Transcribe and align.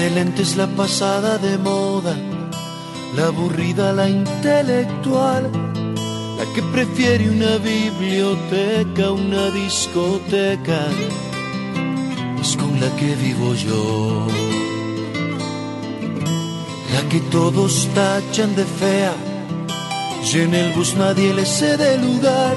De 0.00 0.08
lentes, 0.08 0.56
la 0.56 0.66
pasada 0.66 1.36
de 1.36 1.58
moda, 1.58 2.16
la 3.16 3.26
aburrida, 3.26 3.92
la 3.92 4.08
intelectual, 4.08 5.42
la 6.38 6.44
que 6.54 6.62
prefiere 6.74 7.28
una 7.28 7.58
biblioteca, 7.58 9.10
una 9.10 9.50
discoteca, 9.50 10.80
es 12.40 12.56
con 12.56 12.80
la 12.80 12.88
que 12.96 13.14
vivo 13.14 13.52
yo. 13.54 14.26
La 16.94 17.02
que 17.10 17.20
todos 17.36 17.86
tachan 17.94 18.56
de 18.56 18.64
fea, 18.64 19.14
y 20.24 20.38
en 20.38 20.54
el 20.54 20.72
bus 20.72 20.94
nadie 20.96 21.34
le 21.34 21.44
cede 21.44 21.98
lugar. 21.98 22.56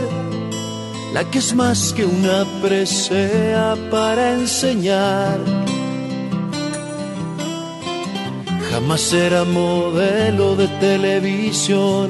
La 1.14 1.24
que 1.30 1.40
es 1.40 1.54
más 1.54 1.92
que 1.92 2.06
una 2.06 2.46
presea 2.62 3.76
para 3.92 4.34
enseñar. 4.34 5.73
Jamás 8.84 9.14
era 9.14 9.46
modelo 9.46 10.58
de 10.58 10.68
televisión. 10.68 12.10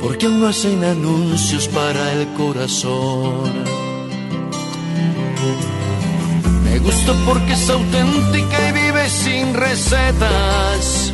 Porque 0.00 0.26
aún 0.26 0.40
no 0.40 0.46
hacen 0.46 0.84
anuncios 0.84 1.66
para 1.66 2.12
el 2.12 2.28
corazón. 2.34 3.50
Me 6.62 6.78
gusta 6.78 7.12
porque 7.26 7.54
es 7.54 7.68
auténtica 7.68 8.68
y 8.68 8.72
vive 8.74 9.10
sin 9.10 9.54
recetas. 9.54 11.12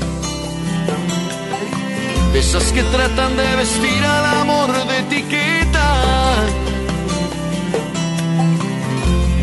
De 2.35 2.39
esas 2.41 2.73
que 2.73 2.83
tratan 2.83 3.39
de 3.39 3.57
vestir 3.57 4.05
al 4.05 4.25
amor 4.43 4.71
de 4.87 4.99
etiqueta. 4.99 5.36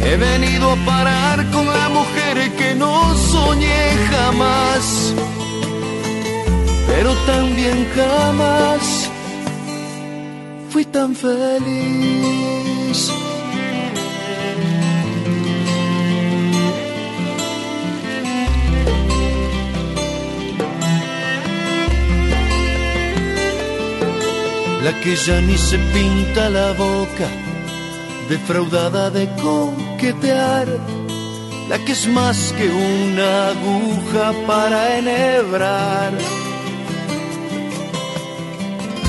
He 0.06 0.18
venido 0.18 0.72
a 0.72 0.76
parar 0.86 1.50
con 1.52 1.66
la 1.66 1.90
mujer 1.90 2.52
que 2.58 2.76
no 2.76 3.16
soñé 3.16 3.96
jamás, 4.12 5.14
pero 6.88 7.14
también 7.26 7.88
jamás 7.96 9.09
fui 10.70 10.86
tan 10.86 11.16
feliz. 11.16 13.00
La 24.84 25.00
que 25.00 25.16
ya 25.16 25.40
ni 25.40 25.58
se 25.58 25.78
pinta 25.78 26.50
la 26.50 26.74
boca 26.74 27.30
defraudada 28.30 29.09
de 29.09 29.28
la 31.70 31.80
que 31.86 31.94
es 31.94 32.08
más 32.08 32.54
que 32.58 32.68
una 32.68 33.48
aguja 33.50 34.34
para 34.46 34.98
enhebrar. 34.98 36.12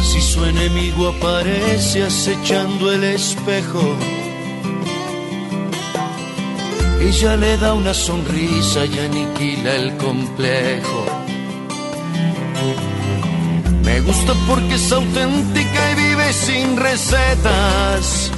Si 0.03 0.21
su 0.21 0.45
enemigo 0.45 1.09
aparece 1.09 2.05
acechando 2.05 2.93
el 2.93 3.03
espejo, 3.03 3.97
ella 7.01 7.37
le 7.37 7.57
da 7.57 7.75
una 7.75 7.93
sonrisa 7.93 8.87
y 8.87 8.99
aniquila 8.99 9.75
el 9.75 9.97
complejo. 9.97 11.07
Me 13.83 14.01
gusta 14.01 14.33
porque 14.47 14.75
es 14.75 14.93
auténtica 14.93 15.91
y 15.91 15.95
vive 15.97 16.33
sin 16.33 16.77
recetas 16.77 18.31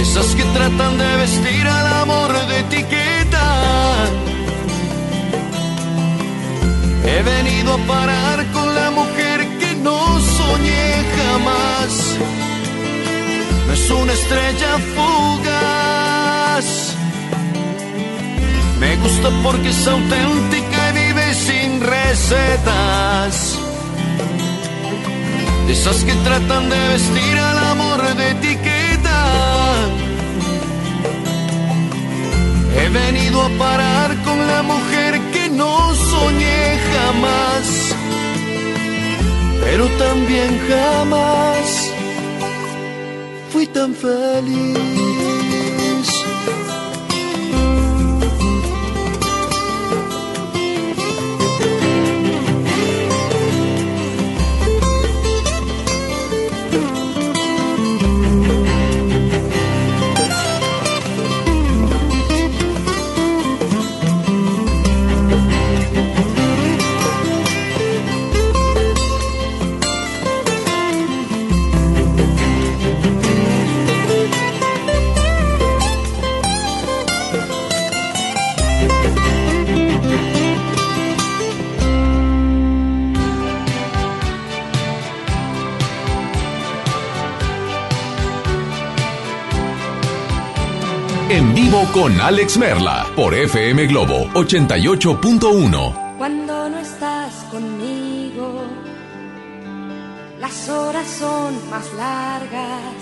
esas 0.00 0.34
que 0.34 0.44
tratan 0.44 0.96
de 0.96 1.16
vestir 1.16 1.66
al 1.66 1.86
amor 2.02 2.32
de 2.48 2.60
etiqueta. 2.60 3.46
He 7.04 7.22
venido 7.22 7.74
a 7.74 7.78
parar 7.86 8.46
con 8.52 8.74
la 8.74 8.90
mujer 8.90 9.38
que 9.58 9.74
no 9.74 9.98
soñé 10.20 11.04
jamás. 11.18 11.92
No 13.66 13.72
es 13.72 13.90
una 13.90 14.12
estrella 14.12 14.72
fugaz. 14.94 16.66
Me 18.78 18.96
gusta 18.96 19.28
porque 19.42 19.68
es 19.68 19.86
auténtica 19.86 20.78
y 20.90 20.92
vive 20.98 21.34
sin 21.34 21.80
recetas. 21.80 23.58
De 25.66 25.72
esas 25.74 26.04
que 26.04 26.14
tratan 26.26 26.70
de 26.70 26.88
vestir 26.88 27.38
al 27.38 27.58
amor 27.72 28.00
de 28.16 28.30
etiqueta. 28.30 28.79
He 32.76 32.88
venido 32.88 33.42
a 33.42 33.48
parar 33.58 34.16
con 34.22 34.38
la 34.46 34.62
mujer 34.62 35.20
que 35.32 35.48
no 35.48 35.94
soñé 35.94 36.78
jamás, 36.92 37.94
pero 39.64 39.86
también 40.04 40.50
jamás 40.68 41.90
fui 43.52 43.66
tan 43.66 43.94
feliz. 43.94 45.49
Vivo 91.70 91.86
con 91.92 92.20
Alex 92.20 92.58
Merla 92.58 93.06
por 93.14 93.32
FM 93.32 93.86
Globo 93.86 94.26
88.1. 94.34 96.16
Cuando 96.18 96.68
no 96.68 96.78
estás 96.78 97.32
conmigo, 97.50 98.64
las 100.40 100.68
horas 100.68 101.06
son 101.06 101.70
más 101.70 101.92
largas. 101.94 102.94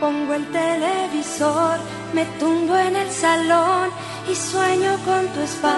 Pongo 0.00 0.32
el 0.34 0.46
televisor, 0.50 1.78
me 2.14 2.24
tumbo 2.38 2.76
en 2.76 2.96
el 2.96 3.10
salón 3.10 3.90
y 4.30 4.34
sueño 4.34 4.96
con 5.04 5.26
tu 5.28 5.40
espalda. 5.40 5.74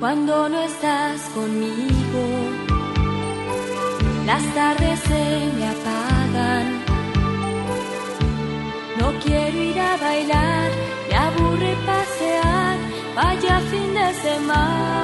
Cuando 0.00 0.48
no 0.50 0.60
estás 0.60 1.20
conmigo, 1.34 2.24
las 4.26 4.42
tardes 4.54 5.00
se 5.00 5.50
me 5.58 5.66
quiero 9.22 9.58
ir 9.62 9.78
a 9.78 9.96
bailar, 9.96 10.70
me 11.08 11.14
aburre 11.14 11.76
pasear, 11.86 12.76
vaya 13.14 13.60
fin 13.70 13.94
de 13.94 14.14
semana. 14.22 15.01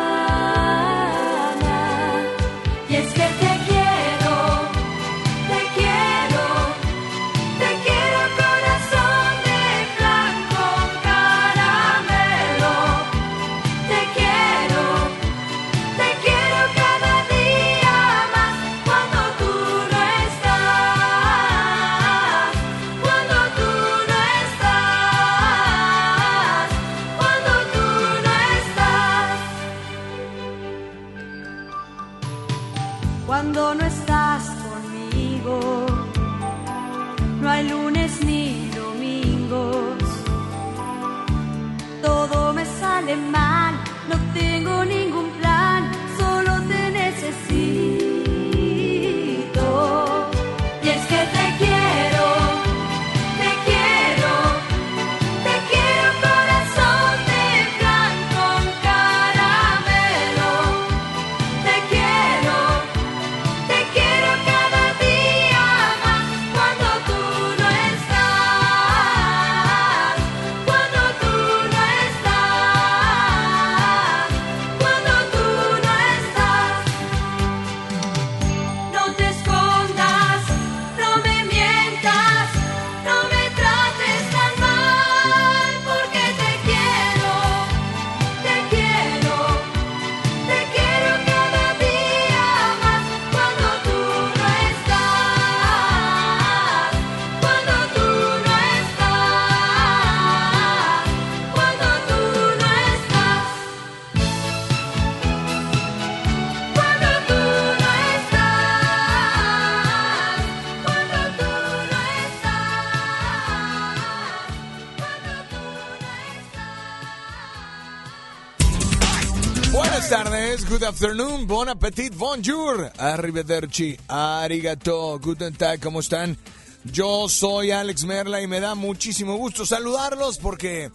Afternoon, 120.99 121.47
bon 121.47 121.69
appetit, 121.69 122.13
bonjour, 122.17 122.91
arrivederci, 122.99 123.97
arigato, 124.09 125.21
guten 125.21 125.55
tag, 125.55 125.79
¿cómo 125.79 126.01
están? 126.01 126.37
Yo 126.83 127.29
soy 127.29 127.71
Alex 127.71 128.05
Merla 128.05 128.43
y 128.43 128.49
me 128.49 128.59
da 128.59 128.75
muchísimo 128.75 129.37
gusto 129.37 129.65
saludarlos 129.65 130.39
porque 130.39 130.91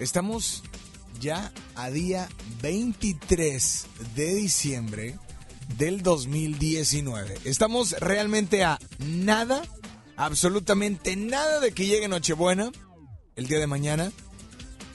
estamos 0.00 0.64
ya 1.20 1.52
a 1.76 1.90
día 1.90 2.28
23 2.60 3.86
de 4.16 4.34
diciembre 4.34 5.16
del 5.78 6.02
2019. 6.02 7.38
Estamos 7.44 7.92
realmente 8.00 8.64
a 8.64 8.80
nada, 8.98 9.62
absolutamente 10.16 11.14
nada 11.14 11.60
de 11.60 11.70
que 11.70 11.86
llegue 11.86 12.08
Nochebuena 12.08 12.72
el 13.36 13.46
día 13.46 13.60
de 13.60 13.68
mañana 13.68 14.10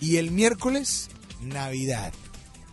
y 0.01 0.17
el 0.17 0.29
miércoles 0.29 1.07
Navidad. 1.39 2.11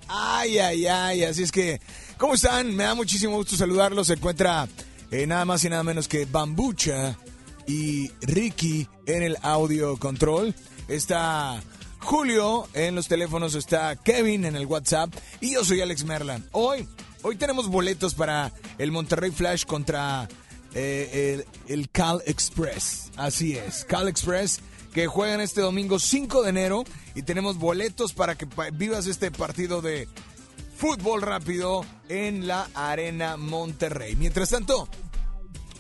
Ay, 0.09 0.59
ay, 0.59 0.87
ay, 0.87 1.25
así 1.25 1.43
es 1.43 1.53
que, 1.53 1.81
¿cómo 2.17 2.35
están? 2.35 2.75
Me 2.75 2.85
da 2.85 2.95
muchísimo 2.95 3.37
gusto 3.37 3.57
saludarlos. 3.57 4.07
Se 4.07 4.15
encuentra 4.15 4.67
eh, 5.11 5.27
nada 5.27 5.45
más 5.45 5.63
y 5.65 5.69
nada 5.69 5.83
menos 5.83 6.09
que 6.09 6.25
Bambucha 6.25 7.17
y 7.67 8.11
Ricky 8.23 8.89
en 9.07 9.23
el 9.23 9.37
audio 9.43 9.99
control. 9.99 10.55
Está 10.89 11.63
Julio 12.01 12.67
en 12.73 12.95
los 12.95 13.07
teléfonos, 13.07 13.55
está 13.55 13.97
Kevin 13.97 14.47
en 14.47 14.57
el 14.57 14.67
WhatsApp 14.67 15.13
y 15.41 15.53
yo 15.53 15.65
soy 15.65 15.83
Alex 15.83 16.05
Merla. 16.05 16.41
Hoy, 16.53 16.89
hoy 17.23 17.37
tenemos 17.37 17.69
boletos 17.69 18.15
para 18.15 18.51
el 18.79 18.91
Monterrey 18.91 19.31
Flash 19.31 19.67
contra 19.67 20.27
eh, 20.75 21.45
el, 21.69 21.75
el 21.75 21.91
Cal 21.91 22.23
Express. 22.25 23.11
Así 23.17 23.57
es, 23.57 23.85
Cal 23.85 24.09
Express 24.09 24.61
que 24.93 25.07
juegan 25.07 25.41
este 25.41 25.61
domingo 25.61 25.99
5 25.99 26.43
de 26.43 26.51
enero 26.51 26.85
y 27.19 27.23
tenemos 27.23 27.59
boletos 27.59 28.13
para 28.13 28.37
que 28.37 28.47
vivas 28.75 29.09
este 29.09 29.33
partido 29.33 29.83
de 29.83 30.09
fútbol 30.77 31.21
rápido 31.21 31.85
en 32.09 32.47
la 32.47 32.69
Arena 32.75 33.37
Monterrey. 33.37 34.15
Mientras 34.15 34.51
tanto, 34.51 34.89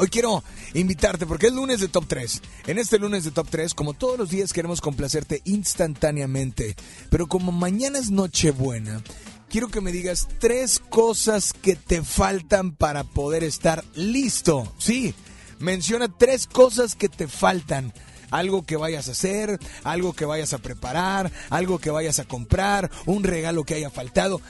Hoy 0.00 0.08
quiero 0.08 0.44
invitarte 0.75 1.26
porque 1.26 1.49
es 1.49 1.52
lunes 1.52 1.81
de 1.81 1.88
Top 1.88 2.05
3. 2.06 2.40
En 2.69 2.79
este 2.79 3.00
lunes 3.00 3.25
de 3.25 3.32
Top 3.32 3.49
3, 3.50 3.75
como 3.75 3.94
todos 3.94 4.17
los 4.17 4.31
días, 4.31 4.52
queremos 4.52 4.81
complacerte 4.81 5.43
instantáneamente. 5.44 6.76
Pero 7.11 7.26
como 7.26 7.50
mañana 7.50 7.99
es 7.99 8.11
Nochebuena, 8.12 9.02
quiero 9.49 9.67
que 9.67 9.81
me 9.81 9.91
digas 9.91 10.29
tres 10.38 10.81
cosas 10.88 11.52
que 11.52 11.75
te 11.75 12.05
faltan 12.05 12.76
para 12.76 13.02
poder 13.02 13.43
estar 13.43 13.84
listo. 13.94 14.73
Sí, 14.79 15.14
menciona 15.58 16.06
tres 16.06 16.46
cosas 16.46 16.94
que 16.94 17.08
te 17.08 17.26
faltan. 17.26 17.93
Algo 18.30 18.64
que 18.64 18.76
vayas 18.76 19.08
a 19.08 19.12
hacer, 19.12 19.60
algo 19.84 20.12
que 20.12 20.25
vayas 20.25 20.52
a 20.52 20.58
preparar, 20.58 21.30
algo 21.50 21.78
que 21.78 21.90
vayas 21.90 22.19
a 22.19 22.25
comprar, 22.25 22.90
un 23.06 23.22
regalo 23.25 23.64
que 23.64 23.75
haya 23.75 23.90
faltado. 23.90 24.40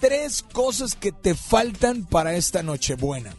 Tres 0.00 0.42
cosas 0.42 0.94
que 0.94 1.12
te 1.12 1.34
faltan 1.34 2.04
para 2.04 2.36
esta 2.36 2.62
Nochebuena. 2.62 3.34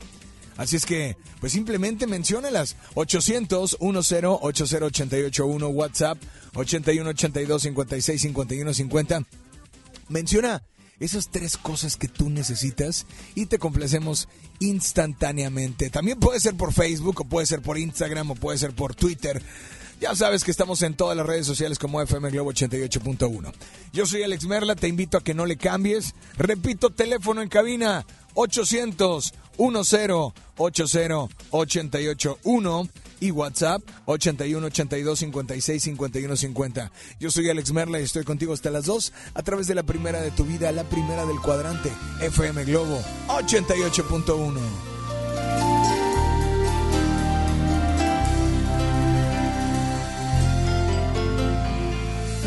Así 0.57 0.75
es 0.75 0.86
que, 0.86 1.16
pues 1.40 1.54
simplemente 1.54 2.06
menciónalas. 2.06 2.75
800-10-80881, 2.96 5.74
WhatsApp 5.74 6.18
8182-565150. 6.54 9.25
Menciona 10.10 10.62
esas 11.00 11.30
tres 11.30 11.56
cosas 11.56 11.95
que 11.95 12.10
tú 12.10 12.30
necesitas 12.30 13.06
y 13.36 13.45
te 13.45 13.57
complacemos 13.57 14.28
instantáneamente. 14.60 15.90
También 15.90 16.19
puede 16.19 16.42
ser 16.42 16.56
por 16.56 16.74
Facebook, 16.74 17.22
o 17.22 17.25
puede 17.25 17.48
ser 17.48 17.62
por 17.62 17.78
Instagram, 17.78 18.31
o 18.31 18.36
puede 18.36 18.57
ser 18.57 18.74
por 18.74 18.95
Twitter. 18.95 19.42
Ya 20.00 20.16
sabes 20.16 20.46
que 20.46 20.52
estamos 20.52 20.82
en 20.82 20.94
todas 20.94 21.18
las 21.18 21.26
redes 21.26 21.46
sociales 21.46 21.78
como 21.78 22.02
FM 22.02 22.30
Globo 22.32 22.54
88.1. 22.54 23.52
Yo 23.92 24.06
soy 24.06 24.24
Alex 24.24 24.46
Merla, 24.46 24.76
te 24.76 24.88
invito 24.88 25.18
a 25.18 25.24
que 25.24 25.34
no 25.34 25.46
le 25.46 25.58
cambies. 25.58 26.16
Repito, 26.38 26.90
teléfono 26.90 27.42
en 27.42 27.50
cabina 27.50 28.06
800 28.34 29.34
10 29.58 30.34
80 30.58 31.28
881 31.50 32.90
y 33.20 33.32
WhatsApp 33.32 33.82
81 34.06 34.68
82 34.68 35.20
56 35.20 35.84
51 35.84 36.36
50. 36.38 36.92
Yo 37.20 37.30
soy 37.30 37.50
Alex 37.50 37.74
Merla 37.74 38.00
y 38.00 38.04
estoy 38.04 38.24
contigo 38.24 38.54
hasta 38.54 38.72
las 38.72 38.86
2 38.86 39.12
a 39.34 39.44
través 39.44 39.68
de 39.68 39.76
la 39.76 39.84
primera 39.84 40.22
de 40.22 40.32
tu 40.32 40.46
vida, 40.46 40.72
la 40.72 40.86
primera 40.86 41.26
del 41.26 41.42
cuadrante, 41.42 41.92
FM 42.22 42.64
Globo 42.64 43.02
88.1. 43.28 44.89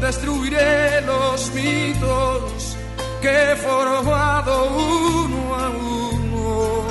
destruiré 0.00 1.00
los 1.02 1.52
mitos 1.52 2.76
que 3.20 3.52
he 3.52 3.56
formado 3.56 4.64
uno 4.70 5.54
a 5.54 5.68
uno. 5.68 6.82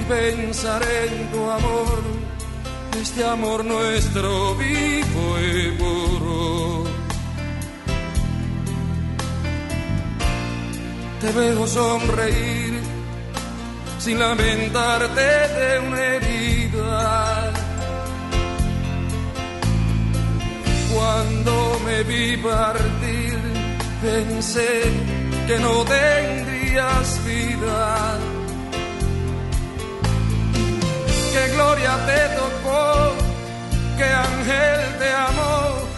Y 0.00 0.04
pensaré 0.04 1.06
en 1.06 1.30
tu 1.30 1.50
amor 1.50 2.22
este 3.02 3.24
amor 3.24 3.64
nuestro 3.64 4.54
vivo 4.54 5.38
y 5.40 5.70
puro. 5.72 6.84
Te 11.20 11.32
veo 11.32 11.66
sonreír 11.66 12.80
sin 13.98 14.18
lamentarte 14.18 15.20
de 15.20 15.80
una 15.80 16.00
herida. 16.14 17.41
Cuando 20.94 21.80
me 21.86 22.02
vi 22.02 22.36
partir, 22.36 23.38
pensé 24.02 24.82
que 25.46 25.58
no 25.58 25.84
tendrías 25.84 27.24
vida. 27.24 28.18
Que 31.32 31.48
gloria 31.54 31.94
te 32.08 32.22
tocó, 32.40 33.12
que 33.96 34.04
ángel 34.04 34.80
te 34.98 35.10
amó, 35.28 35.56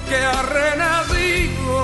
que 0.08 0.16
ha 0.16 0.42
renacido. 0.60 1.80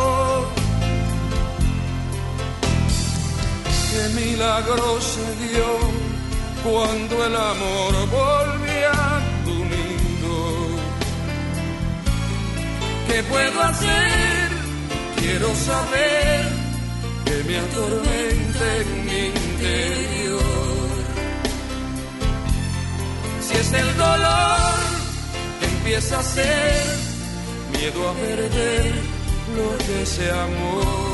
Qué 3.90 4.02
milagro 4.20 5.00
se 5.00 5.26
dio 5.44 5.70
cuando 6.62 7.26
el 7.26 7.34
amor 7.36 7.92
volvió 8.08 9.19
¿Qué 13.10 13.24
puedo 13.24 13.60
hacer? 13.60 14.48
Quiero 15.16 15.52
saber 15.56 16.48
que 17.24 17.44
me 17.44 17.56
atormenta 17.58 18.76
en 18.82 19.04
mi 19.04 19.26
interior. 19.26 20.40
Si 23.40 23.54
es 23.56 23.72
el 23.72 23.96
dolor 23.96 24.80
empieza 25.60 26.20
a 26.20 26.22
ser 26.22 26.84
miedo 27.72 28.08
a 28.10 28.14
perder 28.14 28.92
lo 29.56 29.78
que 29.86 30.06
se 30.06 30.30
amó. 30.30 31.09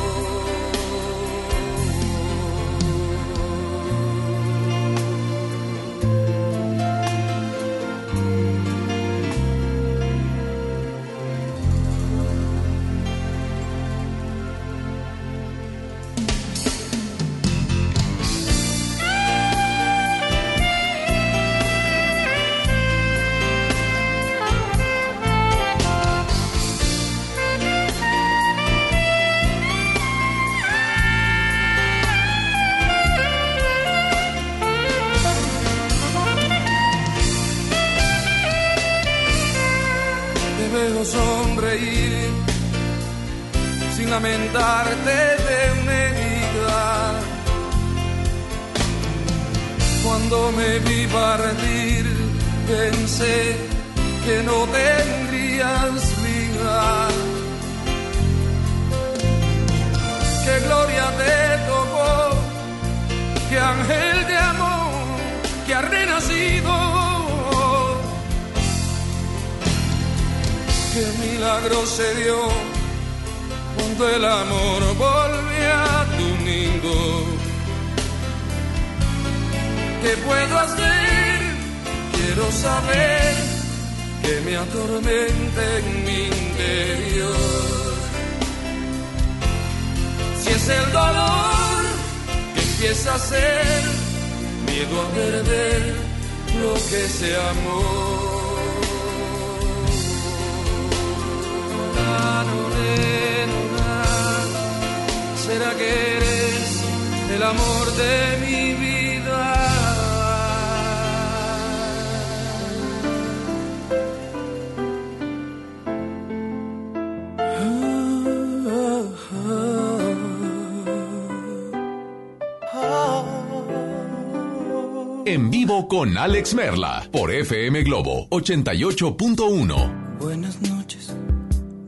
Con 125.97 126.15
Alex 126.15 126.53
Merla 126.53 127.09
por 127.11 127.33
FM 127.33 127.81
Globo 127.81 128.27
88.1. 128.29 130.19
Buenas 130.19 130.61
noches, 130.61 131.11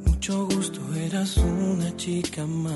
mucho 0.04 0.48
gusto, 0.48 0.82
eras 0.96 1.38
una 1.38 1.96
chica 1.96 2.44
más. 2.48 2.74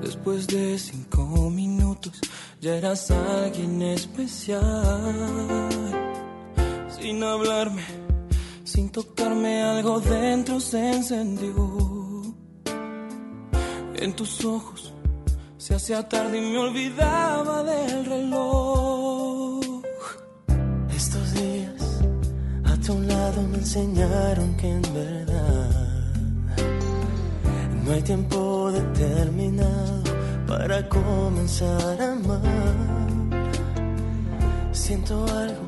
Después 0.00 0.46
de 0.46 0.78
cinco 0.78 1.50
minutos, 1.50 2.12
ya 2.60 2.76
eras 2.76 3.10
alguien 3.10 3.82
especial. 3.82 4.62
Sin 6.88 7.24
hablarme, 7.24 7.82
sin 8.62 8.90
tocarme, 8.90 9.64
algo 9.64 9.98
dentro 9.98 10.60
se 10.60 10.92
encendió. 10.92 12.22
En 13.96 14.12
tus 14.14 14.44
ojos 14.44 14.94
hacía 15.86 16.02
tarde 16.08 16.38
y 16.38 16.40
me 16.40 16.58
olvidaba 16.58 17.62
del 17.62 18.06
reloj. 18.06 19.60
Estos 20.90 21.34
días 21.34 22.00
a 22.64 22.76
tu 22.84 23.00
lado 23.02 23.40
me 23.42 23.58
enseñaron 23.58 24.56
que 24.56 24.68
en 24.68 24.82
verdad 24.82 25.70
no 27.84 27.92
hay 27.92 28.02
tiempo 28.02 28.72
determinado 28.72 30.02
para 30.48 30.88
comenzar 30.88 32.02
a 32.02 32.12
amar. 32.14 32.42
Siento 34.72 35.24
algo 35.24 35.66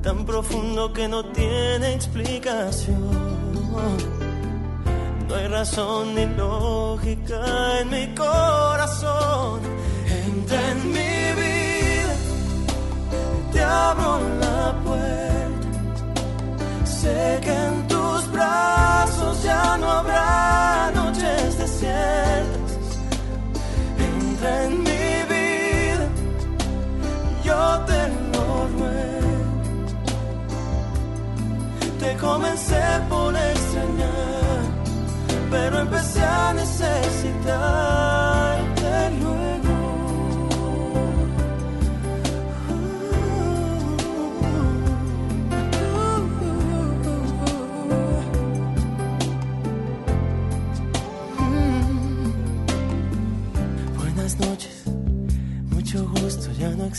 tan 0.00 0.24
profundo 0.24 0.94
que 0.94 1.08
no 1.08 1.30
tiene 1.32 1.92
explicación. 1.92 4.15
No 5.28 5.34
hay 5.34 5.48
razón 5.48 6.14
ni 6.14 6.26
lógica 6.26 7.80
en 7.80 7.90
mi 7.90 8.14
corazón. 8.14 9.60
Entra 10.24 10.70
en 10.70 10.92
mi 10.92 11.14
vida, 11.40 12.14
te 13.52 13.60
abro 13.62 14.20
la 14.40 14.55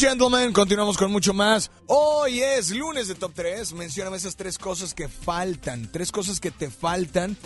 Gentlemen, 0.00 0.52
continuamos 0.54 0.96
con 0.96 1.12
mucho 1.12 1.34
más. 1.34 1.70
Hoy 1.86 2.40
es 2.40 2.70
lunes 2.70 3.08
de 3.08 3.14
Top 3.14 3.32
3. 3.34 3.74
Mencióname 3.74 4.16
esas 4.16 4.34
tres 4.34 4.56
cosas 4.56 4.94
que 4.94 5.08
faltan. 5.08 5.92
Tres 5.92 6.10
cosas 6.10 6.40
que 6.40 6.50
te 6.50 6.70
faltan 6.70 7.36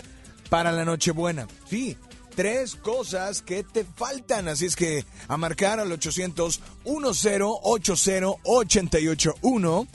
para 0.49 0.71
la 0.71 0.85
Nochebuena. 0.85 1.47
Sí, 1.69 1.97
tres 2.33 2.77
cosas 2.77 3.41
que 3.41 3.63
te 3.63 3.83
faltan. 3.83 4.47
Así 4.47 4.67
es 4.67 4.77
que 4.77 5.03
a 5.27 5.35
marcar 5.35 5.81
al 5.81 5.91
800 5.91 6.61
1080 6.85 7.45
881 8.43 9.87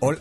Hola- 0.00 0.18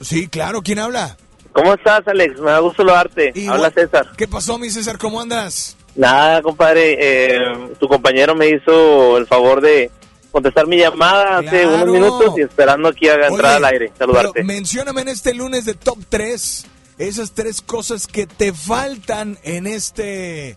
Sí, 0.00 0.28
claro, 0.28 0.62
¿quién 0.62 0.78
habla? 0.78 1.16
¿Cómo 1.52 1.74
estás, 1.74 2.06
Alex? 2.06 2.38
Me 2.38 2.50
da 2.50 2.58
gusto 2.60 2.82
saludarte. 2.82 3.32
Habla 3.48 3.70
César. 3.70 4.12
¿Qué 4.16 4.28
pasó, 4.28 4.58
mi 4.58 4.68
César? 4.70 4.98
¿Cómo 4.98 5.20
andas? 5.20 5.76
Nada, 5.96 6.42
compadre. 6.42 6.96
eh, 6.98 7.38
tu 7.80 7.88
compañero 7.88 8.34
me 8.34 8.48
hizo 8.48 9.16
el 9.18 9.26
favor 9.26 9.60
de 9.60 9.90
contestar 10.30 10.66
mi 10.66 10.76
llamada 10.76 11.38
hace 11.38 11.66
unos 11.66 11.86
minutos 11.88 12.34
y 12.36 12.42
esperando 12.42 12.88
aquí 12.88 13.08
a 13.08 13.14
entrar 13.26 13.56
al 13.56 13.64
aire. 13.64 13.92
Saludarte. 13.98 14.44
mencióname 14.44 15.00
en 15.00 15.08
este 15.08 15.32
lunes 15.32 15.64
de 15.64 15.74
Top 15.74 15.98
3 16.08 16.66
esas 16.98 17.32
tres 17.32 17.60
cosas 17.60 18.06
que 18.06 18.26
te 18.26 18.52
faltan 18.52 19.38
en 19.42 19.66
este, 19.66 20.56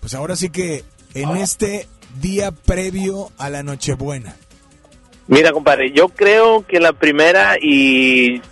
pues 0.00 0.14
ahora 0.14 0.36
sí 0.36 0.50
que 0.50 0.84
en 1.14 1.36
este 1.36 1.88
día 2.20 2.50
previo 2.52 3.30
a 3.38 3.48
la 3.50 3.62
Nochebuena. 3.62 4.36
Mira, 5.28 5.52
compadre, 5.52 5.92
yo 5.92 6.08
creo 6.08 6.66
que 6.66 6.78
la 6.80 6.92
primera 6.92 7.56
y, 7.60 8.42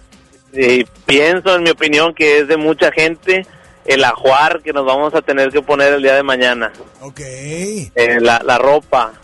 y 0.53 0.85
pienso, 1.05 1.57
en 1.57 1.65
mi 1.65 1.71
opinión, 1.71 2.15
que 2.15 2.39
es 2.39 2.49
de 2.49 2.57
mucha 2.57 2.91
gente, 2.93 3.47
el 3.91 4.05
ajuar 4.05 4.63
que 4.63 4.73
nos 4.73 4.87
vamos 4.87 5.15
a 5.17 5.21
tener 5.21 5.51
que 5.51 5.63
poner 5.63 5.95
el 5.95 6.03
día 6.03 6.15
de 6.15 6.23
mañana. 6.23 6.73
Ok. 7.01 7.19
Eh, 7.21 7.91
la, 8.21 8.41
la 8.45 8.57
ropa. 8.57 9.15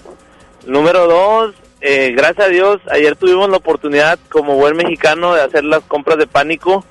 Número 0.67 1.07
dos, 1.07 1.55
eh, 1.81 2.13
gracias 2.17 2.47
a 2.47 2.51
Dios, 2.51 2.81
ayer 2.91 3.15
tuvimos 3.15 3.49
la 3.49 3.59
oportunidad 3.59 4.19
como 4.29 4.57
buen 4.57 4.77
mexicano 4.77 5.35
de 5.35 5.43
hacer 5.43 5.63
las 5.63 5.85
compras 5.85 6.19
de 6.19 6.27
pánico, 6.27 6.85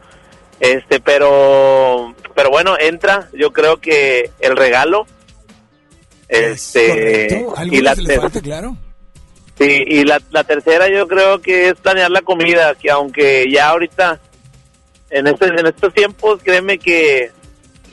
este, 0.62 1.02
pero, 1.02 2.16
pero 2.34 2.50
bueno, 2.50 2.78
entra, 2.80 3.28
yo 3.34 3.52
creo 3.52 3.82
que 3.82 4.32
el 4.40 4.56
regalo, 4.56 5.06
este. 6.30 7.46
Algo 7.58 7.76
y 7.76 7.82
la, 7.82 7.94
le 7.96 8.22
falta, 8.22 8.40
claro. 8.40 8.78
sí, 9.60 9.84
y 9.86 10.06
la, 10.06 10.22
la 10.32 10.46
tercera 10.46 10.88
yo 10.88 11.10
creo 11.10 11.42
que 11.42 11.68
es 11.68 11.74
planear 11.76 12.10
la 12.10 12.22
comida, 12.22 12.74
que 12.76 12.90
aunque 12.90 13.52
ya 13.52 13.68
ahorita, 13.68 14.22
en 15.10 15.28
este, 15.28 15.48
en 15.48 15.68
estos 15.68 15.94
tiempos, 15.94 16.40
créeme 16.42 16.78
que 16.78 17.32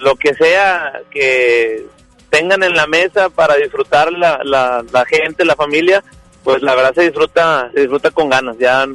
lo 0.03 0.17
que 0.17 0.35
sea 0.35 1.01
que 1.11 1.87
tengan 2.31 2.62
en 2.62 2.75
la 2.75 2.87
mesa 2.87 3.29
para 3.31 3.57
disfrutar 3.57 4.12
la, 4.12 4.41
la, 4.45 5.05
gente, 5.05 5.45
la 5.45 5.55
familia, 5.57 6.03
pues 6.43 6.62
la 6.62 6.75
verdad 6.75 6.95
se 6.95 7.03
disfruta, 7.03 7.71
se 7.75 7.81
disfruta 7.81 8.11
con 8.11 8.29
ganas. 8.29 8.57
Ya 8.59 8.87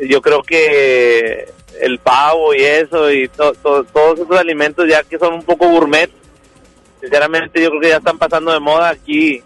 yo 0.00 0.20
creo 0.20 0.42
que 0.42 1.48
el 1.80 1.98
pavo 1.98 2.54
y 2.54 2.62
eso 2.62 3.10
y 3.10 3.28
to- 3.28 3.54
to- 3.54 3.84
todos 3.84 4.20
esos 4.20 4.36
alimentos 4.38 4.86
ya 4.88 5.02
que 5.02 5.18
son 5.18 5.34
un 5.34 5.42
poco 5.42 5.68
gourmet, 5.68 6.10
sinceramente 7.00 7.62
yo 7.62 7.70
creo 7.70 7.80
que 7.80 7.88
ya 7.88 7.96
están 7.96 8.18
pasando 8.18 8.52
de 8.52 8.60
moda 8.60 8.90
aquí 8.90 9.42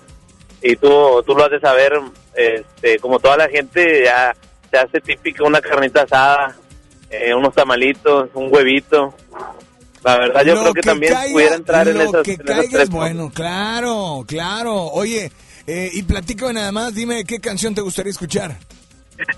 y 0.63 0.77
tú, 0.77 1.23
tú 1.27 1.35
lo 1.37 1.45
has 1.45 1.51
de 1.51 1.61
saber, 1.61 2.01
este, 2.35 2.99
como 2.99 3.19
toda 3.21 3.37
la 3.37 3.49
gente 3.49 4.05
ya 4.05 4.35
se 4.71 4.79
hace 4.79 5.01
típica 5.01 5.45
una 5.45 5.61
carnita 5.61 6.03
asada, 6.03 6.57
eh, 7.11 7.35
unos 7.35 7.55
tamalitos, 7.55 8.31
un 8.35 8.53
huevito. 8.53 9.15
La 10.05 10.19
verdad 10.19 10.45
yo 10.45 10.55
Lo 10.55 10.61
creo 10.61 10.75
que, 10.75 10.81
también 10.83 11.13
caiga, 11.15 11.33
pudiera 11.33 11.55
entrar 11.57 11.89
en 11.89 12.01
esas, 12.01 12.23
que 12.23 12.33
en 12.35 12.41
esas 12.43 12.69
tres 12.71 12.75
es 12.83 12.91
bueno, 12.91 13.31
claro, 13.35 14.25
claro. 14.27 14.75
Oye, 14.89 15.33
eh, 15.67 15.91
y 15.93 16.03
platícame 16.03 16.53
nada 16.53 16.71
más, 16.73 16.95
dime 16.95 17.25
qué 17.25 17.41
canción 17.41 17.75
te 17.75 17.81
gustaría 17.81 18.11
escuchar. 18.11 18.57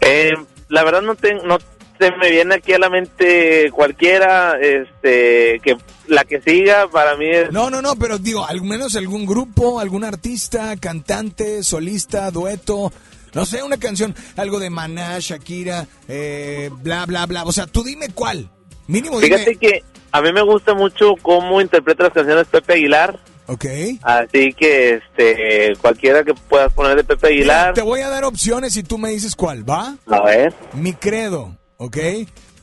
Eh, 0.01 0.33
la 0.69 0.83
verdad 0.83 1.03
no, 1.03 1.15
te- 1.15 1.35
no 1.45 1.59
se 2.01 2.11
me 2.17 2.31
viene 2.31 2.57
aquí 2.57 2.73
a 2.73 2.79
la 2.79 2.91
mente 2.91 3.71
cualquiera, 3.71 4.59
este, 4.61 5.61
que 5.63 5.77
la 6.09 6.25
que 6.25 6.41
siga 6.43 6.89
para 6.89 7.17
mí 7.17 7.27
es... 7.31 7.53
No, 7.53 7.71
no, 7.71 7.81
no, 7.81 7.95
pero 7.97 8.19
digo, 8.19 8.45
al 8.45 8.61
menos 8.63 8.97
algún 8.97 9.25
grupo, 9.25 9.79
algún 9.81 10.03
artista, 10.05 10.77
cantante, 10.77 11.63
solista, 11.63 12.31
dueto, 12.31 12.93
no 13.35 13.47
sé, 13.47 13.63
una 13.63 13.77
canción, 13.79 14.15
algo 14.37 14.59
de 14.59 14.69
Maná, 14.71 15.19
Shakira, 15.21 15.87
eh, 16.09 16.71
bla, 16.83 17.07
bla, 17.07 17.25
bla. 17.27 17.45
O 17.45 17.53
sea, 17.53 17.67
tú 17.67 17.83
dime 17.85 18.09
cuál. 18.15 18.51
Mínimo 18.89 19.21
dime. 19.21 19.39
Fíjate 19.39 19.57
que 19.57 19.85
a 20.17 20.23
mí 20.23 20.33
me 20.33 20.43
gusta 20.43 20.75
mucho 20.75 21.15
cómo 21.23 21.61
interpreta 21.61 22.05
las 22.05 22.13
canciones 22.13 22.47
Pepe 22.47 22.75
Aguilar 22.75 23.19
Ok. 23.49 23.65
Así 24.03 24.53
que 24.53 24.95
este 24.95 25.75
cualquiera 25.81 26.25
que 26.25 26.35
puedas 26.35 26.73
poner 26.73 26.97
de 26.97 27.05
Pepe 27.05 27.29
Aguilar, 27.29 27.75
Te 27.75 27.83
voy 27.83 28.01
a 28.01 28.09
dar 28.09 28.25
opciones 28.25 28.77
y 28.77 28.83
tú 28.83 28.99
me 28.99 29.11
dices 29.11 29.37
cuál, 29.37 29.69
¿va? 29.69 29.97
a 30.11 30.21
ver. 30.23 30.53
Mi 30.73 30.93
credo, 30.95 31.57
¿ok? 31.77 31.97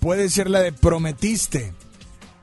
Puede 0.01 0.29
ser 0.29 0.49
la 0.49 0.59
de 0.61 0.73
prometiste. 0.73 1.71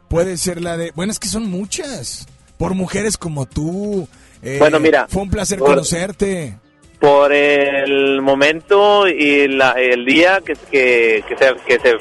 Puede 0.09 0.39
ser 0.39 0.63
la 0.63 0.79
de... 0.79 0.91
Bueno, 0.95 1.13
es 1.13 1.19
que 1.19 1.29
son 1.29 1.51
muchas. 1.51 2.27
Por 2.57 2.75
mujeres 2.75 3.19
como 3.19 3.45
tú. 3.45 4.09
Eh, 4.43 4.57
Bueno, 4.59 4.81
mira, 4.81 5.07
Fue 5.09 5.21
un 5.21 5.29
placer 5.31 5.59
por- 5.59 5.69
conocerte. 5.69 6.55
Por 6.99 7.33
el 7.35 8.23
momento 8.23 9.07
y 9.07 9.49
la- 9.49 9.73
el 9.73 10.07
día 10.07 10.41
que, 10.45 10.55
que, 10.71 11.23
que 11.29 11.37
se, 11.37 11.55
que 11.67 11.79
se 11.79 11.97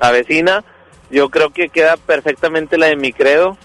avecina, 0.00 0.62
yo 1.10 1.28
creo 1.28 1.50
que 1.50 1.68
queda 1.68 1.96
perfectamente 1.96 2.78
la 2.78 2.86
de 2.86 2.96
mi 2.96 3.12
credo. 3.12 3.56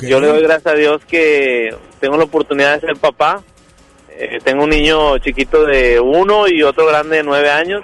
Yo 0.00 0.20
le 0.20 0.28
doy 0.28 0.42
gracias 0.42 0.72
a 0.72 0.76
Dios 0.76 1.04
que 1.04 1.74
tengo 1.98 2.16
la 2.16 2.24
oportunidad 2.24 2.74
de 2.74 2.86
ser 2.86 2.96
papá. 2.96 3.42
Eh, 4.10 4.38
tengo 4.44 4.64
un 4.64 4.70
niño 4.70 5.18
chiquito 5.18 5.64
de 5.64 5.98
uno 5.98 6.46
y 6.46 6.62
otro 6.62 6.86
grande 6.86 7.16
de 7.16 7.22
nueve 7.22 7.50
años. 7.50 7.82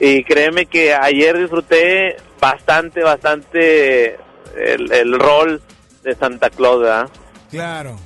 Y 0.00 0.24
créeme 0.24 0.66
que 0.66 0.94
ayer 0.94 1.38
disfruté 1.38 2.16
bastante, 2.40 3.02
bastante 3.02 4.16
el, 4.56 4.90
el 4.92 5.18
rol 5.18 5.60
de 6.02 6.14
Santa 6.14 6.50
Claus, 6.50 6.80
¿verdad? 6.80 7.08
Claro. 7.50 7.96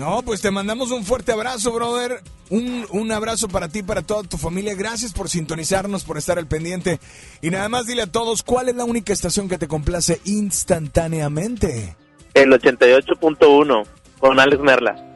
No, 0.00 0.22
pues 0.22 0.40
te 0.40 0.50
mandamos 0.50 0.92
un 0.92 1.04
fuerte 1.04 1.30
abrazo, 1.30 1.72
brother. 1.72 2.22
Un, 2.48 2.86
un 2.90 3.12
abrazo 3.12 3.48
para 3.48 3.68
ti, 3.68 3.82
para 3.82 4.00
toda 4.00 4.22
tu 4.22 4.38
familia. 4.38 4.74
Gracias 4.74 5.12
por 5.12 5.28
sintonizarnos, 5.28 6.04
por 6.04 6.16
estar 6.16 6.38
al 6.38 6.46
pendiente. 6.46 6.98
Y 7.42 7.50
nada 7.50 7.68
más 7.68 7.86
dile 7.86 8.00
a 8.00 8.06
todos, 8.06 8.42
¿cuál 8.42 8.70
es 8.70 8.76
la 8.76 8.86
única 8.86 9.12
estación 9.12 9.46
que 9.46 9.58
te 9.58 9.68
complace 9.68 10.18
instantáneamente? 10.24 11.96
El 12.32 12.50
88.1 12.50 13.86
con 14.18 14.40
Alex 14.40 14.62
Merla. 14.62 15.09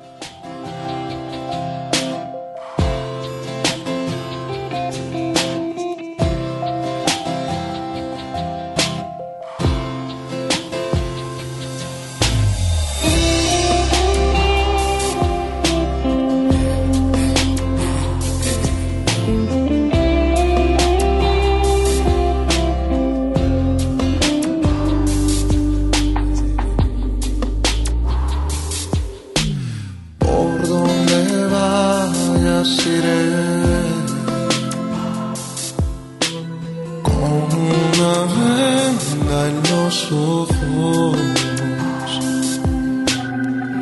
En 39.54 39.62
los 39.70 40.12
ojos. 40.12 41.18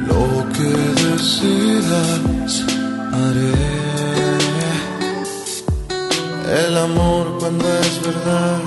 Lo 0.08 0.24
que 0.54 0.70
decidas 1.06 2.52
haré. 3.18 3.72
El 6.66 6.76
amor 6.76 7.38
cuando 7.38 7.64
es 7.78 7.94
verdad 8.08 8.60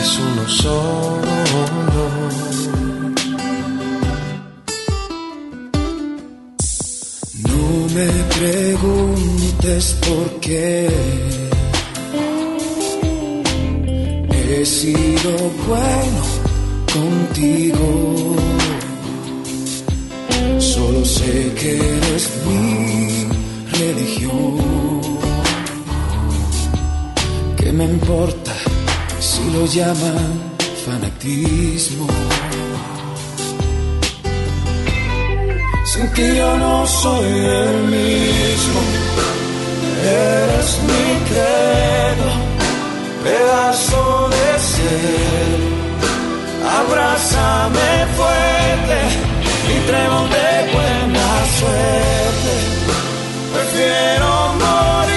es 0.00 0.18
uno 0.18 0.44
solo. 0.48 2.04
No 7.48 7.64
me 7.94 8.10
preguntes 8.38 9.96
por 10.06 10.40
qué 10.40 11.41
he 14.54 14.66
sido 14.66 15.32
bueno 15.66 16.22
contigo. 16.92 18.36
Solo 20.58 21.04
sé 21.04 21.52
que 21.58 21.76
eres 21.96 22.30
mi 22.46 23.26
religión. 23.78 25.00
¿Qué 27.56 27.72
me 27.72 27.84
importa 27.84 28.52
si 29.18 29.42
lo 29.54 29.66
llaman 29.66 30.30
fanatismo? 30.84 32.06
Sin 35.84 36.08
ti 36.14 36.26
yo 36.36 36.56
no 36.58 36.86
soy 36.86 37.32
el 37.64 37.76
mismo. 37.96 38.80
Eres 40.04 40.68
mi 40.88 41.04
credo, 41.28 42.28
pedazo 43.22 44.28
de 44.34 44.58
ser. 44.58 45.58
Abrázame 46.80 47.90
fuerte 48.16 48.98
y 49.72 49.76
trébol 49.86 50.28
de 50.36 50.48
buena 50.74 51.28
suerte. 51.58 52.52
Prefiero 53.54 54.30
morir 54.62 55.11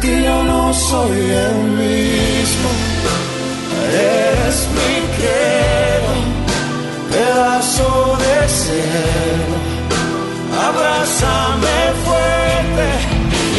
Sin 0.00 0.08
ti 0.08 0.24
yo 0.24 0.42
no 0.44 0.72
soy 0.72 1.18
el 1.46 1.56
mismo. 1.82 2.70
Eres 3.92 4.68
mi 4.76 4.94
credo, 5.16 6.12
pedazo 7.10 8.16
de 8.24 8.48
cielo. 8.48 9.56
Abrázame 10.68 11.78
fuerte 12.04 12.86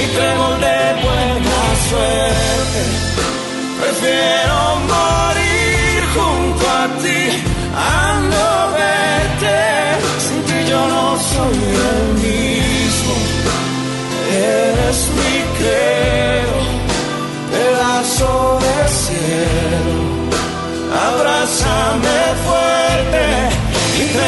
y 0.02 0.04
trébol 0.16 0.56
de 0.66 0.82
buena 1.06 1.62
suerte. 1.90 2.82
Prefiero 3.82 4.58
morir 4.94 6.00
junto 6.16 6.64
a 6.70 6.84
ti 7.04 7.22
a 7.76 8.20
no 8.32 8.50
verte. 8.78 9.60
Sin 10.26 10.42
ti 10.48 10.70
yo 10.72 10.82
no 10.88 11.06
soy 11.20 11.56
el 11.56 12.02
mismo. 12.06 12.11
De 18.22 18.88
cielo. 18.88 19.98
Abrázame 21.08 22.20
fuerte 22.46 23.26
y 23.98 24.06
de 24.18 24.28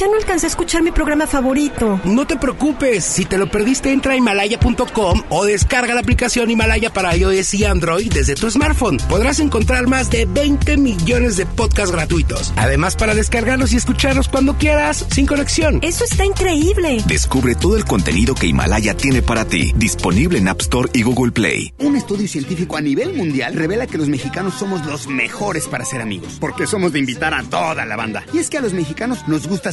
Ya 0.00 0.06
no 0.06 0.14
alcancé 0.14 0.46
a 0.46 0.48
escuchar 0.48 0.82
mi 0.82 0.92
programa 0.92 1.26
favorito. 1.26 2.00
No 2.04 2.26
te 2.26 2.38
preocupes, 2.38 3.04
si 3.04 3.26
te 3.26 3.36
lo 3.36 3.50
perdiste 3.50 3.92
entra 3.92 4.14
a 4.14 4.16
himalaya.com 4.16 5.24
o 5.28 5.44
descarga 5.44 5.92
la 5.92 6.00
aplicación 6.00 6.50
Himalaya 6.50 6.90
para 6.90 7.14
iOS 7.14 7.52
y 7.52 7.66
Android 7.66 8.10
desde 8.10 8.34
tu 8.34 8.50
smartphone. 8.50 8.96
Podrás 9.10 9.40
encontrar 9.40 9.88
más 9.88 10.08
de 10.08 10.24
20 10.24 10.78
millones 10.78 11.36
de 11.36 11.44
podcasts 11.44 11.92
gratuitos. 11.92 12.54
Además 12.56 12.96
para 12.96 13.14
descargarlos 13.14 13.74
y 13.74 13.76
escucharlos 13.76 14.30
cuando 14.30 14.56
quieras, 14.56 15.04
sin 15.12 15.26
conexión. 15.26 15.80
Eso 15.82 16.04
está 16.04 16.24
increíble. 16.24 17.02
Descubre 17.06 17.54
todo 17.54 17.76
el 17.76 17.84
contenido 17.84 18.34
que 18.34 18.46
Himalaya 18.46 18.96
tiene 18.96 19.20
para 19.20 19.44
ti, 19.44 19.74
disponible 19.76 20.38
en 20.38 20.48
App 20.48 20.62
Store 20.62 20.88
y 20.94 21.02
Google 21.02 21.32
Play. 21.32 21.74
Un 21.78 21.96
estudio 21.96 22.26
científico 22.26 22.78
a 22.78 22.80
nivel 22.80 23.12
mundial 23.12 23.52
revela 23.52 23.86
que 23.86 23.98
los 23.98 24.08
mexicanos 24.08 24.54
somos 24.54 24.82
los 24.86 25.08
mejores 25.08 25.66
para 25.66 25.84
ser 25.84 26.00
amigos, 26.00 26.38
porque 26.40 26.66
somos 26.66 26.94
de 26.94 27.00
invitar 27.00 27.34
a 27.34 27.42
toda 27.42 27.84
la 27.84 27.96
banda. 27.96 28.24
Y 28.32 28.38
es 28.38 28.48
que 28.48 28.56
a 28.56 28.62
los 28.62 28.72
mexicanos 28.72 29.28
nos 29.28 29.46
gusta 29.46 29.72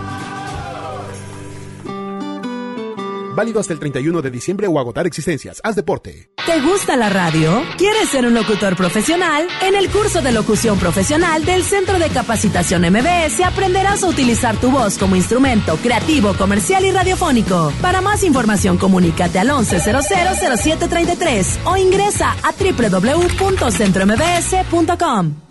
Válido 3.35 3.59
hasta 3.59 3.73
el 3.73 3.79
31 3.79 4.21
de 4.21 4.29
diciembre 4.29 4.67
o 4.67 4.79
agotar 4.79 5.07
existencias. 5.07 5.59
Haz 5.63 5.75
deporte. 5.75 6.29
¿Te 6.45 6.61
gusta 6.61 6.95
la 6.97 7.09
radio? 7.09 7.63
¿Quieres 7.77 8.09
ser 8.09 8.25
un 8.25 8.33
locutor 8.33 8.75
profesional? 8.75 9.47
En 9.61 9.75
el 9.75 9.89
curso 9.89 10.21
de 10.21 10.31
locución 10.31 10.79
profesional 10.79 11.45
del 11.45 11.63
Centro 11.63 11.99
de 11.99 12.09
Capacitación 12.09 12.81
MBS 12.81 13.41
aprenderás 13.45 14.03
a 14.03 14.07
utilizar 14.07 14.57
tu 14.57 14.71
voz 14.71 14.97
como 14.97 15.15
instrumento 15.15 15.77
creativo, 15.77 16.33
comercial 16.33 16.83
y 16.85 16.91
radiofónico. 16.91 17.71
Para 17.81 18.01
más 18.01 18.23
información, 18.23 18.77
comunícate 18.77 19.39
al 19.39 19.49
11000733 19.49 21.59
o 21.65 21.77
ingresa 21.77 22.35
a 22.43 22.51
www.centrombs.com. 22.51 25.50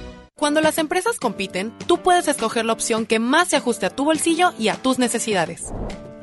Cuando 0.41 0.59
las 0.59 0.79
empresas 0.79 1.19
compiten, 1.19 1.71
tú 1.85 1.99
puedes 1.99 2.27
escoger 2.27 2.65
la 2.65 2.73
opción 2.73 3.05
que 3.05 3.19
más 3.19 3.49
se 3.49 3.57
ajuste 3.57 3.85
a 3.85 3.91
tu 3.91 4.05
bolsillo 4.05 4.53
y 4.57 4.69
a 4.69 4.75
tus 4.75 4.97
necesidades. 4.97 5.65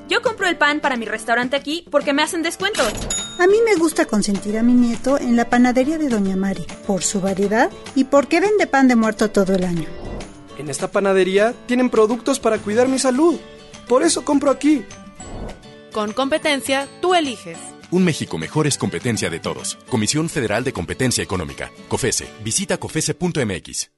Yo 0.08 0.22
compro 0.22 0.48
el 0.48 0.58
pan 0.58 0.80
para 0.80 0.96
mi 0.96 1.04
restaurante 1.04 1.54
aquí 1.54 1.86
porque 1.88 2.12
me 2.12 2.24
hacen 2.24 2.42
descuentos. 2.42 2.92
A 3.38 3.46
mí 3.46 3.58
me 3.64 3.76
gusta 3.76 4.06
consentir 4.06 4.58
a 4.58 4.64
mi 4.64 4.72
nieto 4.72 5.20
en 5.20 5.36
la 5.36 5.48
panadería 5.48 5.98
de 5.98 6.08
Doña 6.08 6.34
Mari, 6.34 6.66
por 6.84 7.04
su 7.04 7.20
variedad 7.20 7.70
y 7.94 8.02
porque 8.02 8.40
vende 8.40 8.66
pan 8.66 8.88
de 8.88 8.96
muerto 8.96 9.30
todo 9.30 9.54
el 9.54 9.62
año. 9.62 9.86
En 10.58 10.68
esta 10.68 10.90
panadería 10.90 11.54
tienen 11.66 11.88
productos 11.88 12.40
para 12.40 12.58
cuidar 12.58 12.88
mi 12.88 12.98
salud. 12.98 13.38
Por 13.86 14.02
eso 14.02 14.24
compro 14.24 14.50
aquí. 14.50 14.84
Con 15.92 16.12
competencia, 16.12 16.88
tú 17.00 17.14
eliges. 17.14 17.56
Un 17.92 18.04
México 18.04 18.36
mejor 18.36 18.66
es 18.66 18.78
competencia 18.78 19.30
de 19.30 19.38
todos. 19.38 19.78
Comisión 19.88 20.28
Federal 20.28 20.64
de 20.64 20.72
Competencia 20.72 21.22
Económica. 21.22 21.70
COFESE. 21.86 22.28
Visita 22.42 22.78
COFESE.mx. 22.78 23.97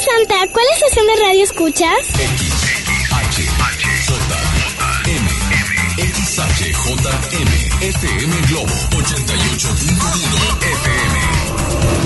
Santa, 0.00 0.46
¿cuál 0.52 0.66
estación 0.74 1.06
de 1.06 1.16
radio 1.22 1.44
escuchas? 1.44 2.08
XHJM, 5.96 7.42
FM 7.80 8.36
Globo 8.48 8.74
88.1 8.90 10.62
FM. 10.62 11.13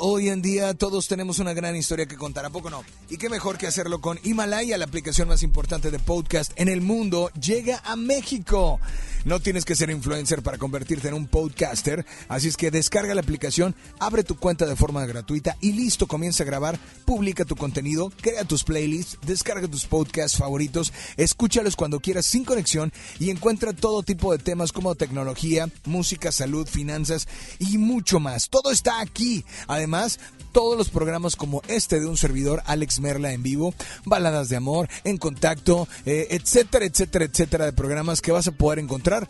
Hoy 0.00 0.28
en 0.28 0.42
día 0.42 0.74
todos 0.74 1.08
tenemos 1.08 1.38
una 1.38 1.54
gran 1.54 1.74
historia 1.74 2.06
que 2.06 2.16
contar, 2.16 2.44
¿a 2.44 2.50
poco 2.50 2.70
no? 2.70 2.84
Y 3.08 3.16
qué 3.16 3.28
mejor 3.28 3.56
que 3.56 3.66
hacerlo 3.66 4.00
con 4.00 4.18
Himalaya, 4.22 4.76
la 4.76 4.84
aplicación 4.84 5.28
más 5.28 5.42
importante 5.42 5.90
de 5.90 5.98
podcast 5.98 6.52
en 6.56 6.68
el 6.68 6.80
mundo, 6.80 7.30
llega 7.40 7.80
a 7.84 7.96
México. 7.96 8.78
No 9.24 9.38
tienes 9.38 9.64
que 9.64 9.76
ser 9.76 9.90
influencer 9.90 10.42
para 10.42 10.56
convertirte 10.56 11.08
en 11.08 11.14
un 11.14 11.26
podcaster, 11.26 12.06
así 12.28 12.48
es 12.48 12.56
que 12.56 12.70
descarga 12.70 13.14
la 13.14 13.20
aplicación, 13.20 13.74
abre 13.98 14.24
tu 14.24 14.36
cuenta 14.36 14.64
de 14.64 14.76
forma 14.76 15.04
gratuita 15.04 15.56
y 15.60 15.72
listo, 15.72 16.06
comienza 16.06 16.42
a 16.42 16.46
grabar, 16.46 16.78
publica 17.04 17.44
tu 17.44 17.54
contenido, 17.54 18.10
crea 18.22 18.44
tus 18.44 18.64
playlists, 18.64 19.18
descarga 19.26 19.68
tus 19.68 19.84
podcasts 19.84 20.38
favoritos, 20.38 20.92
escúchalos 21.18 21.76
cuando 21.76 22.00
quieras 22.00 22.24
sin 22.24 22.44
conexión 22.44 22.92
y 23.18 23.30
encuentra 23.30 23.74
todo 23.74 24.02
tipo 24.02 24.32
de 24.32 24.38
temas 24.38 24.72
como 24.72 24.94
tecnología, 24.94 25.68
música, 25.84 26.32
salud, 26.32 26.66
finanzas 26.66 27.28
y 27.58 27.76
mucho 27.76 28.20
más. 28.20 28.48
Todo 28.48 28.70
está 28.70 29.00
aquí. 29.00 29.44
Además, 29.66 30.18
todos 30.52 30.76
los 30.76 30.90
programas 30.90 31.36
como 31.36 31.62
este 31.68 32.00
de 32.00 32.06
un 32.06 32.16
servidor, 32.16 32.62
Alex 32.66 33.00
Merla 33.00 33.32
en 33.32 33.42
vivo, 33.42 33.74
baladas 34.04 34.48
de 34.48 34.56
amor, 34.56 34.88
en 35.04 35.16
contacto, 35.16 35.88
eh, 36.06 36.28
etcétera, 36.30 36.84
etcétera, 36.84 37.24
etcétera 37.24 37.64
de 37.66 37.72
programas 37.72 38.20
que 38.20 38.32
vas 38.32 38.48
a 38.48 38.52
poder 38.52 38.78
encontrar 38.78 39.28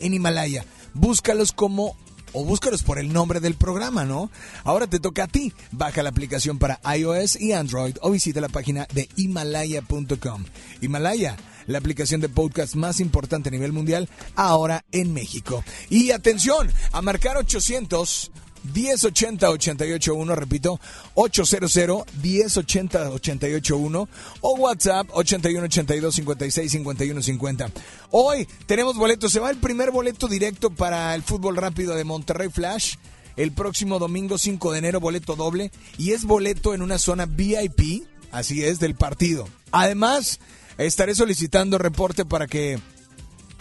en 0.00 0.14
Himalaya. 0.14 0.64
Búscalos 0.94 1.52
como 1.52 1.96
o 2.32 2.44
búscalos 2.44 2.82
por 2.82 2.98
el 2.98 3.12
nombre 3.12 3.40
del 3.40 3.54
programa, 3.54 4.04
¿no? 4.04 4.30
Ahora 4.64 4.86
te 4.86 5.00
toca 5.00 5.24
a 5.24 5.28
ti. 5.28 5.52
Baja 5.72 6.02
la 6.02 6.10
aplicación 6.10 6.58
para 6.58 6.80
iOS 6.96 7.40
y 7.40 7.52
Android 7.52 7.96
o 8.00 8.10
visita 8.10 8.40
la 8.40 8.48
página 8.48 8.86
de 8.92 9.08
himalaya.com. 9.16 10.44
Himalaya, 10.80 11.36
la 11.66 11.78
aplicación 11.78 12.20
de 12.20 12.28
podcast 12.28 12.74
más 12.74 13.00
importante 13.00 13.48
a 13.48 13.52
nivel 13.52 13.72
mundial, 13.72 14.08
ahora 14.34 14.84
en 14.92 15.12
México. 15.12 15.64
Y 15.90 16.10
atención, 16.10 16.70
a 16.92 17.02
marcar 17.02 17.36
800 17.36 18.30
1080 18.74 19.50
881, 19.50 20.34
repito, 20.34 20.80
800 21.14 22.04
1080 22.22 23.10
881 23.10 24.08
o 24.40 24.54
WhatsApp 24.56 25.08
81 25.12 25.64
82 25.64 26.14
56 26.14 26.72
51 26.72 27.22
50. 27.22 27.70
Hoy 28.10 28.48
tenemos 28.66 28.96
boletos, 28.96 29.32
se 29.32 29.40
va 29.40 29.50
el 29.50 29.58
primer 29.58 29.90
boleto 29.90 30.28
directo 30.28 30.70
para 30.70 31.14
el 31.14 31.22
fútbol 31.22 31.56
rápido 31.56 31.94
de 31.94 32.04
Monterrey 32.04 32.48
Flash. 32.48 32.96
El 33.36 33.52
próximo 33.52 34.00
domingo 34.00 34.36
5 34.36 34.72
de 34.72 34.78
enero 34.78 34.98
boleto 34.98 35.36
doble 35.36 35.70
y 35.96 36.10
es 36.10 36.24
boleto 36.24 36.74
en 36.74 36.82
una 36.82 36.98
zona 36.98 37.26
VIP, 37.26 38.04
así 38.32 38.64
es, 38.64 38.80
del 38.80 38.96
partido. 38.96 39.48
Además, 39.70 40.40
estaré 40.76 41.14
solicitando 41.14 41.78
reporte 41.78 42.24
para 42.24 42.48
que 42.48 42.80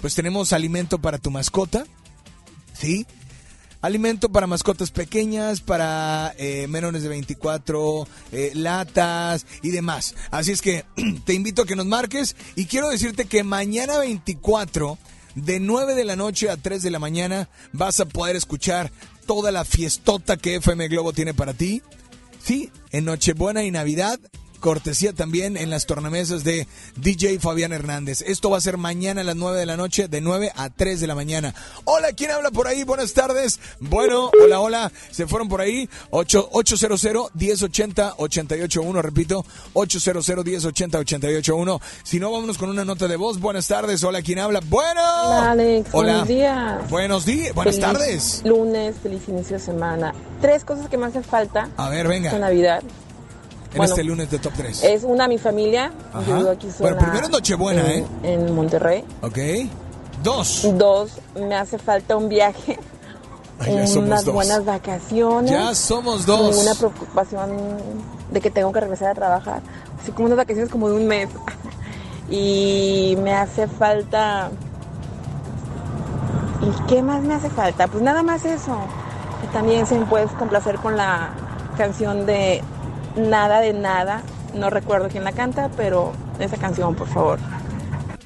pues 0.01 0.15
tenemos 0.15 0.53
alimento 0.53 0.99
para 0.99 1.17
tu 1.17 1.31
mascota. 1.31 1.85
¿Sí? 2.73 3.05
Alimento 3.87 4.29
para 4.29 4.47
mascotas 4.47 4.91
pequeñas, 4.91 5.61
para 5.61 6.33
eh, 6.37 6.67
menores 6.67 7.03
de 7.03 7.09
24, 7.09 8.07
eh, 8.31 8.51
latas 8.53 9.45
y 9.63 9.71
demás. 9.71 10.15
Así 10.29 10.51
es 10.51 10.61
que 10.61 10.85
te 11.25 11.33
invito 11.33 11.63
a 11.63 11.65
que 11.65 11.75
nos 11.75 11.85
marques 11.85 12.35
y 12.55 12.65
quiero 12.65 12.89
decirte 12.89 13.25
que 13.25 13.43
mañana 13.43 13.97
24, 13.97 14.97
de 15.35 15.59
9 15.59 15.95
de 15.95 16.05
la 16.05 16.15
noche 16.15 16.49
a 16.49 16.57
3 16.57 16.81
de 16.81 16.91
la 16.91 16.99
mañana, 16.99 17.49
vas 17.71 17.99
a 17.99 18.05
poder 18.05 18.35
escuchar 18.35 18.91
toda 19.25 19.51
la 19.51 19.65
fiestota 19.65 20.37
que 20.37 20.55
FM 20.55 20.87
Globo 20.87 21.13
tiene 21.13 21.33
para 21.33 21.53
ti. 21.53 21.81
Sí, 22.43 22.71
en 22.91 23.05
Nochebuena 23.05 23.63
y 23.63 23.71
Navidad 23.71 24.19
cortesía 24.59 25.13
también 25.13 25.57
en 25.57 25.69
las 25.69 25.85
tornamesas 25.85 26.43
de 26.43 26.67
DJ 26.97 27.39
Fabián 27.39 27.73
Hernández. 27.73 28.21
Esto 28.21 28.49
va 28.49 28.57
a 28.57 28.61
ser 28.61 28.77
mañana 28.77 29.21
a 29.21 29.23
las 29.23 29.35
9 29.35 29.59
de 29.59 29.65
la 29.65 29.77
noche, 29.77 30.07
de 30.07 30.21
9 30.21 30.51
a 30.55 30.69
3 30.69 30.99
de 30.99 31.07
la 31.07 31.15
mañana. 31.15 31.53
Hola, 31.85 32.13
¿quién 32.13 32.31
habla 32.31 32.51
por 32.51 32.67
ahí? 32.67 32.83
Buenas 32.83 33.13
tardes. 33.13 33.59
Bueno, 33.79 34.31
hola, 34.43 34.59
hola. 34.59 34.91
Se 35.11 35.27
fueron 35.27 35.47
por 35.47 35.61
ahí. 35.61 35.89
8, 36.09 36.49
800 36.51 37.31
1080 37.33 38.15
881, 38.17 39.01
repito, 39.01 39.45
800 39.73 40.27
1080 40.45 40.97
881. 40.99 41.81
Si 42.03 42.19
no, 42.19 42.31
vámonos 42.31 42.57
con 42.57 42.69
una 42.69 42.85
nota 42.85 43.07
de 43.07 43.15
voz. 43.15 43.39
Buenas 43.39 43.67
tardes. 43.67 44.03
Hola, 44.03 44.21
¿quién 44.21 44.39
habla? 44.39 44.61
Bueno. 44.67 45.01
Hola, 45.01 45.51
Alex. 45.51 45.89
Hola. 45.91 46.11
Buenos 46.11 46.27
días. 46.27 46.89
Buenos 46.89 47.25
días. 47.25 47.55
Buenas 47.55 47.75
Feliz 47.75 47.87
tardes. 47.87 48.41
Lunes, 48.45 48.95
feliz 49.01 49.21
inicio 49.27 49.57
de 49.57 49.63
semana. 49.63 50.13
Tres 50.41 50.63
cosas 50.63 50.89
que 50.89 50.97
me 50.97 51.05
hacen 51.05 51.23
falta. 51.23 51.69
A 51.77 51.89
ver, 51.89 52.07
venga. 52.07 52.27
Esta 52.29 52.39
Navidad. 52.39 52.83
En 53.71 53.77
Bueno, 53.77 53.93
este 53.93 54.03
lunes 54.03 54.31
de 54.31 54.39
Top 54.39 54.53
3. 54.55 54.83
Es 54.83 55.03
una, 55.03 55.27
mi 55.27 55.37
familia. 55.37 55.91
Ajá. 56.13 56.25
Yo 56.25 56.37
vivo 56.37 56.49
aquí 56.51 56.67
Bueno, 56.79 56.97
primero 56.97 57.27
Nochebuena, 57.29 57.81
en- 57.93 58.03
¿eh? 58.03 58.07
En 58.23 58.55
Monterrey. 58.55 59.03
Ok. 59.21 59.37
Dos. 60.23 60.67
Dos, 60.75 61.11
me 61.35 61.53
hace 61.55 61.77
falta 61.77 62.15
un 62.15 62.27
viaje. 62.29 62.79
Ay, 63.59 63.73
ya 63.75 63.87
somos 63.87 64.07
unas 64.07 64.25
dos. 64.25 64.33
buenas 64.33 64.65
vacaciones. 64.65 65.51
Ya 65.51 65.73
somos 65.75 66.25
dos. 66.25 66.57
Una 66.57 66.75
preocupación 66.75 67.49
de 68.31 68.41
que 68.41 68.49
tengo 68.51 68.71
que 68.71 68.79
regresar 68.79 69.09
a 69.09 69.15
trabajar. 69.15 69.61
Así 70.01 70.11
como 70.11 70.25
unas 70.27 70.37
vacaciones 70.37 70.69
como 70.71 70.89
de 70.89 70.95
un 70.95 71.07
mes. 71.07 71.29
Y 72.29 73.17
me 73.21 73.33
hace 73.33 73.67
falta... 73.69 74.49
¿Y 76.61 76.87
qué 76.87 77.01
más 77.01 77.21
me 77.21 77.35
hace 77.35 77.49
falta? 77.49 77.87
Pues 77.87 78.03
nada 78.03 78.21
más 78.23 78.43
eso. 78.43 78.75
Y 79.43 79.47
también 79.53 79.85
se 79.87 79.97
me 79.97 80.05
puedes 80.05 80.31
complacer 80.31 80.75
con 80.79 80.97
la 80.97 81.29
canción 81.77 82.25
de 82.25 82.61
Nada 83.17 83.59
de 83.59 83.73
Nada. 83.73 84.23
No 84.53 84.69
recuerdo 84.69 85.09
quién 85.09 85.23
la 85.23 85.33
canta, 85.33 85.69
pero 85.75 86.13
esa 86.39 86.57
canción, 86.57 86.95
por 86.95 87.07
favor. 87.09 87.39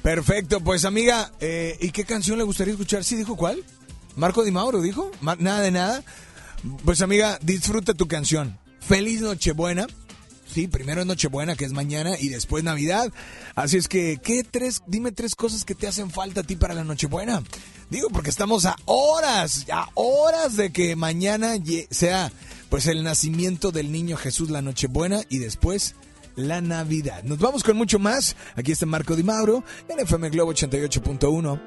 Perfecto, 0.02 0.60
pues 0.60 0.84
amiga, 0.84 1.30
eh, 1.40 1.76
¿y 1.80 1.90
qué 1.90 2.04
canción 2.04 2.36
le 2.38 2.44
gustaría 2.44 2.72
escuchar? 2.72 3.04
¿Sí 3.04 3.16
dijo 3.16 3.36
cuál? 3.36 3.62
Marco 4.16 4.42
Di 4.42 4.50
Mauro 4.50 4.80
dijo, 4.80 5.10
nada 5.20 5.60
de 5.60 5.70
nada. 5.70 6.02
Pues 6.84 7.02
amiga, 7.02 7.38
disfruta 7.42 7.94
tu 7.94 8.08
canción. 8.08 8.58
Feliz 8.80 9.20
Nochebuena. 9.20 9.86
Sí, 10.52 10.68
primero 10.68 11.00
es 11.00 11.06
Nochebuena, 11.06 11.56
que 11.56 11.64
es 11.64 11.72
mañana, 11.72 12.18
y 12.18 12.28
después 12.28 12.62
Navidad. 12.62 13.10
Así 13.54 13.78
es 13.78 13.88
que, 13.88 14.18
¿qué 14.22 14.44
tres? 14.44 14.82
Dime 14.86 15.12
tres 15.12 15.34
cosas 15.34 15.64
que 15.64 15.74
te 15.74 15.86
hacen 15.86 16.10
falta 16.10 16.40
a 16.40 16.44
ti 16.44 16.56
para 16.56 16.74
la 16.74 16.84
Nochebuena. 16.84 17.42
Digo, 17.88 18.08
porque 18.10 18.30
estamos 18.30 18.66
a 18.66 18.76
horas, 18.84 19.66
a 19.72 19.88
horas 19.94 20.56
de 20.56 20.70
que 20.70 20.94
mañana 20.96 21.54
sea, 21.90 22.30
pues, 22.72 22.86
el 22.86 23.04
nacimiento 23.04 23.70
del 23.70 23.92
niño 23.92 24.16
Jesús, 24.16 24.48
la 24.48 24.62
Nochebuena, 24.62 25.20
y 25.28 25.36
después 25.36 25.94
la 26.36 26.62
Navidad. 26.62 27.22
Nos 27.22 27.38
vamos 27.38 27.62
con 27.62 27.76
mucho 27.76 27.98
más. 27.98 28.34
Aquí 28.56 28.72
está 28.72 28.86
Marco 28.86 29.14
Di 29.14 29.22
Mauro 29.22 29.62
en 29.90 30.00
FM 30.00 30.30
Globo 30.30 30.54
88.1. 30.54 31.60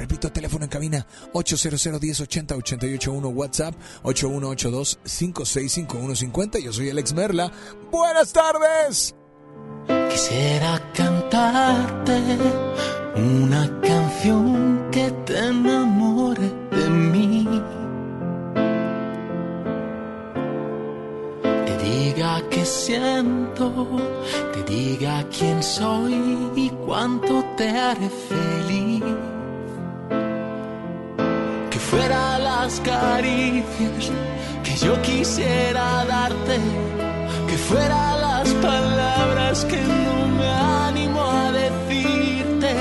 Repito, 0.00 0.32
teléfono 0.32 0.64
en 0.64 0.68
cabina 0.68 1.06
800 1.32 2.02
1080 2.02 2.56
881 2.56 3.28
WhatsApp 3.28 3.72
8182 4.02 4.98
565150. 5.04 6.58
Yo 6.58 6.72
soy 6.72 6.90
Alex 6.90 7.12
Merla. 7.12 7.52
Buenas 7.92 8.32
tardes. 8.32 9.14
Quisiera 10.10 10.92
cantarte 10.92 12.20
una 13.14 13.80
canción 13.80 14.88
que 14.90 15.08
te 15.24 15.38
enamore 15.38 16.52
de 16.72 16.90
mí. 16.90 17.07
Diga 22.12 22.42
que 22.50 22.64
siento, 22.64 23.72
te 24.52 24.62
diga 24.72 25.24
quién 25.36 25.62
soy 25.62 26.50
y 26.56 26.70
cuánto 26.86 27.44
te 27.56 27.68
haré 27.68 28.08
feliz. 28.08 29.02
Que 31.70 31.78
fuera 31.78 32.38
las 32.38 32.80
caricias 32.80 34.10
que 34.64 34.76
yo 34.76 35.00
quisiera 35.02 36.04
darte 36.06 36.58
que 37.48 37.56
fuera 37.56 38.16
las 38.16 38.48
palabras 38.54 39.64
que 39.64 39.80
no 39.80 40.28
me 40.38 40.48
animo 40.88 41.20
a 41.22 41.52
decirte, 41.52 42.74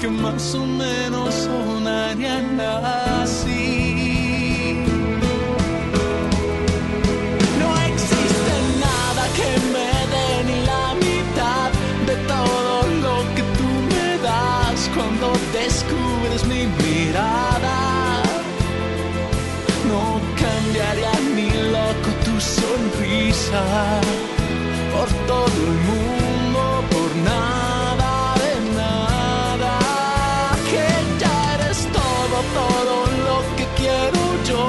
que 0.00 0.08
más 0.08 0.54
o 0.54 0.64
menos 0.64 1.34
sonarían 1.34 2.60
así. 2.60 3.15
Por 24.92 25.08
todo 25.26 25.56
el 25.68 25.76
mundo, 25.88 26.60
por 26.92 27.10
nada 27.30 28.34
de 28.42 28.52
nada. 28.76 29.74
Que 30.70 30.86
ya 31.22 31.36
eres 31.54 31.80
todo, 32.00 32.36
todo 32.60 32.96
lo 33.26 33.36
que 33.56 33.64
quiero 33.80 34.20
yo 34.50 34.64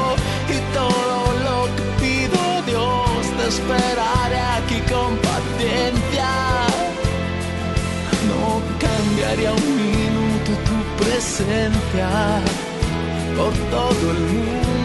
y 0.55 0.57
todo 0.79 1.19
lo 1.47 1.57
que 1.75 1.83
pido 2.01 2.41
Dios. 2.71 3.21
Te 3.38 3.45
esperaré 3.55 4.39
aquí 4.57 4.79
con 4.93 5.11
paciencia. 5.29 6.31
No 8.29 8.61
cambiaría 8.85 9.51
un 9.51 9.69
minuto 9.75 10.51
tu 10.67 10.77
presencia 11.03 12.09
por 13.38 13.53
todo 13.75 14.05
el 14.15 14.21
mundo, 14.33 14.76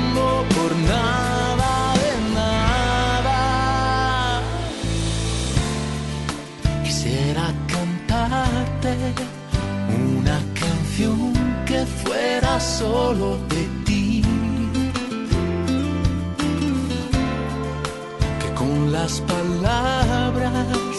solo 12.82 13.38
de 13.52 13.62
ti. 13.86 14.22
Que 18.40 18.48
con 18.60 18.92
las 18.96 19.12
palabras 19.34 20.96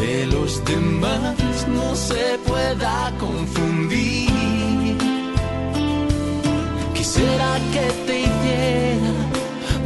de 0.00 0.26
los 0.34 0.50
demás 0.72 1.56
no 1.76 1.88
se 2.08 2.24
pueda 2.50 2.94
confundir. 3.24 4.96
Quisiera 6.96 7.50
que 7.74 7.86
te 8.06 8.16
hiciera 8.26 9.14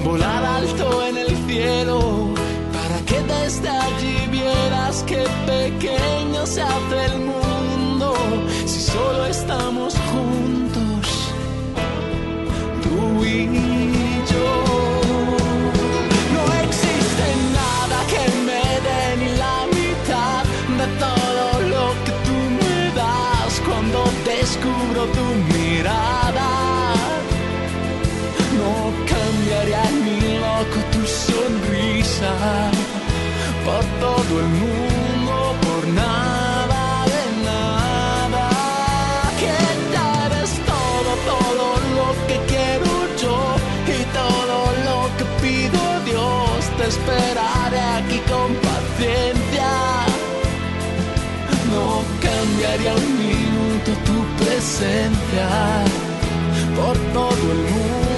volar 0.07 0.43
alto 0.61 0.87
en 1.09 1.17
el 1.25 1.33
cielo 1.47 1.99
para 2.77 2.99
que 3.09 3.19
desde 3.35 3.69
allí 3.87 4.17
vieras 4.39 5.05
qué 5.11 5.25
pequeño 5.53 6.41
se 6.55 6.63
hace 6.63 6.99
el 7.11 7.17
mundo 7.31 7.55
si 8.67 8.81
solo 8.81 9.27
estamos 9.27 9.95
juntos, 10.11 10.34
tu 25.13 25.25
mirada. 25.53 26.51
No 28.59 28.73
cambiaría 29.11 29.85
ni 30.05 30.19
loco 30.45 30.79
tu 30.93 31.03
sonrisa 31.07 32.33
por 33.65 33.85
todo 34.01 34.33
el 34.41 34.49
mundo, 34.61 34.94
presencia 54.65 55.85
por 56.75 56.97
todo 57.13 57.53
el 57.53 57.59
mundo, 57.71 58.14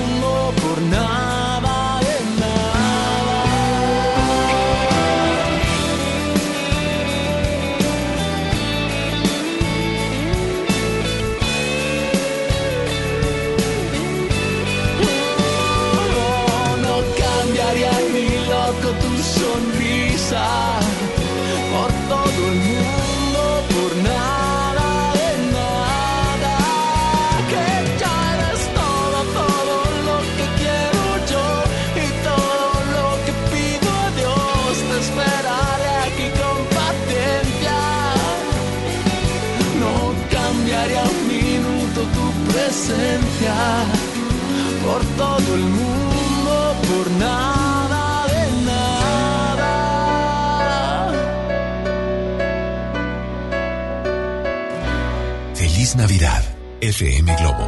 Navidad 55.97 56.45
FM 56.83 57.35
Globo. 57.37 57.67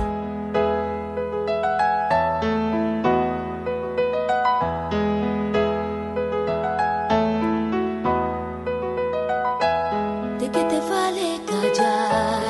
¿De 10.39 10.51
qué 10.51 10.63
te 10.63 10.81
vale 10.91 11.41
callar 11.47 12.43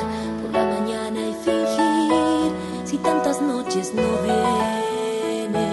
por 0.43 0.51
la 0.51 0.65
mañana 0.65 1.21
y 1.21 1.35
fingir 1.45 2.53
si 2.85 2.97
tantas 2.99 3.41
noches 3.41 3.95
no 3.95 4.03
viene? 4.25 5.69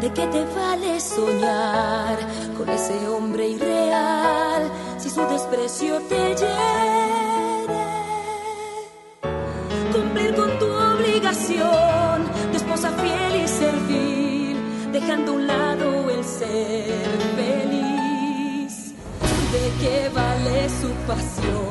¿De 0.00 0.12
qué 0.14 0.26
te 0.28 0.44
vale 0.54 0.98
soñar 0.98 2.18
con 2.56 2.70
ese 2.70 3.06
hombre 3.06 3.48
irreal 3.50 4.70
si 4.96 5.10
su 5.10 5.20
desprecio 5.26 6.00
te 6.08 6.34
llena? 6.36 6.81
de 11.48 12.56
esposa 12.56 12.90
fiel 12.92 13.42
y 13.44 13.48
servil, 13.48 14.56
dejando 14.92 15.32
a 15.32 15.34
un 15.34 15.46
lado 15.48 16.10
el 16.10 16.24
ser 16.24 17.18
feliz. 17.36 18.94
¿De 19.50 19.72
qué 19.80 20.08
vale 20.14 20.68
su 20.68 20.88
pasión? 21.06 21.61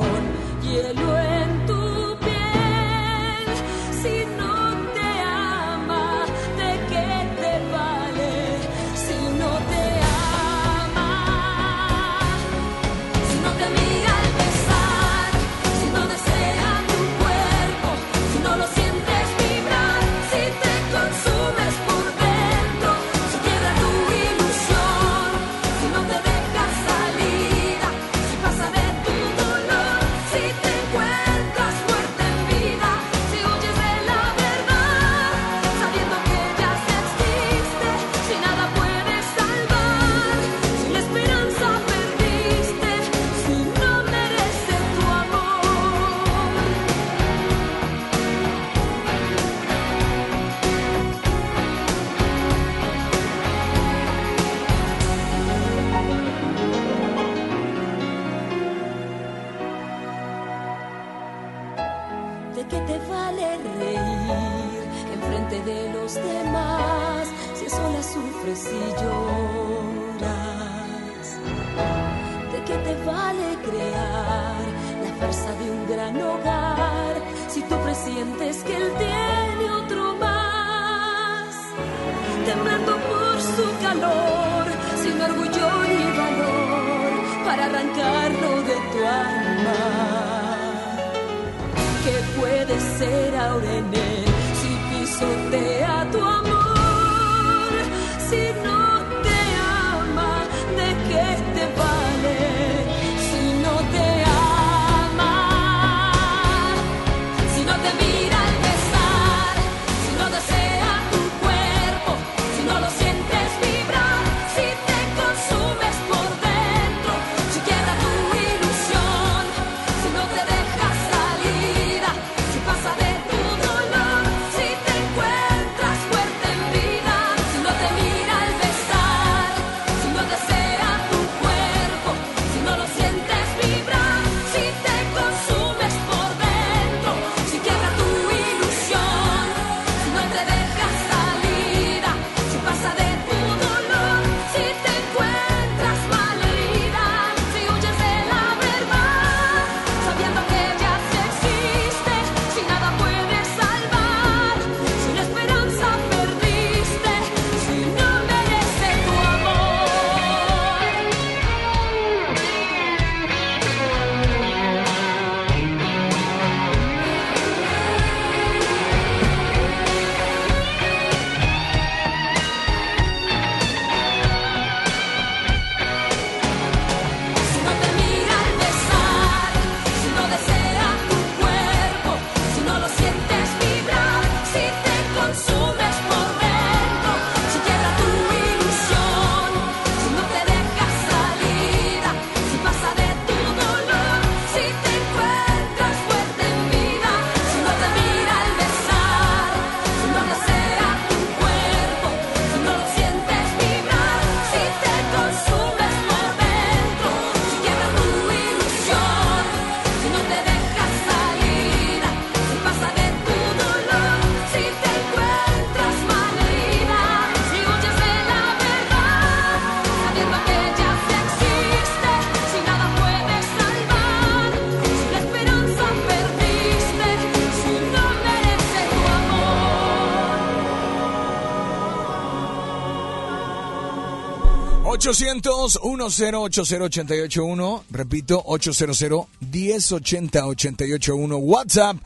800-1080-881. 234.92 237.82
Repito, 237.90 238.44
800-1080-881. 238.44 241.38
WhatsApp. 241.40 241.96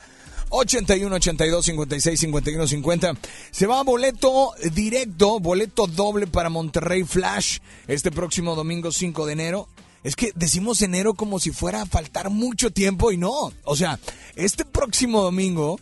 81 0.49 1.16
82 1.16 1.64
56 1.64 2.20
51 2.20 2.68
50. 2.68 3.14
Se 3.51 3.66
va 3.66 3.80
a 3.80 3.82
boleto 3.82 4.53
directo, 4.72 5.41
boleto 5.41 5.89
doble 5.89 6.28
para 6.28 6.51
Monterrey 6.51 7.03
Flash 7.03 7.59
este 7.89 8.12
próximo 8.12 8.55
domingo 8.55 8.93
5 8.93 9.26
de 9.26 9.32
enero. 9.32 9.66
Es 10.05 10.14
que 10.14 10.30
decimos 10.37 10.82
enero 10.82 11.14
como 11.14 11.41
si 11.41 11.51
fuera 11.51 11.82
a 11.82 11.87
faltar 11.87 12.30
mucho 12.30 12.70
tiempo 12.70 13.11
y 13.11 13.16
no. 13.16 13.53
O 13.64 13.74
sea, 13.74 13.99
este 14.37 14.64
próximo 14.64 15.20
domingo 15.20 15.80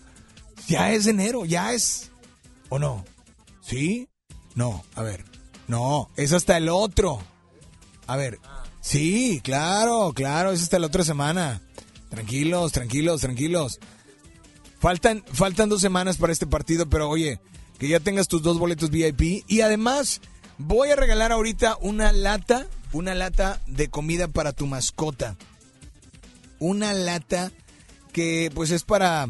ya 0.67 0.93
es 0.93 1.07
enero, 1.07 1.45
ya 1.45 1.75
es. 1.75 2.11
¿O 2.71 2.79
no? 2.79 3.05
¿Sí? 3.61 4.09
No, 4.55 4.83
a 4.95 5.03
ver. 5.03 5.34
No, 5.69 6.11
es 6.17 6.33
hasta 6.33 6.57
el 6.57 6.69
otro. 6.69 7.21
A 8.07 8.17
ver. 8.17 8.39
Sí, 8.81 9.41
claro, 9.43 10.13
claro, 10.15 10.53
es 10.53 10.63
hasta 10.63 10.79
la 10.79 10.89
otra 10.89 11.05
semana. 11.05 11.63
Tranquilos, 12.11 12.73
tranquilos, 12.73 13.23
tranquilos. 13.23 13.81
Faltan, 14.79 15.25
faltan 15.33 15.71
dos 15.71 15.81
semanas 15.81 16.19
para 16.19 16.33
este 16.33 16.47
partido, 16.47 16.87
pero 16.89 17.09
oye, 17.09 17.41
que 17.79 17.89
ya 17.89 18.01
tengas 18.01 18.29
tus 18.29 18.43
dos 18.43 18.59
boletos 18.59 18.91
VIP. 18.91 19.45
Y 19.49 19.63
además, 19.63 20.21
voy 20.59 20.91
a 20.91 20.97
regalar 20.97 21.33
ahorita 21.33 21.79
una 21.81 22.13
lata, 22.13 22.67
una 22.93 23.15
lata 23.15 23.63
de 23.67 23.89
comida 23.89 24.29
para 24.29 24.53
tu 24.53 24.67
mascota. 24.67 25.37
Una 26.59 26.93
lata 26.93 27.51
que 28.13 28.51
pues 28.55 28.71
es 28.71 28.85
para, 28.85 29.29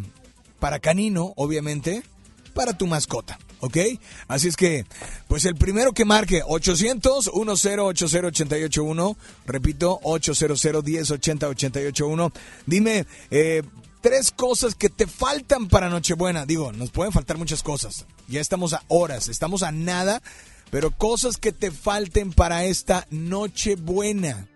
para 0.59 0.81
canino, 0.81 1.33
obviamente, 1.37 2.03
para 2.55 2.77
tu 2.77 2.89
mascota. 2.89 3.39
¿Ok? 3.65 3.79
Así 4.29 4.49
es 4.49 4.57
que, 4.57 4.85
pues 5.27 5.47
el 5.47 5.55
primero 5.55 5.93
que 5.93 6.05
marque 6.05 6.43
800 6.47 7.31
1080 7.33 7.83
881 7.83 9.17
repito, 9.47 10.01
800 10.03 10.63
1080 10.85 11.49
881 11.49 12.33
dime 12.67 13.07
eh, 13.31 13.63
tres 14.03 14.33
cosas 14.33 14.75
que 14.75 14.91
te 14.91 15.07
faltan 15.07 15.69
para 15.69 15.89
Nochebuena. 15.89 16.45
Digo, 16.45 16.73
nos 16.73 16.91
pueden 16.91 17.15
faltar 17.15 17.39
muchas 17.39 17.63
cosas. 17.63 18.05
Ya 18.29 18.43
estamos 18.43 18.75
a 18.75 18.83
horas, 18.89 19.29
estamos 19.29 19.63
a 19.63 19.73
nada, 19.73 20.21
pero 20.71 20.91
cosas 20.91 21.39
que 21.39 21.53
te 21.53 21.71
falten 21.71 22.35
para 22.35 22.67
esta 22.67 23.07
Nochebuena. 23.09 24.47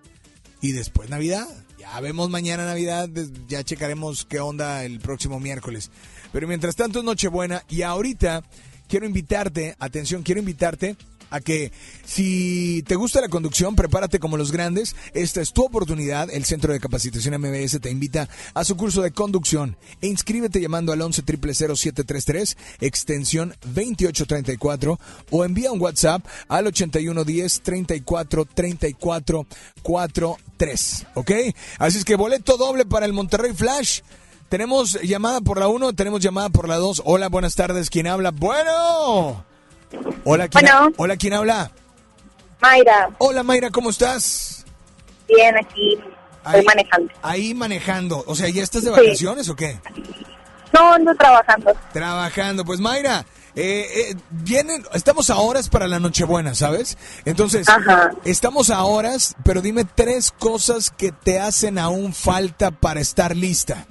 Y 0.60 0.72
después 0.72 1.08
Navidad. 1.08 1.48
Ya 1.78 1.98
vemos 2.00 2.28
mañana 2.28 2.66
Navidad, 2.66 3.08
ya 3.48 3.64
checaremos 3.64 4.26
qué 4.26 4.40
onda 4.40 4.84
el 4.84 5.00
próximo 5.00 5.40
miércoles. 5.40 5.90
Pero 6.30 6.46
mientras 6.46 6.76
tanto 6.76 6.98
es 6.98 7.06
Nochebuena 7.06 7.64
y 7.70 7.82
ahorita 7.82 8.44
quiero 8.88 9.06
invitarte, 9.06 9.76
atención, 9.78 10.22
quiero 10.22 10.40
invitarte 10.40 10.96
a 11.30 11.40
que 11.40 11.72
si 12.04 12.82
te 12.86 12.94
gusta 12.94 13.20
la 13.20 13.28
conducción, 13.28 13.76
prepárate 13.76 14.18
como 14.18 14.36
los 14.36 14.52
grandes. 14.52 14.96
Esta 15.14 15.40
es 15.40 15.52
tu 15.52 15.64
oportunidad. 15.64 16.30
El 16.30 16.44
Centro 16.44 16.72
de 16.72 16.80
Capacitación 16.80 17.40
MBS 17.40 17.80
te 17.80 17.90
invita 17.90 18.28
a 18.54 18.64
su 18.64 18.76
curso 18.76 19.02
de 19.02 19.12
conducción 19.12 19.76
e 20.00 20.06
inscríbete 20.06 20.60
llamando 20.60 20.92
al 20.92 21.02
11 21.02 21.22
733 21.22 22.56
extensión 22.80 23.54
2834 23.64 24.98
o 25.30 25.44
envía 25.44 25.72
un 25.72 25.80
WhatsApp 25.80 26.24
al 26.48 26.66
8110 26.66 27.60
34 27.60 28.44
34 28.46 29.46
43. 29.82 31.06
¿Ok? 31.14 31.30
Así 31.78 31.98
es 31.98 32.04
que 32.04 32.16
boleto 32.16 32.56
doble 32.56 32.86
para 32.86 33.06
el 33.06 33.12
Monterrey 33.12 33.52
Flash. 33.54 34.00
Tenemos 34.48 34.98
llamada 35.02 35.40
por 35.40 35.58
la 35.58 35.68
1, 35.68 35.92
tenemos 35.92 36.20
llamada 36.20 36.48
por 36.48 36.68
la 36.68 36.76
2. 36.76 37.02
Hola, 37.04 37.28
buenas 37.28 37.54
tardes. 37.54 37.90
¿Quién 37.90 38.06
habla? 38.06 38.30
Bueno. 38.30 39.44
Hola, 40.24 40.48
¿quién, 40.48 40.66
Hola, 40.96 41.16
¿quién 41.16 41.32
habla? 41.34 41.70
Mayra, 42.60 43.10
Hola, 43.18 43.42
Mayra, 43.42 43.70
¿cómo 43.70 43.90
estás? 43.90 44.64
bien 45.28 45.54
aquí, 45.58 45.92
estoy 45.92 46.60
Ahí- 46.60 46.64
manejando. 46.64 47.12
Ahí 47.22 47.54
manejando. 47.54 48.24
O 48.26 48.34
sea, 48.34 48.48
¿ya 48.48 48.62
estás 48.62 48.82
de 48.84 48.90
Sí. 48.94 49.00
vacaciones 49.00 49.48
o 49.50 49.54
qué? 49.56 49.78
No, 50.72 50.92
ando 50.94 51.14
trabajando. 51.14 51.72
Trabajando. 51.92 52.64
Pues 52.64 52.80
Mayra, 52.80 53.24
eh, 53.54 53.86
eh, 54.10 54.16
vienen, 54.30 54.84
estamos 54.94 55.28
a 55.30 55.36
horas 55.38 55.68
para 55.68 55.86
la 55.86 56.00
Nochebuena, 56.00 56.54
¿sabes? 56.54 56.96
Entonces, 57.26 57.66
estamos 58.24 58.70
a 58.70 58.82
horas, 58.84 59.36
pero 59.44 59.60
dime 59.60 59.84
tres 59.84 60.32
cosas 60.32 60.90
que 60.90 61.12
te 61.12 61.38
hacen 61.38 61.78
aún 61.78 62.12
falta 62.14 62.70
para 62.70 63.00
estar 63.00 63.36
lista. 63.36 63.86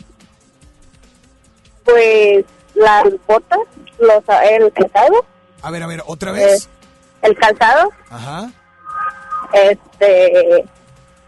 Pues 1.88 2.46
las 2.76 3.06
botas, 3.26 3.60
los, 3.98 4.24
el 4.52 4.72
calzado, 4.74 5.26
A 5.62 5.72
ver, 5.72 5.82
a 5.84 5.88
ver, 5.88 6.04
otra 6.06 6.32
vez. 6.32 6.66
Eh, 6.66 6.70
el 7.24 7.36
calzado, 7.38 7.90
Ajá. 8.10 8.52
este, 9.54 10.66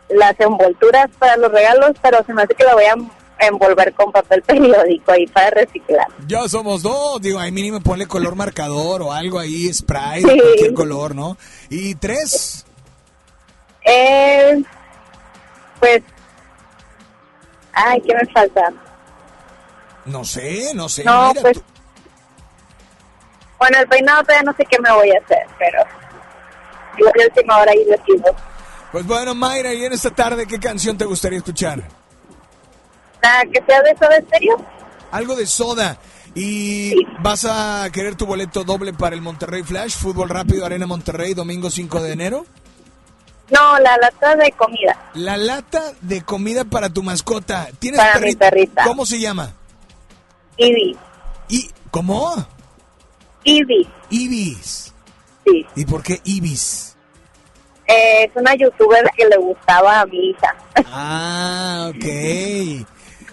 las 0.10 0.39
envolturas 0.39 1.07
para 1.18 1.38
los 1.38 1.51
regalos, 1.51 1.91
pero 2.01 2.24
se 2.26 2.34
me 2.34 2.43
hace 2.43 2.53
que 2.55 2.64
lo 2.66 2.74
voy 2.74 2.84
a 2.86 2.95
envolver 3.47 3.93
con 3.93 4.12
papel 4.12 4.41
periódico 4.47 5.12
ahí 5.14 5.26
para 5.28 5.49
reciclar. 5.51 6.07
Ya 6.28 6.47
somos 6.49 6.82
dos. 6.84 7.22
Digo, 7.22 7.39
ahí 7.39 7.51
mínimo 7.51 7.80
ponle 7.80 8.05
color 8.05 8.36
marcador 8.36 9.01
o 9.01 9.14
algo 9.14 9.39
ahí, 9.39 9.74
spray, 9.74 10.22
Sí. 10.22 10.28
cualquier 10.39 10.74
color, 10.74 11.16
¿no? 11.16 11.38
Y 11.70 11.95
tres. 11.95 12.66
Eh, 13.86 14.62
pues, 15.80 16.01
ay, 17.74 18.01
¿qué 18.01 18.14
me 18.14 18.32
falta? 18.34 18.74
No 20.10 20.26
sé, 20.26 20.74
no 20.74 20.89
sé. 20.89 21.03
No, 21.03 21.32
pues, 21.41 21.57
tú- 21.57 21.64
bueno, 23.57 23.78
el 23.80 23.88
peinado 23.88 24.24
todavía 24.24 24.43
no 24.43 24.55
sé 24.55 24.66
qué 24.66 24.80
me 24.80 24.91
voy 24.91 25.12
a 25.12 25.20
hacer, 25.24 25.45
pero 25.57 25.84
igual 26.97 27.14
de 27.18 27.26
última 27.26 27.57
hora 27.57 27.72
ahí 27.72 27.84
decido. 27.86 28.36
Pues 28.91 29.05
bueno, 29.05 29.36
Mayra, 29.36 29.74
y 29.74 29.86
en 29.86 29.93
esta 29.93 30.10
tarde, 30.12 30.47
¿qué 30.47 30.60
canción 30.60 30.97
te 30.97 31.05
gustaría 31.05 31.38
escuchar? 31.38 31.84
Ah, 33.22 33.41
que 33.51 33.62
sea 33.66 33.82
de 33.82 33.95
Soda 33.97 34.18
Stereo. 34.28 34.66
Algo 35.12 35.36
de 35.36 35.45
soda. 35.45 35.97
¿Y 36.36 36.93
vas 37.22 37.45
a 37.45 37.88
querer 37.91 38.16
tu 38.16 38.26
boleto 38.26 38.64
doble 38.64 38.93
para 38.93 39.16
el 39.16 39.22
Monterrey 39.22 39.64
Flash, 39.64 39.95
Fútbol 39.97 40.30
Rápido 40.30 40.66
Arena 40.66 40.86
Monterrey, 40.86 41.34
domingo 41.34 41.70
5 41.70 42.01
de 42.01 42.14
enero? 42.14 42.45
No, 43.51 43.80
la 43.80 43.97
lata 43.97 44.36
de 44.36 44.51
comida. 44.51 45.10
La 45.16 45.36
lata 45.38 45.82
de 46.01 46.22
comida 46.22 46.66
para 46.66 46.89
tu 46.89 47.01
mascota. 47.03 47.68
¿Tienes 47.80 47.99
Para 47.99 48.20
mi 48.20 48.28
perri- 48.34 48.38
perrita. 48.38 48.84
¿Cómo 48.84 49.05
se 49.07 49.20
llama? 49.20 49.53
Ivy. 50.60 50.97
¿Y 51.47 51.70
cómo? 51.89 52.45
Ibis. 53.43 54.93
Sí. 55.45 55.66
¿Y 55.76 55.86
por 55.86 56.03
qué 56.03 56.20
Ibis? 56.24 56.95
Eh, 57.88 58.26
es 58.26 58.32
una 58.36 58.53
youtuber 58.53 59.03
que 59.18 59.26
le 59.26 59.38
gustaba 59.38 60.01
a 60.01 60.05
mi 60.05 60.30
hija. 60.30 60.55
Ah, 60.86 61.89
ok. 61.89 62.86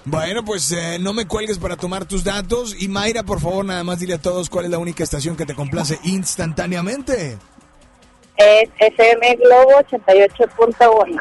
Bueno, 0.07 0.45
pues 0.45 0.71
eh, 0.73 0.99
no 1.01 1.13
me 1.13 1.27
cuelgues 1.27 1.59
para 1.59 1.77
tomar 1.77 2.07
tus 2.07 2.25
datos. 2.25 2.81
Y 2.81 2.89
Mayra, 2.89 3.23
por 3.23 3.41
favor, 3.41 3.65
nada 3.65 3.85
más 3.85 3.99
dile 3.99 4.15
a 4.15 4.19
todos 4.19 4.49
cuál 4.49 4.65
es 4.67 4.71
la 4.71 4.79
única 4.79 5.05
estación 5.05 5.37
que 5.37 5.45
te 5.45 5.55
complace 5.55 5.99
instantáneamente. 6.05 7.37
Es 8.37 8.71
FM 8.79 9.37
Globo 9.37 9.73
88.1. 9.91 11.21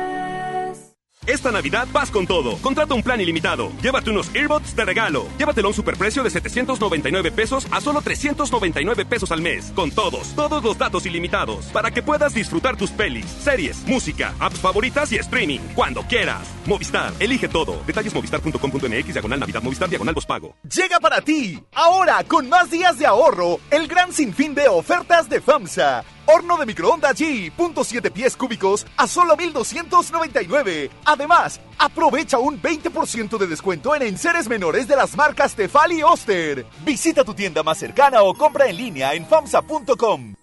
Esta 1.27 1.51
Navidad 1.51 1.87
vas 1.91 2.09
con 2.09 2.25
todo. 2.25 2.57
Contrata 2.63 2.95
un 2.95 3.03
plan 3.03 3.21
ilimitado. 3.21 3.71
Llévate 3.83 4.09
unos 4.09 4.33
earbuds 4.33 4.75
de 4.75 4.83
regalo. 4.83 5.27
Llévatelo 5.37 5.67
a 5.67 5.69
un 5.69 5.75
superprecio 5.75 6.23
de 6.23 6.31
799 6.31 7.31
pesos 7.31 7.67
a 7.69 7.79
solo 7.79 8.01
399 8.01 9.05
pesos 9.05 9.31
al 9.31 9.39
mes. 9.39 9.71
Con 9.75 9.91
todos, 9.91 10.33
todos 10.35 10.63
los 10.63 10.79
datos 10.79 11.05
ilimitados. 11.05 11.65
Para 11.65 11.91
que 11.91 12.01
puedas 12.01 12.33
disfrutar 12.33 12.75
tus 12.75 12.89
pelis, 12.89 13.27
series, 13.27 13.83
música, 13.85 14.33
apps 14.39 14.59
favoritas 14.59 15.11
y 15.11 15.17
streaming. 15.17 15.59
Cuando 15.75 16.01
quieras. 16.01 16.41
Movistar, 16.65 17.13
elige 17.19 17.47
todo. 17.47 17.83
Detalles 17.85 18.15
movistar.com.mx, 18.15 19.13
diagonal 19.13 19.39
Navidad, 19.41 19.61
Movistar, 19.61 19.89
diagonal 19.89 20.15
pago. 20.27 20.55
Llega 20.63 20.99
para 20.99 21.21
ti, 21.21 21.61
ahora 21.73 22.23
con 22.23 22.49
más 22.49 22.71
días 22.71 22.97
de 22.97 23.05
ahorro, 23.05 23.59
el 23.69 23.87
gran 23.87 24.11
sinfín 24.11 24.55
de 24.55 24.67
ofertas 24.67 25.29
de 25.29 25.39
FAMSA. 25.39 26.03
Horno 26.33 26.57
de 26.57 26.65
microondas 26.65 27.19
G, 27.19 27.51
punto 27.51 27.83
siete 27.83 28.09
pies 28.11 28.37
cúbicos 28.37 28.85
a 28.95 29.07
solo 29.07 29.35
1299. 29.35 30.89
Además, 31.05 31.59
aprovecha 31.77 32.37
un 32.37 32.61
20% 32.61 33.37
de 33.37 33.47
descuento 33.47 33.93
en 33.95 34.03
enseres 34.03 34.47
menores 34.47 34.87
de 34.87 34.95
las 34.95 35.17
marcas 35.17 35.55
Tefal 35.55 35.91
y 35.91 36.03
Oster. 36.03 36.65
Visita 36.85 37.23
tu 37.23 37.33
tienda 37.33 37.63
más 37.63 37.79
cercana 37.79 38.21
o 38.23 38.33
compra 38.33 38.67
en 38.69 38.77
línea 38.77 39.13
en 39.13 39.25
famsa.com. 39.25 40.35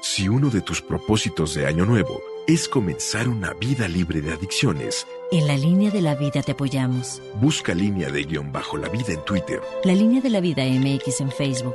Si 0.00 0.28
uno 0.28 0.48
de 0.48 0.60
tus 0.60 0.80
propósitos 0.80 1.54
de 1.54 1.66
año 1.66 1.84
nuevo 1.84 2.22
es 2.46 2.68
comenzar 2.68 3.28
una 3.28 3.52
vida 3.54 3.88
libre 3.88 4.20
de 4.20 4.32
adicciones, 4.32 5.06
En 5.32 5.48
la 5.48 5.56
línea 5.56 5.90
de 5.90 6.00
la 6.00 6.14
vida 6.14 6.40
te 6.42 6.52
apoyamos. 6.52 7.20
busca 7.40 7.74
línea 7.74 8.08
de 8.10 8.22
guion 8.22 8.52
bajo 8.52 8.76
la 8.76 8.88
vida 8.88 9.12
en 9.12 9.24
Twitter, 9.24 9.60
La 9.82 9.92
línea 9.94 10.20
de 10.20 10.30
la 10.30 10.40
vida 10.40 10.62
MX 10.64 11.20
en 11.22 11.32
Facebook. 11.32 11.74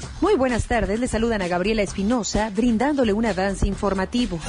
Muy 0.21 0.35
buenas 0.35 0.67
tardes, 0.67 0.99
le 0.99 1.07
saludan 1.07 1.41
a 1.41 1.47
Gabriela 1.47 1.81
Espinosa, 1.81 2.51
brindándole 2.51 3.11
un 3.11 3.25
avance 3.25 3.67
informativo. 3.67 4.39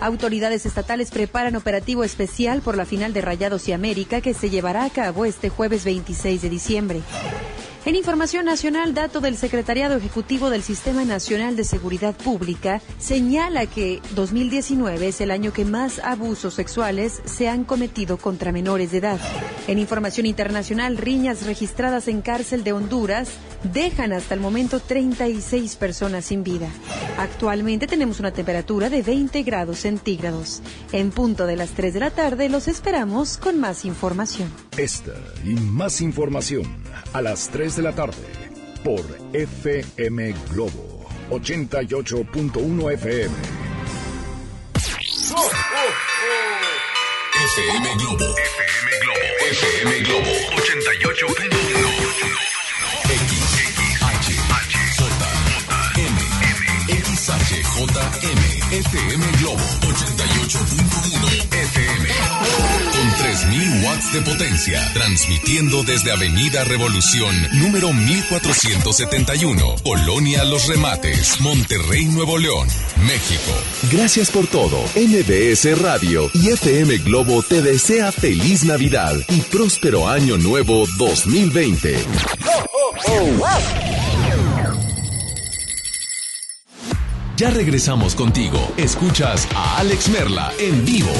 Autoridades 0.00 0.66
estatales 0.66 1.12
preparan 1.12 1.54
operativo 1.54 2.02
especial 2.02 2.62
por 2.62 2.76
la 2.76 2.84
final 2.84 3.12
de 3.12 3.20
Rayados 3.20 3.68
y 3.68 3.72
América 3.72 4.20
que 4.20 4.34
se 4.34 4.50
llevará 4.50 4.84
a 4.84 4.90
cabo 4.90 5.24
este 5.24 5.48
jueves 5.48 5.84
26 5.84 6.42
de 6.42 6.50
diciembre. 6.50 7.00
En 7.86 7.96
información 7.96 8.44
nacional, 8.44 8.92
dato 8.92 9.20
del 9.20 9.38
Secretariado 9.38 9.96
Ejecutivo 9.96 10.50
del 10.50 10.62
Sistema 10.62 11.02
Nacional 11.06 11.56
de 11.56 11.64
Seguridad 11.64 12.14
Pública 12.14 12.82
señala 12.98 13.64
que 13.64 14.02
2019 14.14 15.08
es 15.08 15.22
el 15.22 15.30
año 15.30 15.54
que 15.54 15.64
más 15.64 15.98
abusos 15.98 16.52
sexuales 16.52 17.22
se 17.24 17.48
han 17.48 17.64
cometido 17.64 18.18
contra 18.18 18.52
menores 18.52 18.92
de 18.92 18.98
edad. 18.98 19.18
En 19.66 19.78
información 19.78 20.26
internacional, 20.26 20.98
riñas 20.98 21.46
registradas 21.46 22.06
en 22.08 22.20
cárcel 22.20 22.64
de 22.64 22.74
Honduras 22.74 23.30
dejan 23.72 24.12
hasta 24.12 24.34
el 24.34 24.40
momento 24.40 24.78
36 24.78 25.76
personas 25.76 26.26
sin 26.26 26.44
vida. 26.44 26.68
Actualmente 27.16 27.86
tenemos 27.86 28.20
una 28.20 28.30
temperatura 28.30 28.90
de 28.90 29.00
20 29.00 29.42
grados 29.42 29.78
centígrados. 29.78 30.60
En 30.92 31.10
punto 31.10 31.46
de 31.46 31.56
las 31.56 31.70
3 31.70 31.94
de 31.94 32.00
la 32.00 32.10
tarde 32.10 32.50
los 32.50 32.68
esperamos 32.68 33.38
con 33.38 33.58
más 33.58 33.86
información. 33.86 34.69
Esta 34.80 35.12
y 35.44 35.50
más 35.56 36.00
información 36.00 36.64
a 37.12 37.20
las 37.20 37.50
3 37.50 37.76
de 37.76 37.82
la 37.82 37.92
tarde 37.92 38.16
por 38.82 39.02
FM 39.34 40.34
Globo 40.48 41.06
88.1 41.28 42.92
FM. 42.94 43.36
FM 47.44 47.94
Globo. 47.98 48.24
FM 48.24 48.90
Globo. 49.02 49.20
FM 49.50 50.00
Globo 50.00 50.32
88.1. 50.56 51.60
XHJM. 57.52 58.32
FM 58.72 59.24
Globo 59.40 59.64
88.1 59.82 61.54
FM. 61.54 62.79
Con 63.40 63.50
3000 63.50 63.84
watts 63.84 64.12
de 64.12 64.20
potencia, 64.22 64.92
transmitiendo 64.92 65.82
desde 65.82 66.12
Avenida 66.12 66.64
Revolución, 66.64 67.34
número 67.52 67.92
1471, 67.92 69.76
Colonia 69.82 70.44
Los 70.44 70.66
Remates, 70.66 71.40
Monterrey, 71.40 72.06
Nuevo 72.06 72.38
León, 72.38 72.68
México. 73.06 73.52
Gracias 73.90 74.30
por 74.30 74.46
todo. 74.46 74.78
MBS 74.94 75.78
Radio 75.80 76.30
y 76.34 76.50
FM 76.50 76.98
Globo 76.98 77.42
te 77.42 77.62
desea 77.62 78.12
feliz 78.12 78.64
Navidad 78.64 79.14
y 79.28 79.40
próspero 79.42 80.08
año 80.08 80.36
nuevo 80.36 80.86
2020. 80.98 81.96
Ya 87.36 87.50
regresamos 87.50 88.14
contigo. 88.14 88.58
Escuchas 88.76 89.48
a 89.54 89.78
Alex 89.78 90.08
Merla 90.10 90.52
en 90.58 90.84
vivo. 90.84 91.12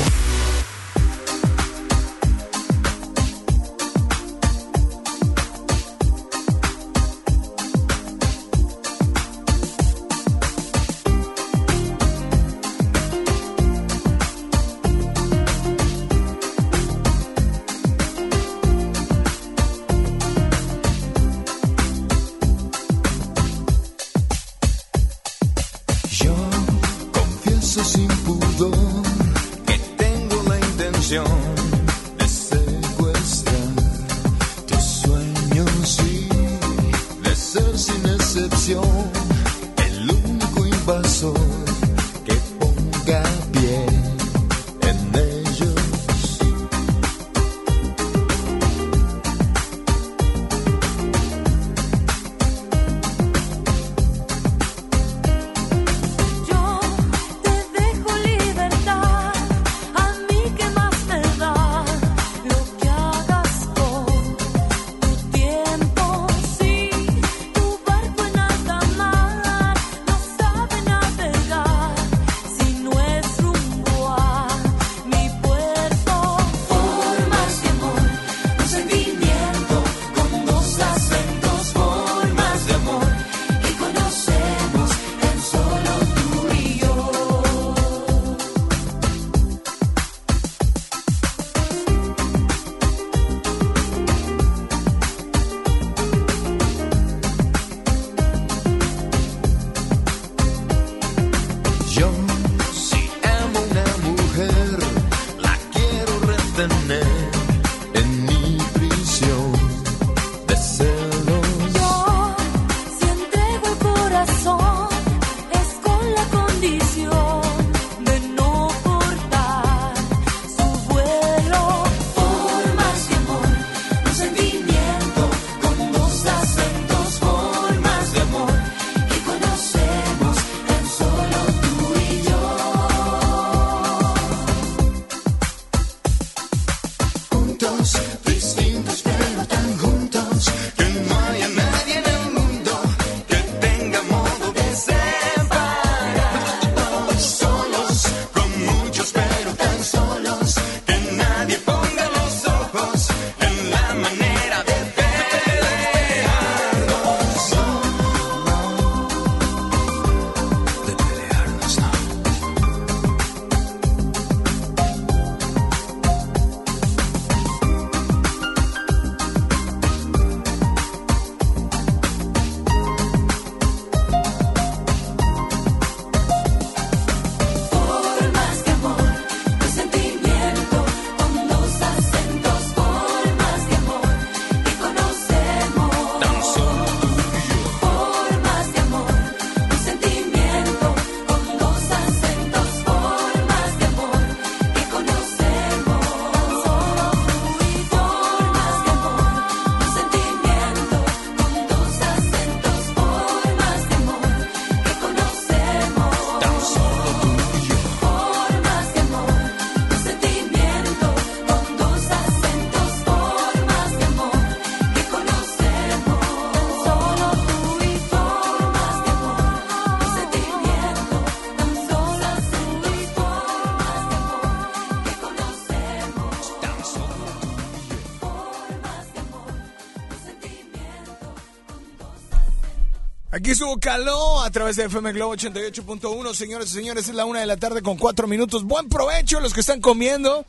Aquí 233.51 233.55
estuvo 233.55 233.81
Caló 233.81 234.41
a 234.43 234.51
través 234.53 234.77
de 234.77 234.85
FM 234.85 235.13
Globo 235.13 235.35
88.1. 235.35 236.35
Señores 236.35 236.71
y 236.71 236.75
señores, 236.75 237.09
es 237.09 237.15
la 237.17 237.25
una 237.25 237.41
de 237.41 237.47
la 237.47 237.57
tarde 237.57 237.83
con 237.83 237.97
cuatro 237.97 238.29
minutos. 238.29 238.63
Buen 238.63 238.89
provecho 238.89 239.39
a 239.39 239.41
los 239.41 239.53
que 239.53 239.59
están 239.59 239.81
comiendo. 239.81 240.47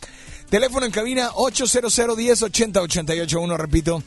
Teléfono 0.52 0.86
en 0.86 0.92
cabina 0.92 1.32
800 1.34 1.98
1080 2.16 2.80
881 2.80 3.58
repito. 3.58 4.04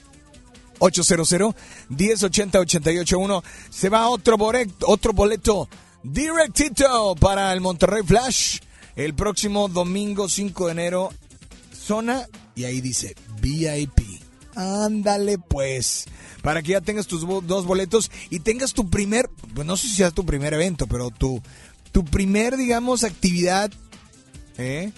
800 0.79 1.55
1080 1.89 2.61
881 2.61 3.43
Se 3.69 3.89
va 3.89 4.09
otro 4.09 4.39
otro 4.87 5.13
boleto 5.13 5.69
directito 6.05 7.17
para 7.17 7.53
el 7.53 7.61
Monterrey 7.61 8.05
Flash 8.05 8.61
el 8.95 9.15
próximo 9.15 9.67
domingo 9.67 10.29
5 10.29 10.67
de 10.67 10.71
enero. 10.71 11.13
Zona 11.77 12.29
y 12.55 12.63
ahí 12.63 12.81
dice 12.81 13.17
VIP. 13.41 14.23
Ándale 14.55 15.39
pues, 15.39 16.07
para 16.45 16.61
que 16.61 16.73
ya 16.73 16.83
tengas 16.83 17.07
tus 17.07 17.27
dos 17.47 17.65
boletos 17.65 18.13
y 18.29 18.41
tengas 18.41 18.75
tu 18.75 18.91
primer, 18.91 19.31
pues 19.55 19.67
no 19.67 19.79
sé 19.79 19.89
si 19.89 19.95
sea 19.95 20.11
tu 20.11 20.27
primer 20.27 20.53
evento, 20.53 20.87
pero 20.87 21.09
tu, 21.09 21.43
tu 21.91 22.05
primer, 22.05 22.59
digamos, 22.59 23.03
actividad 23.03 23.73
¿eh? 24.59 24.93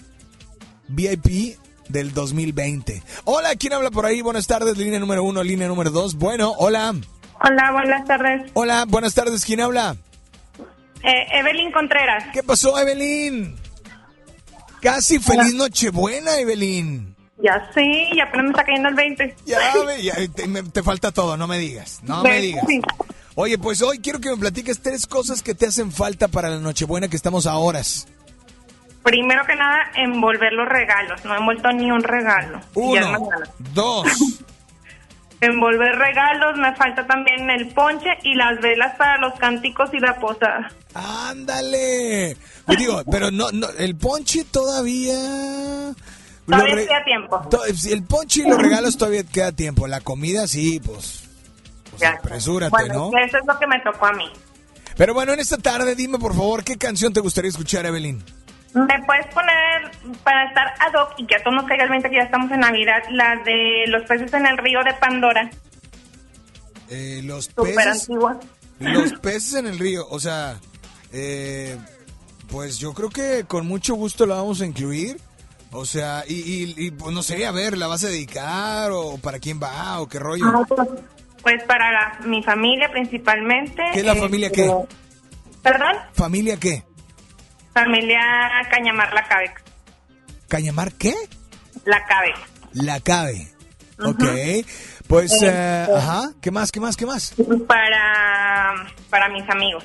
VIP 0.89 1.57
del 1.87 2.13
2020. 2.13 3.01
Hola, 3.23 3.55
¿quién 3.55 3.71
habla 3.71 3.91
por 3.91 4.05
ahí? 4.05 4.21
Buenas 4.21 4.45
tardes, 4.45 4.77
línea 4.77 4.99
número 4.99 5.23
uno, 5.23 5.41
línea 5.41 5.69
número 5.69 5.89
dos. 5.89 6.15
Bueno, 6.15 6.53
hola. 6.57 6.93
Hola, 7.41 7.71
buenas 7.71 8.05
tardes. 8.05 8.51
Hola, 8.53 8.83
buenas 8.85 9.13
tardes, 9.13 9.45
¿quién 9.45 9.61
habla? 9.61 9.95
Eh, 11.01 11.27
Evelyn 11.31 11.71
Contreras. 11.71 12.25
¿Qué 12.33 12.43
pasó, 12.43 12.77
Evelyn? 12.77 13.55
Casi 14.81 15.19
feliz 15.19 15.53
Nochebuena, 15.53 16.39
Evelyn. 16.39 17.16
Ya 17.41 17.69
sé, 17.73 17.83
y 17.83 18.19
apenas 18.19 18.45
me 18.45 18.49
está 18.51 18.63
cayendo 18.63 18.89
el 18.89 18.95
20. 18.95 19.35
Ya, 19.45 19.59
ve, 19.85 20.01
ya, 20.03 20.15
te, 20.33 20.47
me- 20.47 20.63
te 20.63 20.81
falta 20.81 21.11
todo, 21.11 21.37
no 21.37 21.45
me 21.47 21.59
digas, 21.59 21.99
no 22.03 22.23
me 22.23 22.41
digas. 22.41 22.65
Oye, 23.35 23.59
pues 23.59 23.81
hoy 23.83 23.99
quiero 23.99 24.19
que 24.19 24.31
me 24.31 24.37
platiques 24.37 24.81
tres 24.81 25.05
cosas 25.05 25.43
que 25.43 25.53
te 25.53 25.67
hacen 25.67 25.91
falta 25.91 26.27
para 26.27 26.49
la 26.49 26.57
Nochebuena 26.59 27.07
que 27.07 27.15
estamos 27.15 27.45
a 27.45 27.57
horas. 27.57 28.07
Primero 29.03 29.45
que 29.45 29.55
nada, 29.55 29.77
envolver 29.95 30.51
los 30.53 30.67
regalos. 30.67 31.23
No 31.23 31.35
he 31.35 31.37
envuelto 31.37 31.71
ni 31.71 31.91
un 31.91 32.01
regalo. 32.03 32.59
Uno, 32.73 33.29
dos, 33.73 34.07
Envolver 35.39 35.95
regalos, 35.95 36.57
me 36.57 36.75
falta 36.75 37.05
también 37.05 37.47
el 37.51 37.67
ponche 37.69 38.09
y 38.23 38.33
las 38.33 38.59
velas 38.59 38.95
para 38.97 39.19
los 39.19 39.35
cánticos 39.35 39.91
y 39.93 39.99
la 39.99 40.19
posada. 40.19 40.71
ándale. 40.95 42.35
Pues 42.65 42.79
digo, 42.79 43.03
pero 43.11 43.29
no, 43.29 43.51
no, 43.51 43.69
el 43.77 43.95
ponche 43.95 44.45
todavía... 44.45 45.93
Todavía 46.55 46.75
re- 46.75 46.87
queda 46.87 47.03
tiempo. 47.03 47.49
el 47.89 48.03
ponche 48.03 48.41
y 48.41 48.49
los 48.49 48.57
regalos 48.61 48.97
todavía 48.97 49.23
queda 49.23 49.51
tiempo. 49.51 49.87
La 49.87 49.99
comida 50.01 50.47
sí, 50.47 50.79
pues, 50.79 51.23
Ya. 51.99 52.11
apresúrate, 52.11 52.71
Bueno, 52.71 53.11
¿no? 53.11 53.17
eso 53.19 53.37
es 53.37 53.45
lo 53.45 53.57
que 53.59 53.67
me 53.67 53.79
tocó 53.81 54.05
a 54.05 54.13
mí. 54.13 54.31
Pero 54.95 55.13
bueno, 55.13 55.33
en 55.33 55.39
esta 55.39 55.57
tarde 55.57 55.93
dime 55.95 56.17
por 56.17 56.33
favor, 56.33 56.63
¿qué 56.63 56.77
canción 56.77 57.13
te 57.13 57.19
gustaría 57.19 57.49
escuchar, 57.49 57.85
Evelyn? 57.85 58.23
¿Me 58.73 59.03
puedes 59.05 59.25
poner, 59.33 59.91
para 60.23 60.45
estar 60.47 60.67
ad 60.79 60.93
hoc 61.01 61.13
y 61.17 61.25
que 61.25 61.35
a 61.35 61.43
todos 61.43 61.55
nos 61.55 61.65
caiga 61.65 61.83
el 61.83 61.89
20 61.89 62.09
que 62.09 62.15
ya 62.17 62.23
estamos 62.23 62.51
en 62.51 62.59
Navidad, 62.61 63.01
la 63.11 63.35
de 63.43 63.85
los 63.87 64.03
peces 64.03 64.31
en 64.33 64.45
el 64.45 64.57
río 64.57 64.83
de 64.83 64.93
Pandora? 64.95 65.49
Eh, 66.89 67.21
los 67.23 67.45
Súper 67.45 67.75
peces... 67.75 68.01
antigua. 68.03 68.39
Los 68.79 69.13
peces 69.21 69.53
en 69.55 69.67
el 69.67 69.79
río, 69.79 70.07
o 70.09 70.19
sea, 70.19 70.59
eh, 71.11 71.75
pues 72.49 72.77
yo 72.77 72.93
creo 72.93 73.09
que 73.09 73.45
con 73.47 73.67
mucho 73.67 73.95
gusto 73.95 74.25
la 74.25 74.35
vamos 74.35 74.61
a 74.61 74.65
incluir. 74.65 75.17
O 75.71 75.85
sea, 75.85 76.23
y, 76.27 76.33
y- 76.35 76.73
y, 76.77 76.91
pues 76.91 77.13
no 77.13 77.21
sé, 77.23 77.45
a 77.45 77.51
ver, 77.51 77.77
¿la 77.77 77.87
vas 77.87 78.03
a 78.03 78.07
dedicar 78.07 78.89
o 78.91 79.17
para 79.17 79.39
quién 79.39 79.59
va 79.61 79.99
o 79.99 80.07
qué 80.07 80.17
rollo? 80.19 80.45
Ah, 80.47 80.61
pues, 80.67 80.87
Pues 81.43 81.63
para 81.63 81.91
la- 81.91 82.19
mi 82.25 82.41
familia 82.43 82.89
principalmente. 82.91 83.81
¿Qué 83.93 83.99
es 83.99 84.05
la 84.05 84.13
eh, 84.13 84.19
familia 84.19 84.49
qué? 84.51 84.69
¿Perdón? 85.61 85.95
¿Familia 86.13 86.57
qué? 86.57 86.83
Familia 87.73 88.19
Cañamar 88.71 89.13
La 89.13 89.27
Cabe. 89.27 89.53
¿Cañamar 90.47 90.93
qué? 90.93 91.13
La 91.85 92.03
Cabe. 92.05 92.33
La 92.73 92.99
cabe. 92.99 93.53
Ok. 93.99 94.23
Pues, 95.07 95.31
Eh, 95.41 95.47
eh, 95.49 95.87
ajá, 95.95 96.31
¿qué 96.41 96.51
más, 96.51 96.71
qué 96.71 96.79
más, 96.79 96.95
qué 96.97 97.05
más? 97.05 97.33
Para, 97.67 98.73
para 99.09 99.29
mis 99.29 99.47
amigos. 99.49 99.83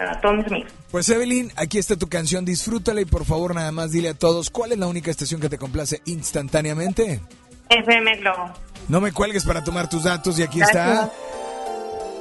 Para 0.00 0.18
todos 0.22 0.38
mis 0.38 0.46
amigos. 0.46 0.72
Pues 0.90 1.10
Evelyn, 1.10 1.52
aquí 1.56 1.76
está 1.76 1.94
tu 1.94 2.08
canción, 2.08 2.46
disfrútala 2.46 3.02
y 3.02 3.04
por 3.04 3.26
favor 3.26 3.54
nada 3.54 3.70
más 3.70 3.92
dile 3.92 4.08
a 4.08 4.14
todos 4.14 4.48
cuál 4.48 4.72
es 4.72 4.78
la 4.78 4.86
única 4.86 5.10
estación 5.10 5.42
que 5.42 5.50
te 5.50 5.58
complace 5.58 6.00
instantáneamente. 6.06 7.20
FM 7.68 8.16
Globo. 8.16 8.50
No 8.88 9.02
me 9.02 9.12
cuelgues 9.12 9.44
para 9.44 9.62
tomar 9.62 9.90
tus 9.90 10.04
datos 10.04 10.38
y 10.38 10.42
aquí 10.42 10.60
Gracias. 10.60 10.86
está. 10.86 11.12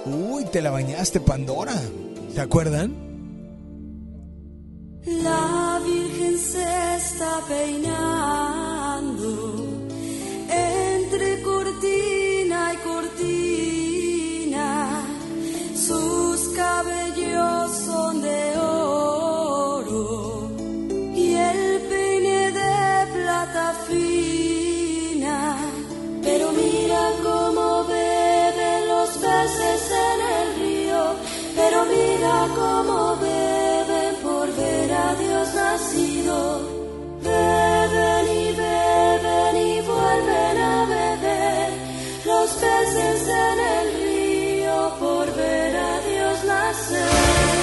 Uy, 0.07 0.43
te 0.51 0.61
la 0.61 0.71
bañaste, 0.71 1.21
Pandora. 1.21 1.73
¿Te 2.35 2.41
acuerdan? 2.41 2.93
La 5.05 5.79
Virgen 5.85 6.37
se 6.37 6.61
está 6.97 7.39
peinando 7.47 8.89
entre 10.49 11.41
cortina 11.43 12.18
cabellos 16.79 17.71
son 17.85 18.21
de 18.21 18.57
oro 18.57 20.49
y 21.13 21.33
el 21.33 21.81
peine 21.89 22.51
de 22.51 23.07
plata 23.15 23.73
fina. 23.87 25.57
Pero 26.23 26.45
mira 26.51 27.01
cómo 27.23 27.83
beben 27.83 28.87
los 28.87 29.09
peces 29.09 29.81
en 30.07 30.19
el 30.37 30.47
río, 30.61 31.01
pero 31.59 31.77
mira 31.93 32.35
cómo 32.61 32.97
beben 33.27 34.11
por 34.23 34.47
ver 34.55 34.89
a 34.93 35.15
Dios 35.23 35.47
nacido. 35.55 36.37
Beben 37.29 38.25
y 38.41 38.45
beben 38.63 39.53
y 39.69 39.81
vuelven 39.81 40.57
a 40.73 40.85
beber 40.95 41.69
los 42.25 42.49
peces 42.51 43.27
en 43.27 43.59
el 43.59 43.87
río. 43.93 44.08
myself 46.71 47.58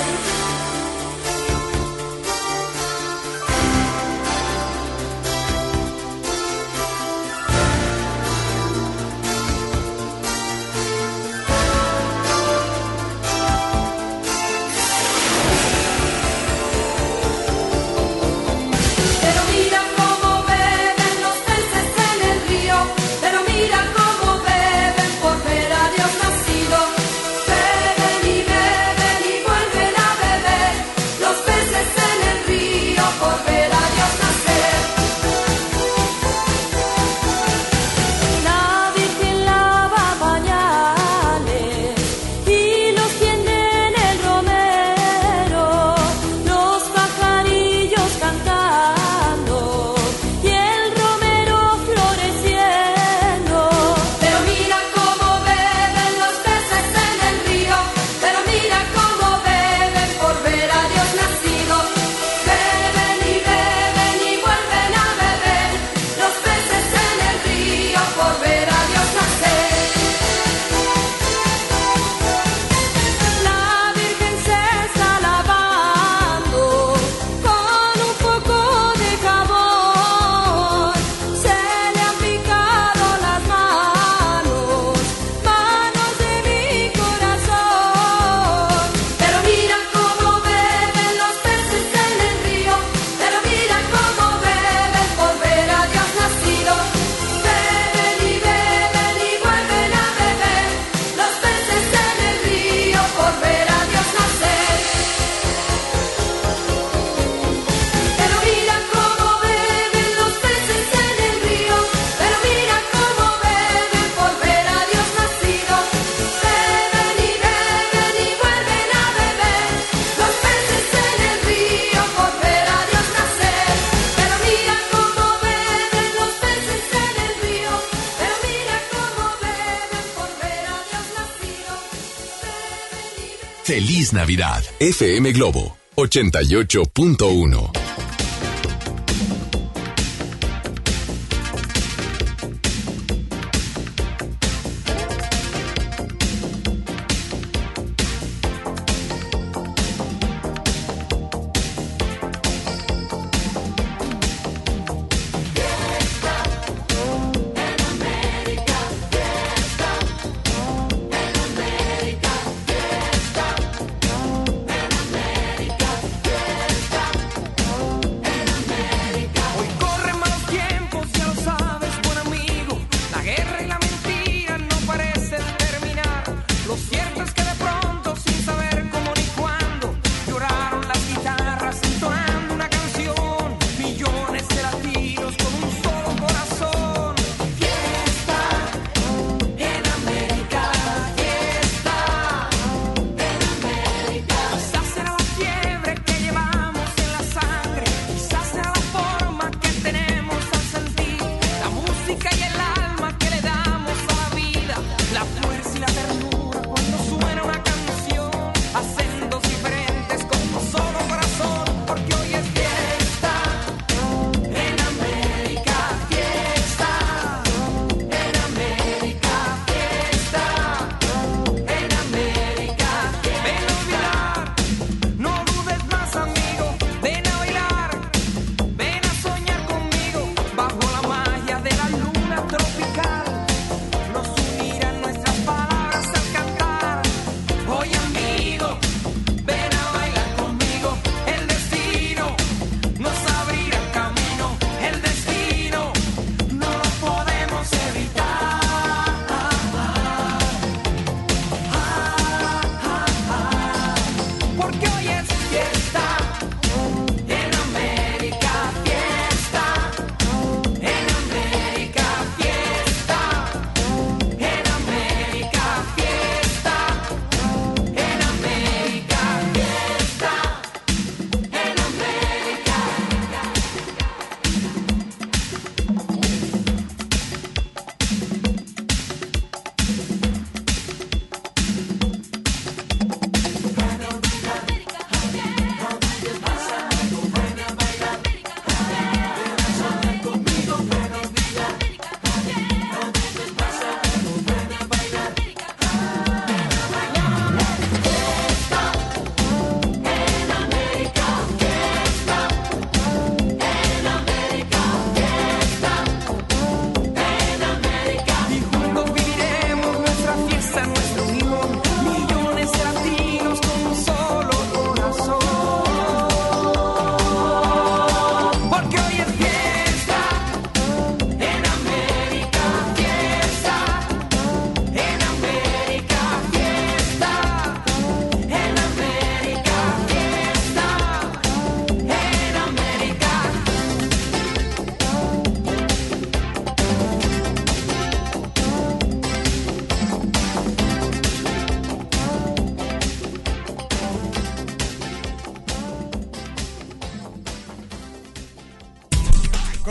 Feliz 133.67 134.13
Navidad. 134.13 134.63
FM 134.79 135.33
Globo 135.33 135.77
88.1. 135.97 137.86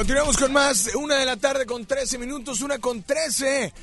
Continuamos 0.05 0.37
con 0.37 0.53
más. 0.53 0.91
Una 0.93 1.15
de 1.15 1.25
la 1.25 1.35
tarde 1.35 1.65
con 1.65 1.83
13 1.83 2.19
minutos, 2.19 2.61
una 2.61 2.77
con 2.77 3.01
13. 3.01 3.73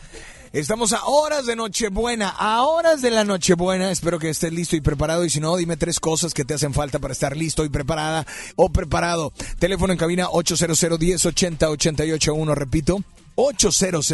Estamos 0.53 0.93
a 0.93 1.05
horas 1.07 1.47
de 1.47 1.57
Nochebuena, 1.57 2.29
a 2.29 2.63
horas 2.63 3.03
de 3.03 3.11
la 3.11 3.25
Nochebuena. 3.25 3.91
Espero 3.91 4.21
que 4.21 4.31
estés 4.31 4.53
listo 4.53 4.77
y 4.77 4.81
preparado. 4.81 5.25
Y 5.25 5.31
si 5.31 5.41
no, 5.41 5.57
dime 5.57 5.77
tres 5.77 5.99
cosas 5.99 6.33
que 6.33 6.45
te 6.45 6.55
hacen 6.55 6.75
falta 6.75 7.01
para 7.01 7.11
estar 7.11 7.37
listo 7.37 7.65
y 7.65 7.71
preparada 7.71 8.25
o 8.55 8.69
preparado. 8.69 9.33
Teléfono 9.59 9.95
en 9.95 9.99
cabina 9.99 10.29
800 10.31 11.01
1080 11.01 11.69
881. 11.69 12.55
Repito, 12.55 13.03
800 13.35 14.13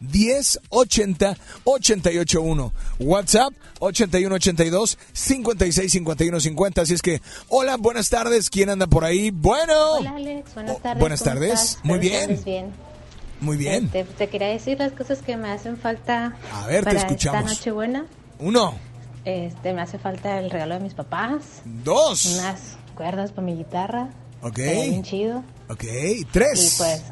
1080 0.00 1.36
881. 1.64 2.72
WhatsApp 3.00 3.52
8182 3.80 4.98
56 5.12 5.92
51 5.92 6.40
50. 6.40 6.82
Así 6.82 6.94
es 6.94 7.02
que, 7.02 7.20
hola, 7.48 7.76
buenas 7.76 8.08
tardes. 8.10 8.50
¿Quién 8.50 8.70
anda 8.70 8.86
por 8.86 9.04
ahí? 9.04 9.30
Bueno. 9.30 9.92
Hola 9.98 10.16
Alex, 10.16 10.54
buenas 10.54 10.76
Oh, 10.76 10.80
tardes. 10.80 11.00
buenas 11.00 11.20
¿cómo 11.22 11.30
tardes. 11.34 11.78
Muy 11.82 11.98
bien. 11.98 12.72
Muy 13.40 13.56
bien. 13.56 13.84
Este, 13.86 14.04
te 14.04 14.28
quería 14.28 14.48
decir 14.48 14.78
las 14.78 14.92
cosas 14.92 15.20
que 15.22 15.36
me 15.36 15.50
hacen 15.50 15.78
falta 15.78 16.36
A 16.52 16.66
ver, 16.66 16.80
te 16.84 16.90
para 16.90 16.98
escuchamos. 16.98 17.40
esta 17.44 17.54
Nochebuena. 17.54 18.06
Uno, 18.38 18.74
Este, 19.24 19.72
me 19.72 19.80
hace 19.82 19.98
falta 19.98 20.38
el 20.38 20.50
regalo 20.50 20.74
de 20.74 20.80
mis 20.80 20.94
papás. 20.94 21.62
dos, 21.64 22.26
Unas 22.26 22.60
cuerdas 22.94 23.32
para 23.32 23.46
mi 23.46 23.54
guitarra. 23.56 24.10
ok, 24.42 24.56
bien 24.58 25.02
chido. 25.02 25.42
ok, 25.70 25.84
Y 26.18 26.24
tres. 26.26 26.74
pues 26.78 27.02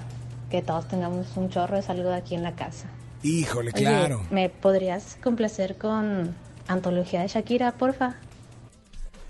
que 0.50 0.62
todos 0.62 0.88
tengamos 0.88 1.26
un 1.36 1.50
chorro 1.50 1.76
de 1.76 1.82
salud 1.82 2.08
aquí 2.08 2.34
en 2.34 2.42
la 2.42 2.54
casa. 2.54 2.88
Híjole, 3.22 3.72
Oye, 3.74 3.84
claro. 3.84 4.24
¿me 4.30 4.48
podrías 4.48 5.16
complacer 5.22 5.76
con 5.76 6.34
antología 6.66 7.22
de 7.22 7.28
Shakira, 7.28 7.72
porfa? 7.72 8.16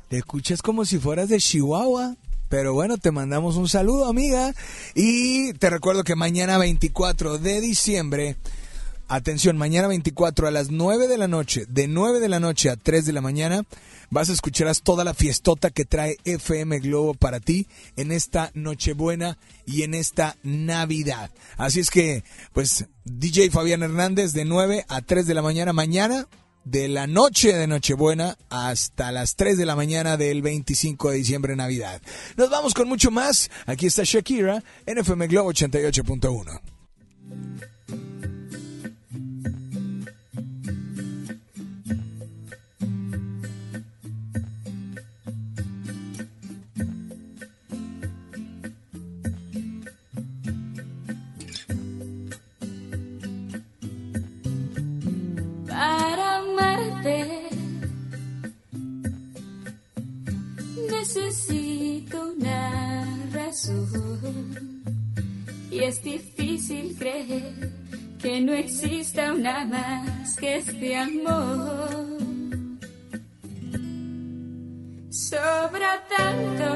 Te 0.09 0.19
escuchas 0.19 0.63
como 0.63 0.85
si 0.85 0.99
fueras 0.99 1.29
de 1.29 1.39
Chihuahua. 1.39 2.17
Pero 2.49 2.73
bueno, 2.73 2.97
te 2.97 3.11
mandamos 3.11 3.57
un 3.57 3.69
saludo, 3.69 4.07
amiga. 4.07 4.55
Y 4.95 5.53
te 5.55 5.69
recuerdo 5.69 6.03
que 6.03 6.15
mañana 6.17 6.57
24 6.57 7.37
de 7.37 7.61
diciembre, 7.61 8.37
atención, 9.09 9.57
mañana 9.57 9.89
24 9.89 10.47
a 10.47 10.51
las 10.51 10.71
9 10.71 11.09
de 11.09 11.19
la 11.19 11.29
noche, 11.29 11.65
de 11.69 11.89
9 11.89 12.21
de 12.21 12.29
la 12.29 12.41
noche 12.41 12.71
a 12.71 12.77
3 12.77 13.07
de 13.07 13.13
la 13.13 13.21
mañana, 13.21 13.65
vas 14.11 14.31
a 14.31 14.33
escuchar 14.33 14.75
toda 14.77 15.05
la 15.05 15.15
fiestota 15.15 15.71
que 15.71 15.85
trae 15.85 16.19
FM 16.25 16.79
Globo 16.81 17.15
para 17.15 17.41
ti 17.41 17.67
en 17.97 18.13
esta 18.13 18.51
Nochebuena 18.55 19.39
y 19.67 19.83
en 19.83 19.95
esta 19.95 20.37
Navidad. 20.43 21.31
Así 21.57 21.81
es 21.81 21.91
que, 21.91 22.25
pues, 22.53 22.87
DJ 23.05 23.51
Fabián 23.51 23.83
Hernández 23.83 24.33
de 24.33 24.45
9 24.45 24.85
a 24.89 25.01
3 25.01 25.27
de 25.27 25.35
la 25.35 25.43
mañana 25.43 25.73
mañana 25.73 26.29
de 26.65 26.89
la 26.89 27.07
noche 27.07 27.55
de 27.55 27.67
Nochebuena 27.67 28.37
hasta 28.51 29.11
las 29.11 29.37
3 29.37 29.57
de 29.57 29.67
la 29.67 29.75
mañana 29.75 30.17
del 30.17 30.43
25 30.43 31.11
de 31.11 31.17
diciembre, 31.17 31.57
Navidad. 31.57 32.03
Nos 32.37 32.51
vamos 32.51 32.75
con 32.75 32.89
mucho 32.89 33.11
más. 33.11 33.51
Aquí 33.67 33.87
está 33.87 34.03
Shakira 34.05 34.63
en 34.85 34.99
FM 34.99 35.29
Globo 35.29 35.53
88.1. 35.53 36.61
Necesito 60.91 62.35
una 62.37 63.07
razón 63.33 64.83
y 65.71 65.79
es 65.81 66.03
difícil 66.03 66.97
creer 66.99 67.73
que 68.19 68.41
no 68.41 68.53
exista 68.53 69.33
una 69.33 69.65
más 69.65 70.37
que 70.37 70.57
este 70.57 70.97
amor. 70.97 72.09
Sobra 75.11 76.05
tanto 76.17 76.71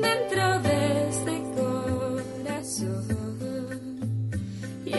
dentro 0.00 0.60
de 0.60 1.08
este 1.08 1.42
corazón. 1.56 3.13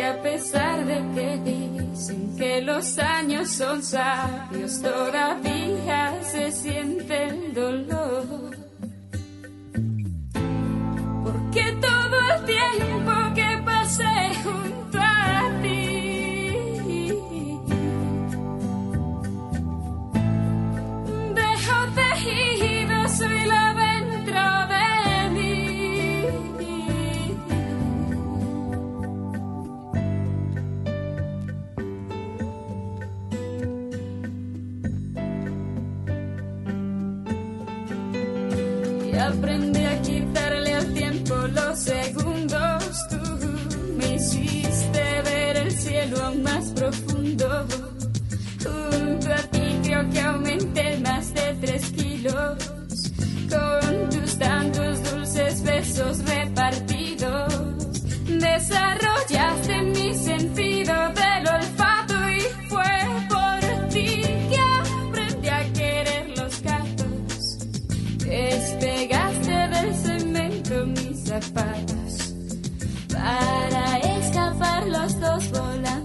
A 0.06 0.22
pesar 0.22 0.86
de 0.86 1.02
que 1.15 1.38
dicen 1.44 2.36
que 2.38 2.61
los 2.61 2.99
años 2.99 3.49
son 3.49 3.82
sabios, 3.82 4.80
todavía 4.80 6.14
se 6.22 6.52
siente 6.52 7.23
el 7.30 7.53
dolor. 7.56 8.56
Porque 11.23 11.77
todo 11.82 12.18
el 12.36 12.45
tiempo 12.45 13.14
más 46.31 46.65
profundo. 46.72 47.65
Junto 48.64 49.34
a 49.34 49.41
ti 49.52 49.80
creo 49.84 50.10
que 50.10 50.19
aumenté 50.22 50.97
más 50.99 51.34
de 51.34 51.53
tres 51.61 51.91
kilos. 51.91 52.57
Con 53.49 54.10
tus 54.10 54.38
tantos 54.38 55.03
dulces 55.11 55.64
besos 55.64 56.19
repartidos, 56.26 57.53
desarrollaste 58.27 59.81
mi 59.84 60.14
sentido 60.15 60.93
del 61.14 61.47
olfato 61.47 62.15
y 62.31 62.41
fue 62.69 62.93
por 63.30 63.89
ti 63.89 64.22
que 64.49 64.60
aprendí 64.81 65.47
a 65.47 65.73
querer 65.73 66.30
los 66.38 66.61
gatos. 66.61 67.57
Despegaste 68.18 69.52
del 69.52 69.95
cemento 69.95 70.85
mis 70.88 71.27
zapatos 71.27 72.34
para 73.14 73.97
escapar 73.99 74.88
los 74.88 75.19
dos 75.19 75.52
volando 75.52 76.05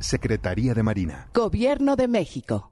Secretaría 0.00 0.74
de 0.74 0.82
Marina. 0.82 1.28
Gobierno 1.34 1.96
de 1.96 2.08
México. 2.08 2.71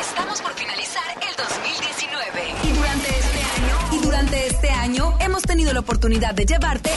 Estamos 0.00 0.42
por 0.42 0.52
finalizar 0.54 1.04
el 1.20 1.36
2019 1.36 2.54
y 2.64 2.72
durante 2.72 3.08
este 3.16 3.40
año 3.40 3.88
y 3.92 3.98
durante 4.04 4.46
este 4.48 4.70
año 4.70 5.16
hemos 5.20 5.42
tenido 5.42 5.72
la 5.72 5.78
oportunidad 5.78 6.34
de 6.34 6.44
llevarte 6.44 6.90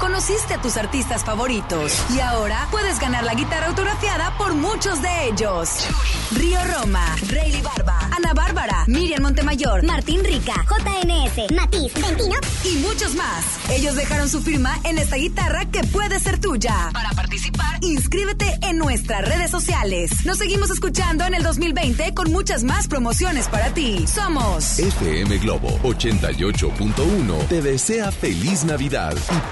Conociste 0.00 0.54
a 0.54 0.60
tus 0.60 0.76
artistas 0.76 1.24
favoritos 1.24 1.92
y 2.14 2.20
ahora 2.20 2.66
puedes 2.70 2.98
ganar 2.98 3.24
la 3.24 3.34
guitarra 3.34 3.66
autografiada 3.66 4.36
por 4.36 4.54
muchos 4.54 5.00
de 5.00 5.28
ellos. 5.28 5.86
Río 6.32 6.58
Roma, 6.74 7.14
Rayleigh 7.28 7.62
Barba, 7.62 7.98
Ana 8.16 8.32
Bárbara, 8.34 8.84
Miriam 8.86 9.22
Montemayor, 9.22 9.84
Martín 9.84 10.24
Rica, 10.24 10.54
JNS, 10.68 11.52
Matiz, 11.52 11.94
Ventino 11.94 12.36
y 12.64 12.78
muchos 12.78 13.14
más. 13.14 13.44
Ellos 13.70 13.94
dejaron 13.94 14.28
su 14.28 14.42
firma 14.42 14.78
en 14.84 14.98
esta 14.98 15.16
guitarra 15.16 15.66
que 15.66 15.84
puede 15.84 16.18
ser 16.18 16.40
tuya. 16.40 16.90
Para 16.92 17.10
participar, 17.10 17.78
inscríbete 17.82 18.58
en 18.62 18.78
nuestras 18.78 19.28
redes 19.28 19.50
sociales. 19.50 20.24
Nos 20.24 20.38
seguimos 20.38 20.70
escuchando 20.70 21.24
en 21.24 21.34
el 21.34 21.42
2020 21.42 22.14
con 22.14 22.32
muchas 22.32 22.64
más 22.64 22.88
promociones 22.88 23.48
para 23.48 23.72
ti. 23.74 24.06
Somos 24.06 24.78
FM 24.78 25.38
Globo 25.38 25.68
88.1 25.82 27.46
te 27.48 27.62
desea 27.62 28.10
feliz 28.10 28.64
Navidad 28.64 29.14
y 29.30 29.51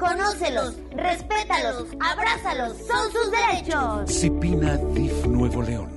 Conócelos, 0.00 0.76
respétalos, 0.92 1.88
abrázalos, 2.00 2.72
son 2.88 3.12
sus 3.12 3.30
derechos. 3.30 4.10
Cipina 4.10 4.78
DIF 4.94 5.26
Nuevo 5.26 5.60
León. 5.62 5.90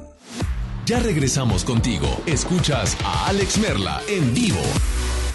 Ya 0.85 0.99
regresamos 0.99 1.63
contigo. 1.63 2.05
Escuchas 2.25 2.97
a 3.05 3.30
Alex 3.30 3.57
Merla 3.59 4.01
en 4.09 4.34
vivo. 4.34 4.59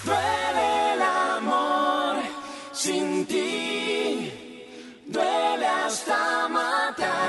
Duele 0.05 0.93
el 0.93 1.03
amor 1.03 2.17
sin 2.75 3.25
ti, 3.25 4.31
duele 5.07 5.67
hasta 5.67 6.49
matar. 6.49 7.28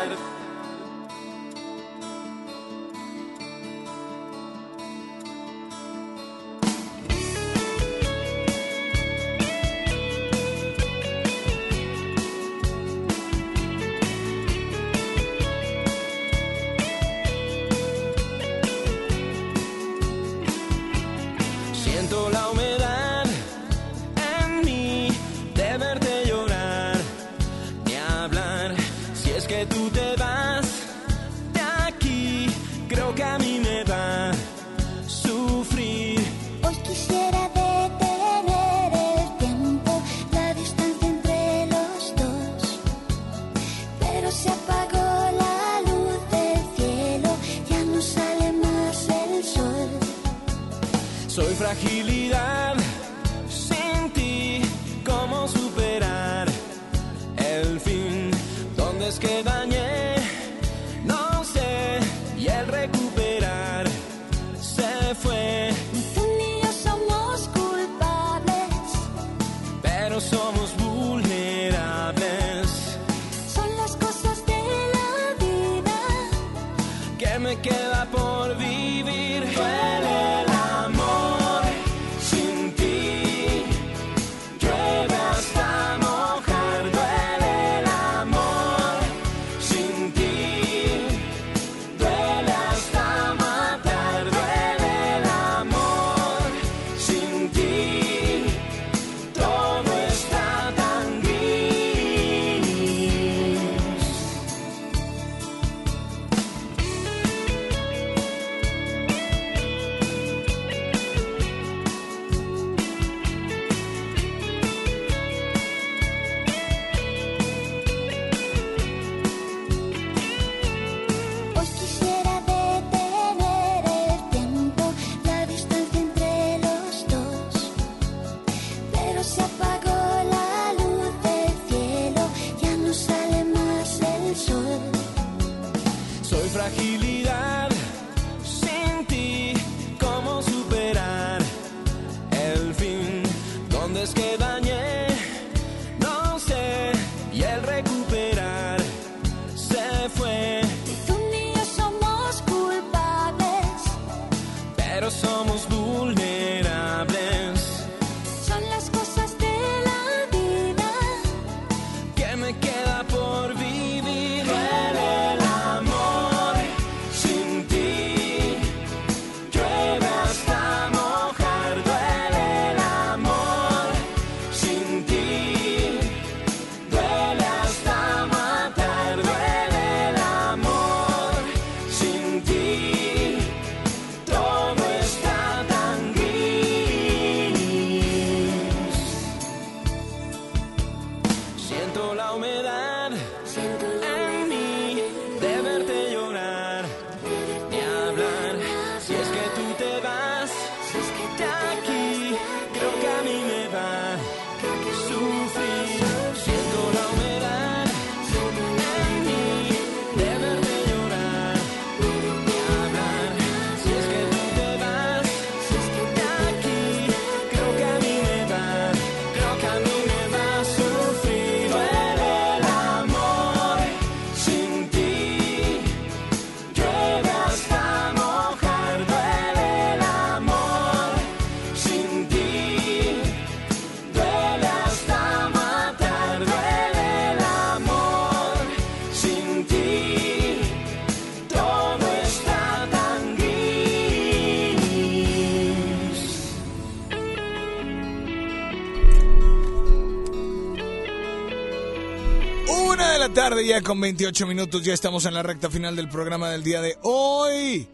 Tarde 253.50 253.66
ya 253.66 253.82
con 253.82 254.00
28 254.00 254.46
minutos, 254.46 254.84
ya 254.84 254.94
estamos 254.94 255.26
en 255.26 255.34
la 255.34 255.42
recta 255.42 255.72
final 255.72 255.96
del 255.96 256.08
programa 256.08 256.52
del 256.52 256.62
día 256.62 256.82
de 256.82 257.00
hoy. 257.02 257.88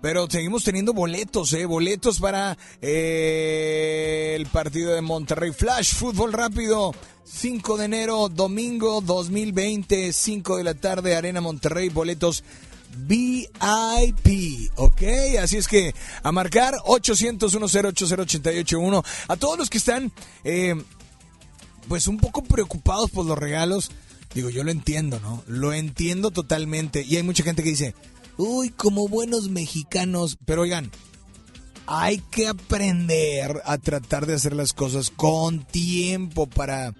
Pero 0.00 0.26
seguimos 0.30 0.64
teniendo 0.64 0.94
boletos, 0.94 1.52
¿eh? 1.52 1.66
Boletos 1.66 2.18
para 2.18 2.56
eh, 2.80 4.34
el 4.34 4.46
partido 4.46 4.94
de 4.94 5.02
Monterrey 5.02 5.52
Flash, 5.52 5.96
fútbol 5.96 6.32
rápido. 6.32 6.94
5 7.24 7.76
de 7.76 7.84
enero, 7.84 8.30
domingo 8.30 9.02
2020, 9.02 10.14
5 10.14 10.56
de 10.56 10.64
la 10.64 10.74
tarde, 10.74 11.14
Arena 11.14 11.42
Monterrey, 11.42 11.90
boletos 11.90 12.42
VIP, 12.96 14.70
¿ok? 14.76 15.02
Así 15.42 15.58
es 15.58 15.68
que 15.68 15.94
a 16.22 16.32
marcar 16.32 16.74
800 16.86 17.54
1080881 17.54 19.04
A 19.28 19.36
todos 19.36 19.58
los 19.58 19.68
que 19.68 19.76
están, 19.76 20.10
eh, 20.44 20.74
pues 21.86 22.08
un 22.08 22.16
poco 22.16 22.42
preocupados 22.42 23.10
por 23.10 23.26
los 23.26 23.36
regalos, 23.36 23.90
digo, 24.34 24.50
yo 24.50 24.64
lo 24.64 24.70
entiendo, 24.70 25.20
¿no? 25.20 25.42
Lo 25.46 25.72
entiendo 25.72 26.30
totalmente. 26.30 27.04
Y 27.06 27.16
hay 27.16 27.22
mucha 27.22 27.42
gente 27.42 27.62
que 27.62 27.70
dice, 27.70 27.94
uy, 28.36 28.70
como 28.70 29.08
buenos 29.08 29.48
mexicanos, 29.48 30.38
pero 30.44 30.62
oigan, 30.62 30.90
hay 31.86 32.18
que 32.18 32.48
aprender 32.48 33.62
a 33.64 33.78
tratar 33.78 34.26
de 34.26 34.34
hacer 34.34 34.54
las 34.54 34.72
cosas 34.72 35.10
con 35.10 35.64
tiempo 35.64 36.46
para, 36.46 36.94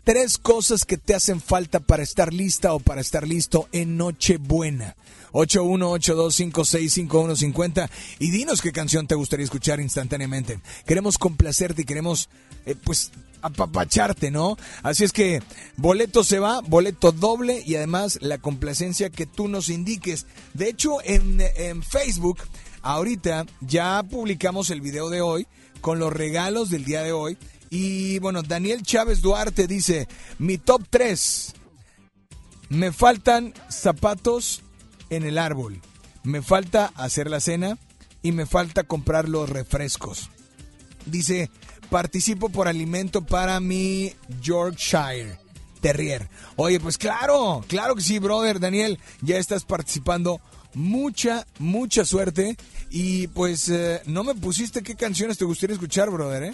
tres 0.10 0.40
cosas 0.40 0.86
que 0.86 0.98
te 0.98 1.14
hacen 1.14 1.40
falta 1.40 1.80
para 1.80 2.02
estar 2.02 2.34
lista 2.34 2.74
o 2.74 2.80
para 2.80 3.00
estar 3.00 3.28
listo 3.28 3.70
en 3.72 3.96
Nochebuena. 3.96 4.96
8182565150 5.34 7.88
y 8.18 8.32
dinos 8.32 8.64
qué 8.64 8.72
canción 8.72 9.06
te 9.06 9.14
gustaría 9.14 9.44
escuchar 9.44 9.80
instantáneamente. 9.80 10.62
Queremos 10.88 11.20
complacerte 11.20 11.84
y 11.84 11.86
queremos 11.86 12.28
eh, 12.66 12.74
pues 12.84 13.12
apapacharte, 13.44 14.32
¿no? 14.32 14.58
Así 14.82 15.04
es 15.04 15.14
que 15.14 15.44
boleto 15.78 16.24
se 16.24 16.40
va, 16.40 16.62
boleto 16.62 17.12
doble 17.12 17.62
y 17.64 17.76
además 17.76 18.18
la 18.20 18.40
complacencia 18.40 19.12
que 19.12 19.28
tú 19.28 19.48
nos 19.48 19.70
indiques. 19.70 20.26
De 20.56 20.70
hecho, 20.70 21.04
en, 21.04 21.40
en 21.56 21.84
Facebook, 21.84 22.40
ahorita 22.82 23.46
ya 23.62 24.02
publicamos 24.10 24.72
el 24.72 24.82
video 24.82 25.12
de 25.12 25.22
hoy 25.22 25.46
con 25.82 26.00
los 26.00 26.12
regalos 26.12 26.72
del 26.72 26.84
día 26.84 27.04
de 27.04 27.12
hoy. 27.12 27.38
Y 27.70 28.20
bueno, 28.20 28.42
Daniel 28.42 28.84
Chávez 28.84 29.22
Duarte 29.22 29.68
dice, 29.68 30.08
mi 30.38 30.58
top 30.58 30.84
3, 30.90 31.54
me 32.70 32.92
faltan 32.92 33.54
zapatos 33.70 34.64
en 35.10 35.24
el 35.24 35.38
árbol, 35.38 35.82
me 36.24 36.42
falta 36.42 36.92
hacer 36.96 37.30
la 37.30 37.40
cena 37.40 37.78
y 38.22 38.32
me 38.32 38.46
falta 38.46 38.84
comprar 38.84 39.30
los 39.30 39.50
refrescos. 39.50 40.30
Dice, 41.06 41.50
participo 41.90 42.50
por 42.50 42.68
alimento 42.68 43.24
para 43.26 43.60
mi 43.60 44.14
Yorkshire 44.42 45.38
Terrier. 45.82 46.30
Oye, 46.56 46.80
pues 46.80 46.98
claro, 46.98 47.64
claro 47.68 47.96
que 47.96 48.02
sí, 48.02 48.20
brother 48.20 48.60
Daniel, 48.60 49.00
ya 49.22 49.38
estás 49.38 49.64
participando. 49.64 50.42
Mucha, 50.74 51.48
mucha 51.58 52.06
suerte. 52.06 52.58
Y 52.92 53.28
pues 53.28 53.70
eh, 53.70 54.02
no 54.06 54.24
me 54.24 54.36
pusiste 54.36 54.84
qué 54.84 54.96
canciones 54.96 55.38
te 55.38 55.46
gustaría 55.46 55.74
escuchar, 55.74 56.10
brother, 56.10 56.44
¿eh? 56.44 56.54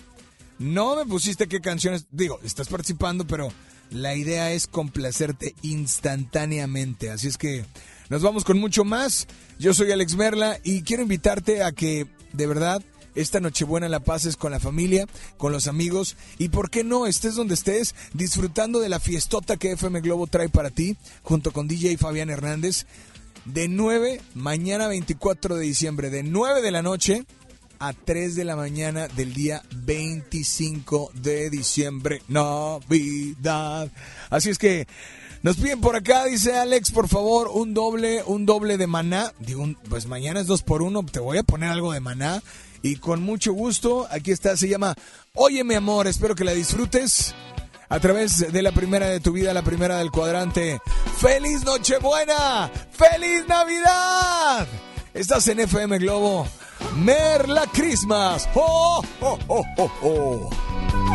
No 0.60 0.96
me 0.96 1.06
pusiste 1.06 1.48
qué 1.48 1.60
canciones. 1.60 2.08
Digo, 2.12 2.40
estás 2.44 2.68
participando, 2.68 3.28
pero 3.28 3.50
la 3.90 4.16
idea 4.16 4.52
es 4.52 4.68
complacerte 4.68 5.56
instantáneamente. 5.62 7.10
Así 7.10 7.28
es 7.28 7.38
que 7.38 7.66
nos 8.10 8.22
vamos 8.22 8.46
con 8.46 8.60
mucho 8.60 8.86
más. 8.86 9.28
Yo 9.60 9.74
soy 9.74 9.92
Alex 9.92 10.16
Merla 10.16 10.60
y 10.64 10.84
quiero 10.84 11.04
invitarte 11.04 11.64
a 11.64 11.72
que, 11.72 12.08
de 12.34 12.48
verdad, 12.48 12.82
esta 13.16 13.40
Nochebuena 13.40 13.90
la 13.90 14.02
pases 14.02 14.38
con 14.38 14.52
la 14.52 14.60
familia, 14.60 15.08
con 15.38 15.52
los 15.52 15.68
amigos 15.68 16.16
y, 16.38 16.50
¿por 16.50 16.70
qué 16.70 16.84
no? 16.84 17.06
Estés 17.06 17.36
donde 17.36 17.54
estés, 17.54 17.96
disfrutando 18.14 18.80
de 18.80 18.90
la 18.90 19.00
fiestota 19.00 19.58
que 19.58 19.72
FM 19.72 20.02
Globo 20.02 20.28
trae 20.28 20.50
para 20.50 20.70
ti, 20.70 20.98
junto 21.24 21.52
con 21.52 21.68
DJ 21.68 21.98
Fabián 21.98 22.30
Hernández. 22.30 22.86
De 23.46 23.68
9, 23.68 24.22
mañana 24.34 24.88
24 24.88 25.56
de 25.56 25.66
diciembre, 25.66 26.10
de 26.10 26.24
9 26.24 26.62
de 26.64 26.72
la 26.72 26.82
noche 26.82 27.26
a 27.88 27.94
3 27.94 28.36
de 28.36 28.46
la 28.46 28.56
mañana 28.56 29.08
del 29.10 29.34
día 29.36 29.62
25 29.76 31.12
de 31.14 31.52
diciembre, 31.52 32.24
Navidad. 32.28 33.92
Así 34.32 34.50
es 34.50 34.58
que 34.58 34.88
nos 35.44 35.58
piden 35.58 35.82
por 35.82 35.96
acá, 35.96 36.26
dice 36.26 36.58
Alex, 36.58 36.90
por 36.90 37.08
favor, 37.08 37.48
un 37.54 37.76
doble, 37.76 38.24
un 38.24 38.48
doble 38.48 38.78
de 38.78 38.88
maná. 38.88 39.34
Digo, 39.38 39.68
pues 39.88 40.08
mañana 40.08 40.40
es 40.40 40.48
dos 40.48 40.64
por 40.64 40.82
uno, 40.82 41.06
te 41.06 41.20
voy 41.20 41.38
a 41.38 41.44
poner 41.44 41.70
algo 41.70 41.94
de 41.94 42.00
maná. 42.00 42.42
Y 42.82 42.96
con 42.96 43.22
mucho 43.22 43.54
gusto, 43.54 44.08
aquí 44.10 44.32
está, 44.32 44.58
se 44.58 44.68
llama 44.68 44.96
Oye 45.36 45.64
mi 45.64 45.76
amor, 45.76 46.08
espero 46.08 46.34
que 46.34 46.44
la 46.44 46.54
disfrutes 46.54 47.36
a 47.88 48.00
través 48.00 48.52
de 48.52 48.62
la 48.64 48.72
primera 48.72 49.10
de 49.10 49.20
tu 49.20 49.32
vida, 49.32 49.54
la 49.54 49.62
primera 49.62 50.00
del 50.00 50.10
cuadrante. 50.10 50.80
¡Feliz 51.20 51.64
Nochebuena! 51.64 52.72
¡Feliz 52.92 53.48
Navidad! 53.48 54.68
Estás 55.14 55.48
en 55.50 55.60
FM 55.60 56.00
Globo. 56.00 56.48
Merla 56.96 57.66
Christmas. 57.74 58.48
¡Oh, 58.56 59.04
oh, 59.22 59.40
oh, 59.48 59.64
oh, 59.78 59.92
oh! 60.02 61.15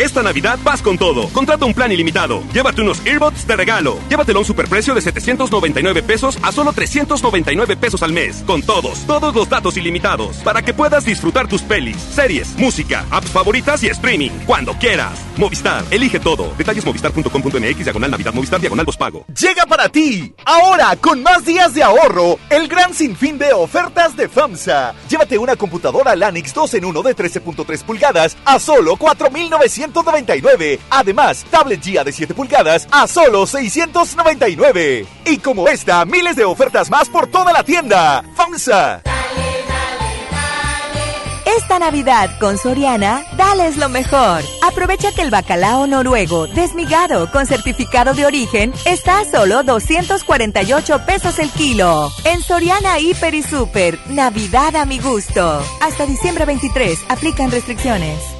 Esta 0.00 0.22
Navidad 0.22 0.58
vas 0.64 0.80
con 0.80 0.96
todo. 0.96 1.28
Contrata 1.28 1.66
un 1.66 1.74
plan 1.74 1.92
ilimitado. 1.92 2.42
Llévate 2.54 2.80
unos 2.80 3.04
earbuds 3.04 3.46
de 3.46 3.54
regalo. 3.54 3.98
Llévatelo 4.08 4.38
a 4.38 4.40
un 4.40 4.46
superprecio 4.46 4.94
de 4.94 5.02
799 5.02 6.02
pesos 6.02 6.38
a 6.40 6.52
solo 6.52 6.72
399 6.72 7.76
pesos 7.76 8.02
al 8.02 8.10
mes. 8.10 8.42
Con 8.46 8.62
todos, 8.62 9.06
todos 9.06 9.34
los 9.34 9.50
datos 9.50 9.76
ilimitados. 9.76 10.38
Para 10.38 10.62
que 10.62 10.72
puedas 10.72 11.04
disfrutar 11.04 11.48
tus 11.48 11.60
pelis, 11.60 11.98
series, 11.98 12.56
música, 12.56 13.04
apps 13.10 13.30
favoritas 13.30 13.82
y 13.82 13.88
streaming. 13.88 14.30
Cuando 14.46 14.72
quieras. 14.72 15.20
Movistar, 15.36 15.84
elige 15.90 16.18
todo. 16.18 16.54
Detalles 16.56 16.86
movistar.com.mx, 16.86 17.84
diagonal 17.84 18.10
Navidad, 18.10 18.32
Movistar, 18.32 18.58
diagonal 18.58 18.86
pago. 18.98 19.26
Llega 19.38 19.66
para 19.66 19.90
ti, 19.90 20.34
ahora 20.46 20.96
con 20.96 21.22
más 21.22 21.44
días 21.44 21.74
de 21.74 21.82
ahorro, 21.82 22.38
el 22.48 22.68
gran 22.68 22.94
sinfín 22.94 23.36
de 23.36 23.52
ofertas 23.52 24.16
de 24.16 24.30
FAMSA. 24.30 24.94
Llévate 25.10 25.36
una 25.36 25.56
computadora 25.56 26.16
Lanix 26.16 26.54
2 26.54 26.74
en 26.74 26.86
1 26.86 27.02
de 27.02 27.14
13.3 27.14 27.84
pulgadas 27.84 28.36
a 28.46 28.58
solo 28.58 28.96
4,999. 29.92 30.80
Además, 30.90 31.44
tablet 31.50 31.82
Gia 31.82 32.04
de 32.04 32.12
7 32.12 32.34
pulgadas 32.34 32.86
a 32.90 33.06
solo 33.06 33.46
699. 33.46 35.06
Y 35.26 35.38
como 35.38 35.68
esta, 35.68 36.04
miles 36.04 36.36
de 36.36 36.44
ofertas 36.44 36.90
más 36.90 37.08
por 37.08 37.26
toda 37.26 37.52
la 37.52 37.62
tienda. 37.62 38.24
FAMSA. 38.34 39.02
Esta 41.56 41.78
Navidad 41.80 42.38
con 42.38 42.58
Soriana, 42.58 43.24
dales 43.36 43.76
lo 43.76 43.88
mejor. 43.88 44.42
Aprovecha 44.62 45.12
que 45.12 45.22
el 45.22 45.30
bacalao 45.30 45.86
noruego 45.86 46.46
desmigado 46.46 47.30
con 47.30 47.46
certificado 47.46 48.14
de 48.14 48.24
origen 48.24 48.72
está 48.84 49.20
a 49.20 49.24
solo 49.24 49.62
248 49.62 51.06
pesos 51.06 51.38
el 51.38 51.50
kilo. 51.50 52.10
En 52.24 52.40
Soriana 52.40 52.98
Hiper 53.00 53.34
y 53.34 53.42
Super, 53.42 53.98
Navidad 54.08 54.76
a 54.76 54.84
mi 54.84 55.00
gusto. 55.00 55.62
Hasta 55.80 56.06
diciembre 56.06 56.44
23, 56.44 56.98
aplican 57.08 57.50
restricciones. 57.50 58.39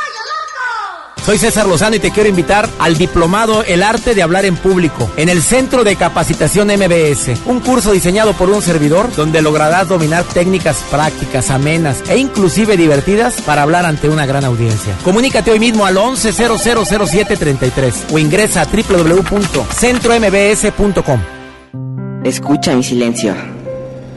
Soy 1.25 1.37
César 1.37 1.67
Lozano 1.67 1.95
y 1.95 1.99
te 1.99 2.09
quiero 2.09 2.29
invitar 2.29 2.67
al 2.79 2.97
diplomado 2.97 3.63
El 3.63 3.83
arte 3.83 4.15
de 4.15 4.23
hablar 4.23 4.43
en 4.45 4.55
público 4.55 5.11
en 5.17 5.29
el 5.29 5.43
Centro 5.43 5.83
de 5.83 5.95
Capacitación 5.95 6.69
MBS, 6.69 7.39
un 7.45 7.59
curso 7.59 7.91
diseñado 7.91 8.33
por 8.33 8.49
un 8.49 8.63
servidor 8.63 9.15
donde 9.15 9.43
lograrás 9.43 9.87
dominar 9.87 10.23
técnicas 10.23 10.83
prácticas, 10.89 11.51
amenas 11.51 12.01
e 12.09 12.17
inclusive 12.17 12.75
divertidas 12.75 13.39
para 13.41 13.61
hablar 13.61 13.85
ante 13.85 14.09
una 14.09 14.25
gran 14.25 14.45
audiencia. 14.45 14.95
Comunícate 15.03 15.51
hoy 15.51 15.59
mismo 15.59 15.85
al 15.85 15.95
11000733 15.95 17.93
o 18.11 18.17
ingresa 18.17 18.61
a 18.61 18.65
www.centrombs.com. 18.65 21.19
Escucha 22.23 22.75
mi 22.75 22.81
silencio. 22.83 23.35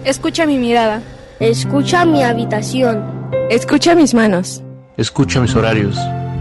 Escucha 0.05 0.47
mi 0.47 0.57
mirada. 0.57 1.03
Escucha 1.39 2.07
mi 2.07 2.23
habitación. 2.23 3.29
Escucha 3.51 3.95
mis 3.95 4.15
manos. 4.15 4.63
Escucha 4.97 5.41
mis 5.41 5.55
horarios. 5.55 5.99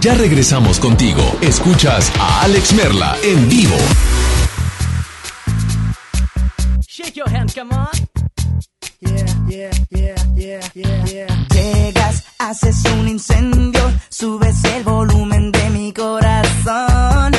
Ya 0.00 0.14
regresamos 0.14 0.78
contigo. 0.78 1.20
Escuchas 1.40 2.12
a 2.20 2.42
Alex 2.42 2.72
Merla 2.74 3.16
en 3.24 3.48
vivo. 3.48 3.76
Shake 6.86 7.16
your 7.16 7.28
hand, 7.28 7.52
come 7.52 7.74
on. 7.74 7.88
Yeah, 9.00 9.26
yeah, 9.48 9.70
yeah, 9.90 10.14
yeah, 10.36 10.60
yeah, 10.74 11.04
yeah. 11.04 11.46
Llegas, 11.52 12.24
haces 12.38 12.84
un 12.96 13.08
incendio, 13.08 13.92
subes 14.08 14.64
el 14.76 14.84
volumen 14.84 15.50
de 15.50 15.70
mi 15.70 15.92
corazón. 15.92 17.32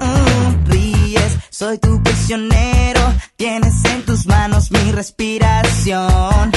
Mm, 0.00 0.66
ríes, 0.66 1.38
soy 1.50 1.78
tu 1.78 2.02
prisionero, 2.02 3.14
tienes 3.36 3.84
en 3.84 4.02
tus 4.04 4.26
manos 4.26 4.72
mi 4.72 4.90
respiración. 4.90 6.50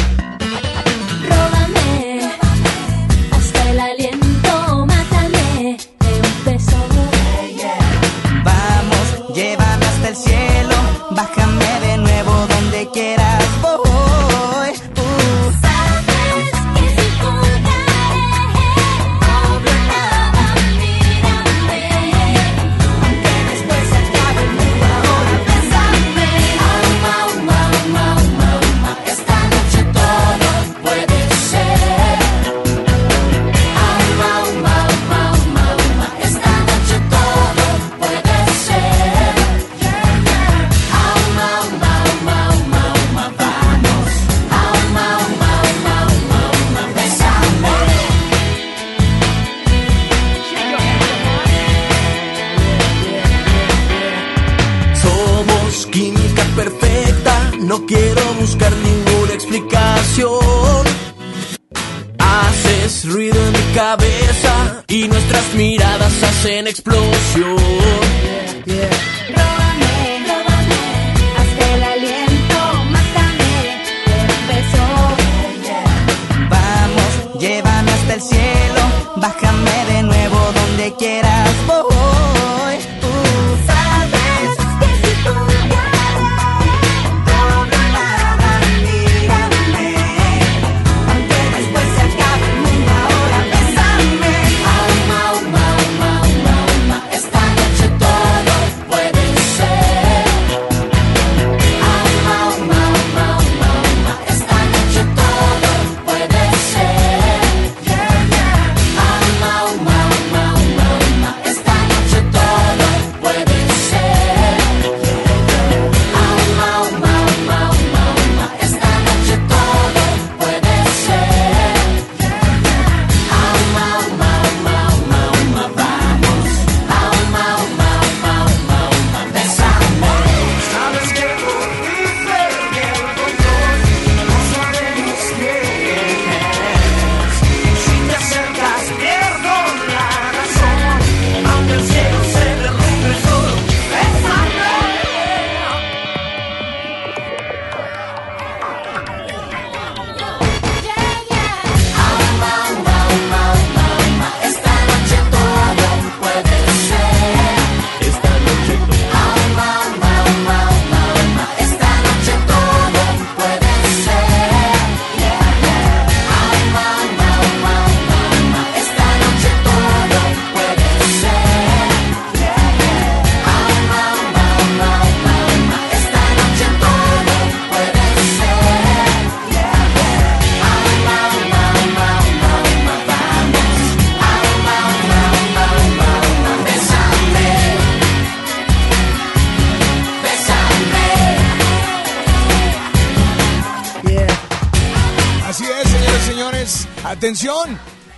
Y 64.88 65.08
nuestras 65.08 65.54
miradas 65.56 66.24
hacen 66.24 66.68
explosión. 66.68 67.85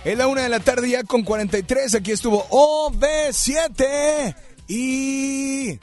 Es 0.08 0.16
la 0.16 0.26
una 0.26 0.40
de 0.40 0.48
la 0.48 0.60
tarde 0.60 0.88
ya 0.88 1.04
con 1.04 1.22
43. 1.22 1.96
Aquí 1.96 2.12
estuvo 2.12 2.48
OB7. 2.48 4.34
Y 4.66 5.78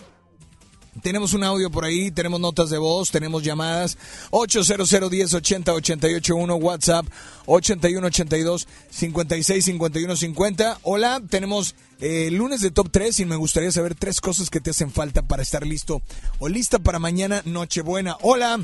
tenemos 1.04 1.34
un 1.34 1.44
audio 1.44 1.70
por 1.70 1.86
ahí, 1.86 2.10
tenemos 2.10 2.40
notas 2.40 2.72
de 2.72 2.80
voz, 2.80 3.12
tenemos 3.12 3.44
llamadas. 3.44 4.00
800 4.32 4.92
1080 5.12 5.72
881 5.72 6.56
WhatsApp 6.56 7.06
8182 7.46 8.68
56 8.90 9.64
51 9.64 10.16
50. 10.16 10.80
Hola, 10.82 11.22
tenemos 11.30 11.76
eh, 12.00 12.32
lunes 12.32 12.62
de 12.62 12.72
top 12.72 12.90
3 12.90 13.20
y 13.20 13.26
me 13.26 13.36
gustaría 13.36 13.72
saber 13.72 13.94
tres 13.94 14.22
cosas 14.22 14.50
que 14.50 14.60
te 14.60 14.72
hacen 14.72 14.90
falta 14.90 15.22
para 15.22 15.44
estar 15.44 15.68
listo 15.68 16.02
o 16.40 16.50
lista 16.50 16.80
para 16.80 16.98
mañana 16.98 17.44
Nochebuena. 17.46 18.18
Hola. 18.24 18.60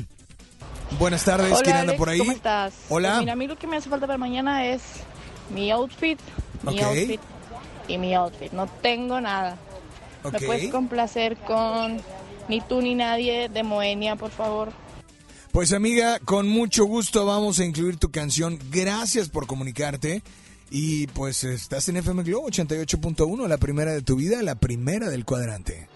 Buenas 0.98 1.24
tardes, 1.24 1.52
Hola, 1.52 1.62
¿quién 1.62 1.76
anda 1.76 1.92
Alex, 1.92 1.98
por 1.98 2.08
ahí? 2.08 2.18
¿Cómo 2.18 2.32
estás? 2.32 2.74
Hola. 2.88 3.10
Pues 3.10 3.20
mira, 3.20 3.32
a 3.32 3.36
mí 3.36 3.46
lo 3.46 3.56
que 3.56 3.68
me 3.68 3.76
hace 3.76 3.88
falta 3.88 4.08
para 4.08 4.18
mañana 4.18 4.66
es 4.66 4.82
mi 5.54 5.70
outfit, 5.70 6.18
mi 6.62 6.80
outfit 6.80 7.20
y 7.88 7.98
mi 7.98 8.14
outfit. 8.14 8.52
No 8.52 8.66
tengo 8.66 9.20
nada. 9.20 9.58
Ok. 10.22 10.32
¿Me 10.34 10.40
puedes 10.40 10.70
complacer 10.70 11.36
con 11.38 12.00
Ni 12.48 12.60
tú 12.60 12.80
ni 12.82 12.94
nadie 12.94 13.48
de 13.48 13.62
Moenia, 13.62 14.16
por 14.16 14.30
favor? 14.30 14.72
Pues 15.52 15.72
amiga, 15.72 16.18
con 16.20 16.48
mucho 16.48 16.84
gusto 16.84 17.26
vamos 17.26 17.58
a 17.58 17.64
incluir 17.64 17.98
tu 17.98 18.10
canción. 18.10 18.58
Gracias 18.70 19.28
por 19.28 19.46
comunicarte. 19.46 20.22
Y 20.70 21.06
pues 21.08 21.44
estás 21.44 21.88
en 21.90 21.98
FM 21.98 22.22
Globo 22.22 22.48
88.1, 22.48 23.46
la 23.46 23.58
primera 23.58 23.92
de 23.92 24.00
tu 24.00 24.16
vida, 24.16 24.42
la 24.42 24.54
primera 24.54 25.10
del 25.10 25.26
cuadrante. 25.26 25.86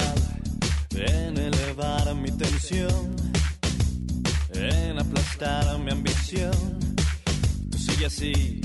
En 0.00 1.36
elevar 1.36 2.14
mi 2.16 2.30
tensión, 2.32 3.14
en 4.52 4.98
aplastar 4.98 5.78
mi 5.78 5.92
ambición. 5.92 6.52
Tú 7.70 7.78
sigue 7.78 8.06
así, 8.06 8.60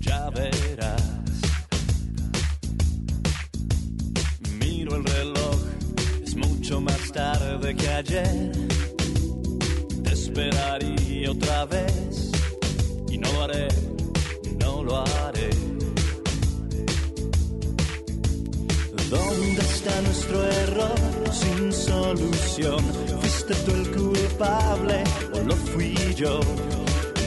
ya 0.00 0.28
verás. 0.30 1.02
Miro 4.60 4.96
el 4.96 5.04
reloj, 5.04 5.56
es 6.22 6.36
mucho 6.36 6.80
más 6.80 7.10
tarde 7.12 7.74
que 7.74 7.88
ayer. 7.88 8.52
Te 10.04 10.12
esperaría 10.12 11.30
otra 11.30 11.64
vez 11.64 12.32
y 13.08 13.16
no 13.16 13.32
lo 13.32 13.42
haré, 13.44 13.68
no 14.60 14.82
lo 14.84 14.96
haré. 14.98 15.50
¿Dónde 19.08 19.65
nuestro 20.02 20.42
error 20.44 20.98
sin 21.32 21.72
solución? 21.72 22.82
¿Fuiste 23.20 23.54
tú 23.64 23.72
el 23.72 23.90
culpable 23.92 25.04
o 25.32 25.40
lo 25.40 25.54
fui 25.54 25.94
yo? 26.14 26.40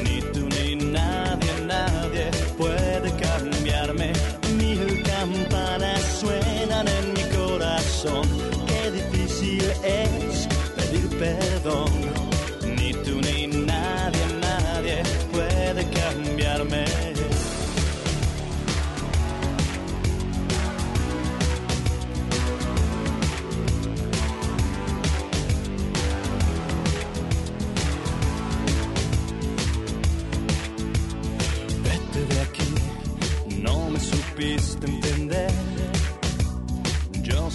Ni 0.04 0.22
tú 0.34 0.48
ni 0.58 0.76
nadie, 0.76 1.52
nadie 1.66 2.30
puede 2.58 3.12
cambiarme. 3.16 4.12
Mil 4.58 5.04
campanas 5.04 6.02
suenan 6.20 6.88
en 6.88 7.14
mi 7.14 7.24
corazón. 7.36 8.28
Qué 8.68 8.92
difícil 8.92 9.64
es 9.84 10.48
pedir 10.76 11.08
perdón. 11.18 11.99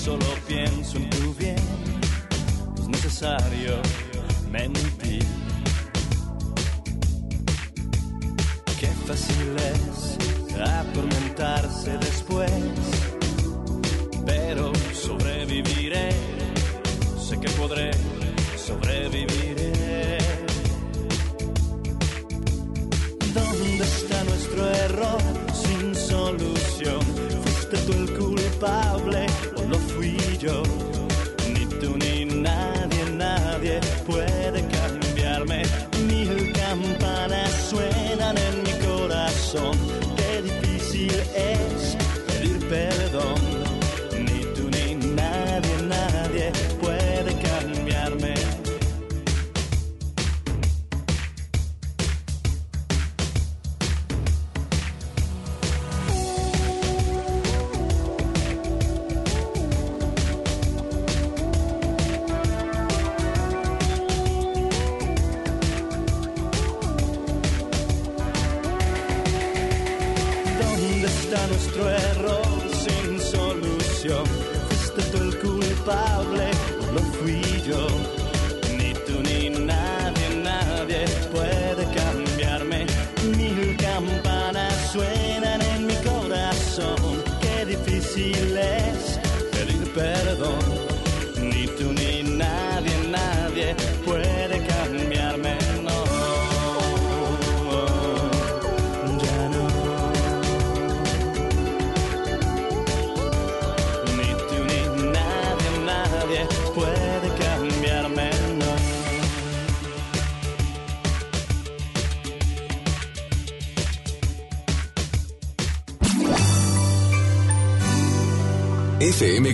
solo 0.04 0.26
pienso 0.46 0.98
en 0.98 1.08
tu 1.08 1.34
bien, 1.36 1.56
es 2.78 2.88
necesario 2.88 3.80
mentir. 4.50 5.24
Qué 8.78 8.88
fácil 9.06 9.56
es 9.56 10.18
atormentarse 10.60 11.96
después, 11.96 12.52
pero 14.26 14.72
sobreviviré, 14.92 16.10
sé 17.18 17.40
que 17.40 17.48
podré 17.52 17.90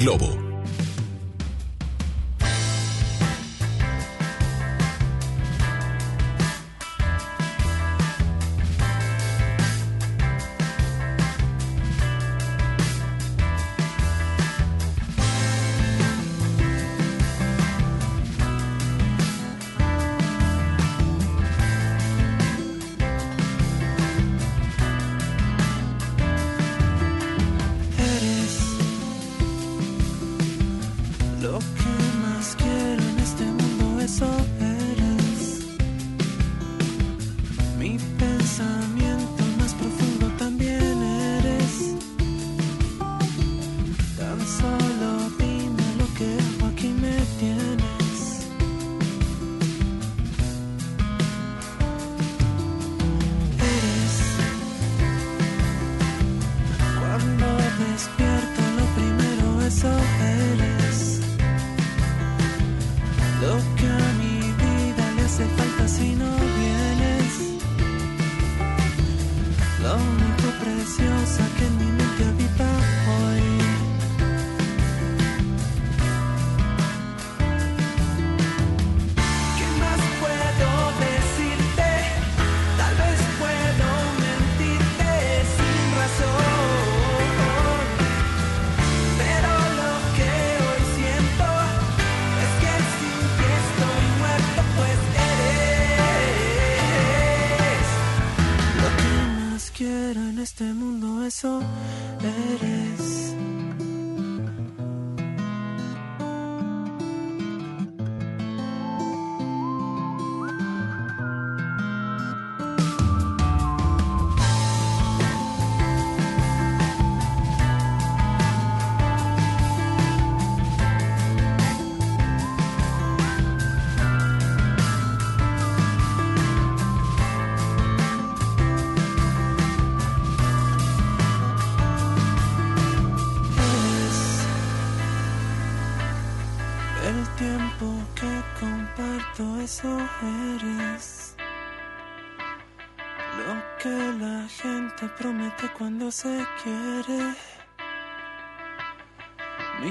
Globo. 0.01 0.40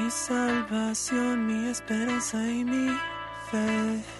Salvación, 0.09 1.45
mi 1.45 1.69
esperanza 1.69 2.37
y 2.43 2.65
mi 2.65 2.89
fe. 3.51 4.18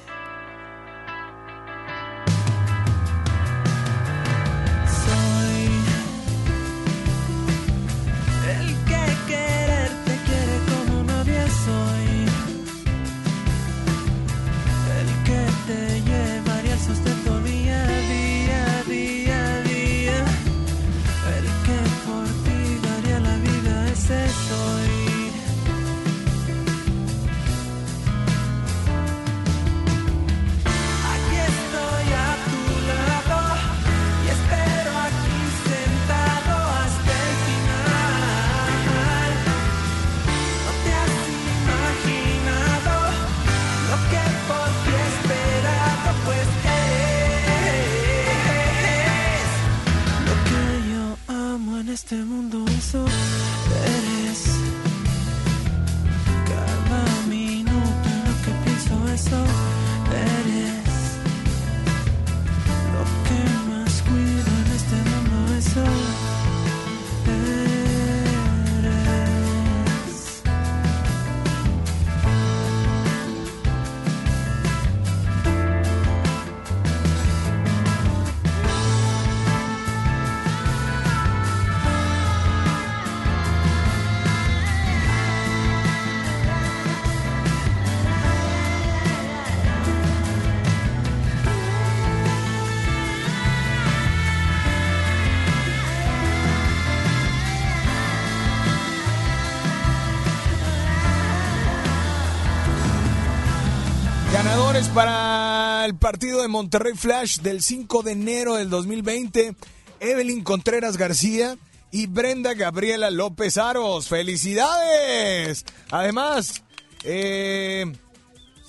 Partido 106.00 106.42
de 106.42 106.48
Monterrey 106.48 106.94
Flash 106.96 107.40
del 107.40 107.62
5 107.62 108.04
de 108.04 108.14
enero 108.14 108.56
del 108.56 108.70
2020. 108.70 109.56
Evelyn 110.00 110.44
Contreras 110.44 110.98
García 110.98 111.58
y 111.92 112.08
Brenda 112.08 112.54
Gabriela 112.54 113.12
López 113.12 113.58
Aros. 113.58 114.08
¡Felicidades! 114.08 115.66
Además, 115.92 116.64
eh, 117.04 117.86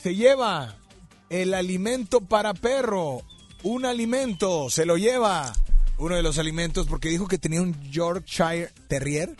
se 0.03 0.15
lleva 0.15 0.77
el 1.31 1.55
alimento 1.55 2.21
para 2.21 2.53
perro. 2.53 3.23
Un 3.63 3.87
alimento, 3.87 4.69
se 4.69 4.85
lo 4.85 4.97
lleva. 4.97 5.53
Uno 5.99 6.17
de 6.17 6.23
los 6.23 6.39
alimentos 6.39 6.87
porque 6.87 7.11
dijo 7.11 7.29
que 7.29 7.39
tenía 7.39 7.63
un 7.63 7.81
Yorkshire 7.91 8.71
Terrier. 8.89 9.37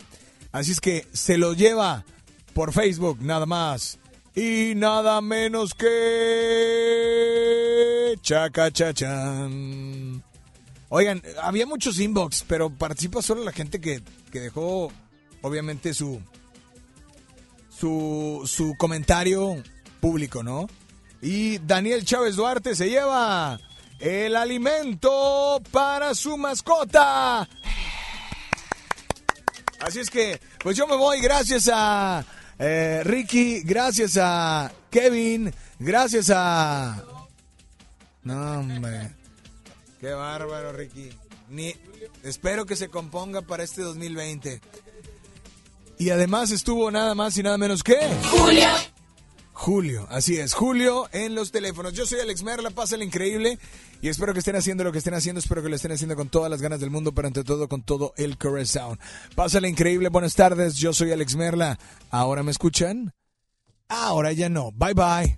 Así 0.51 0.71
es 0.71 0.79
que 0.79 1.07
se 1.11 1.37
lo 1.37 1.53
lleva 1.53 2.05
por 2.53 2.71
Facebook, 2.71 3.17
nada 3.21 3.45
más. 3.45 3.99
Y 4.35 4.73
nada 4.75 5.19
menos 5.21 5.73
que... 5.73 5.87
Chaca 8.21 8.71
chachan. 8.71 10.23
Oigan, 10.89 11.21
había 11.41 11.65
muchos 11.65 11.99
inbox, 11.99 12.45
pero 12.47 12.69
participa 12.69 13.21
solo 13.21 13.43
la 13.43 13.51
gente 13.51 13.81
que, 13.81 14.01
que 14.31 14.39
dejó, 14.39 14.91
obviamente, 15.41 15.93
su, 15.93 16.21
su, 17.69 18.43
su 18.45 18.75
comentario 18.77 19.61
público, 19.99 20.43
¿no? 20.43 20.67
Y 21.21 21.59
Daniel 21.59 22.03
Chávez 22.05 22.35
Duarte 22.35 22.75
se 22.75 22.89
lleva 22.89 23.59
el 23.99 24.35
alimento 24.35 25.61
para 25.71 26.15
su 26.15 26.37
mascota. 26.37 27.47
Así 29.79 29.99
es 29.99 30.09
que, 30.09 30.39
pues 30.59 30.77
yo 30.77 30.87
me 30.87 30.95
voy 30.95 31.21
gracias 31.21 31.69
a 31.71 32.25
eh, 32.61 33.01
Ricky, 33.03 33.61
gracias 33.61 34.17
a 34.17 34.71
Kevin, 34.89 35.53
gracias 35.79 36.31
a... 36.33 37.03
No, 38.23 38.59
hombre. 38.59 39.11
Qué 39.99 40.11
bárbaro, 40.11 40.71
Ricky. 40.71 41.09
Ni... 41.49 41.75
Espero 42.23 42.65
que 42.65 42.75
se 42.75 42.89
componga 42.89 43.41
para 43.41 43.63
este 43.63 43.81
2020. 43.81 44.61
Y 45.97 46.09
además 46.09 46.51
estuvo 46.51 46.89
nada 46.91 47.15
más 47.15 47.37
y 47.37 47.43
nada 47.43 47.57
menos 47.57 47.83
que... 47.83 47.97
Julio. 48.31 48.67
Julio, 49.53 50.07
así 50.09 50.37
es, 50.37 50.53
Julio 50.53 51.07
en 51.11 51.35
los 51.35 51.51
teléfonos. 51.51 51.93
Yo 51.93 52.05
soy 52.05 52.19
Alex 52.19 52.43
Merla, 52.43 52.69
pásale 52.71 53.05
increíble 53.05 53.59
y 54.01 54.09
espero 54.09 54.33
que 54.33 54.39
estén 54.39 54.55
haciendo 54.55 54.83
lo 54.83 54.91
que 54.91 54.97
estén 54.97 55.13
haciendo, 55.13 55.39
espero 55.39 55.61
que 55.61 55.69
lo 55.69 55.75
estén 55.75 55.91
haciendo 55.91 56.15
con 56.15 56.29
todas 56.29 56.49
las 56.49 56.61
ganas 56.61 56.79
del 56.79 56.89
mundo, 56.89 57.11
pero 57.11 57.27
ante 57.27 57.43
todo 57.43 57.67
con 57.67 57.83
todo 57.83 58.13
el 58.17 58.37
corazón. 58.37 58.99
Pásale 59.35 59.69
increíble, 59.69 60.09
buenas 60.09 60.35
tardes, 60.35 60.75
yo 60.75 60.93
soy 60.93 61.11
Alex 61.11 61.35
Merla. 61.35 61.77
¿Ahora 62.09 62.43
me 62.43 62.51
escuchan? 62.51 63.13
Ahora 63.87 64.31
ya 64.31 64.49
no, 64.49 64.71
bye 64.71 64.93
bye. 64.93 65.37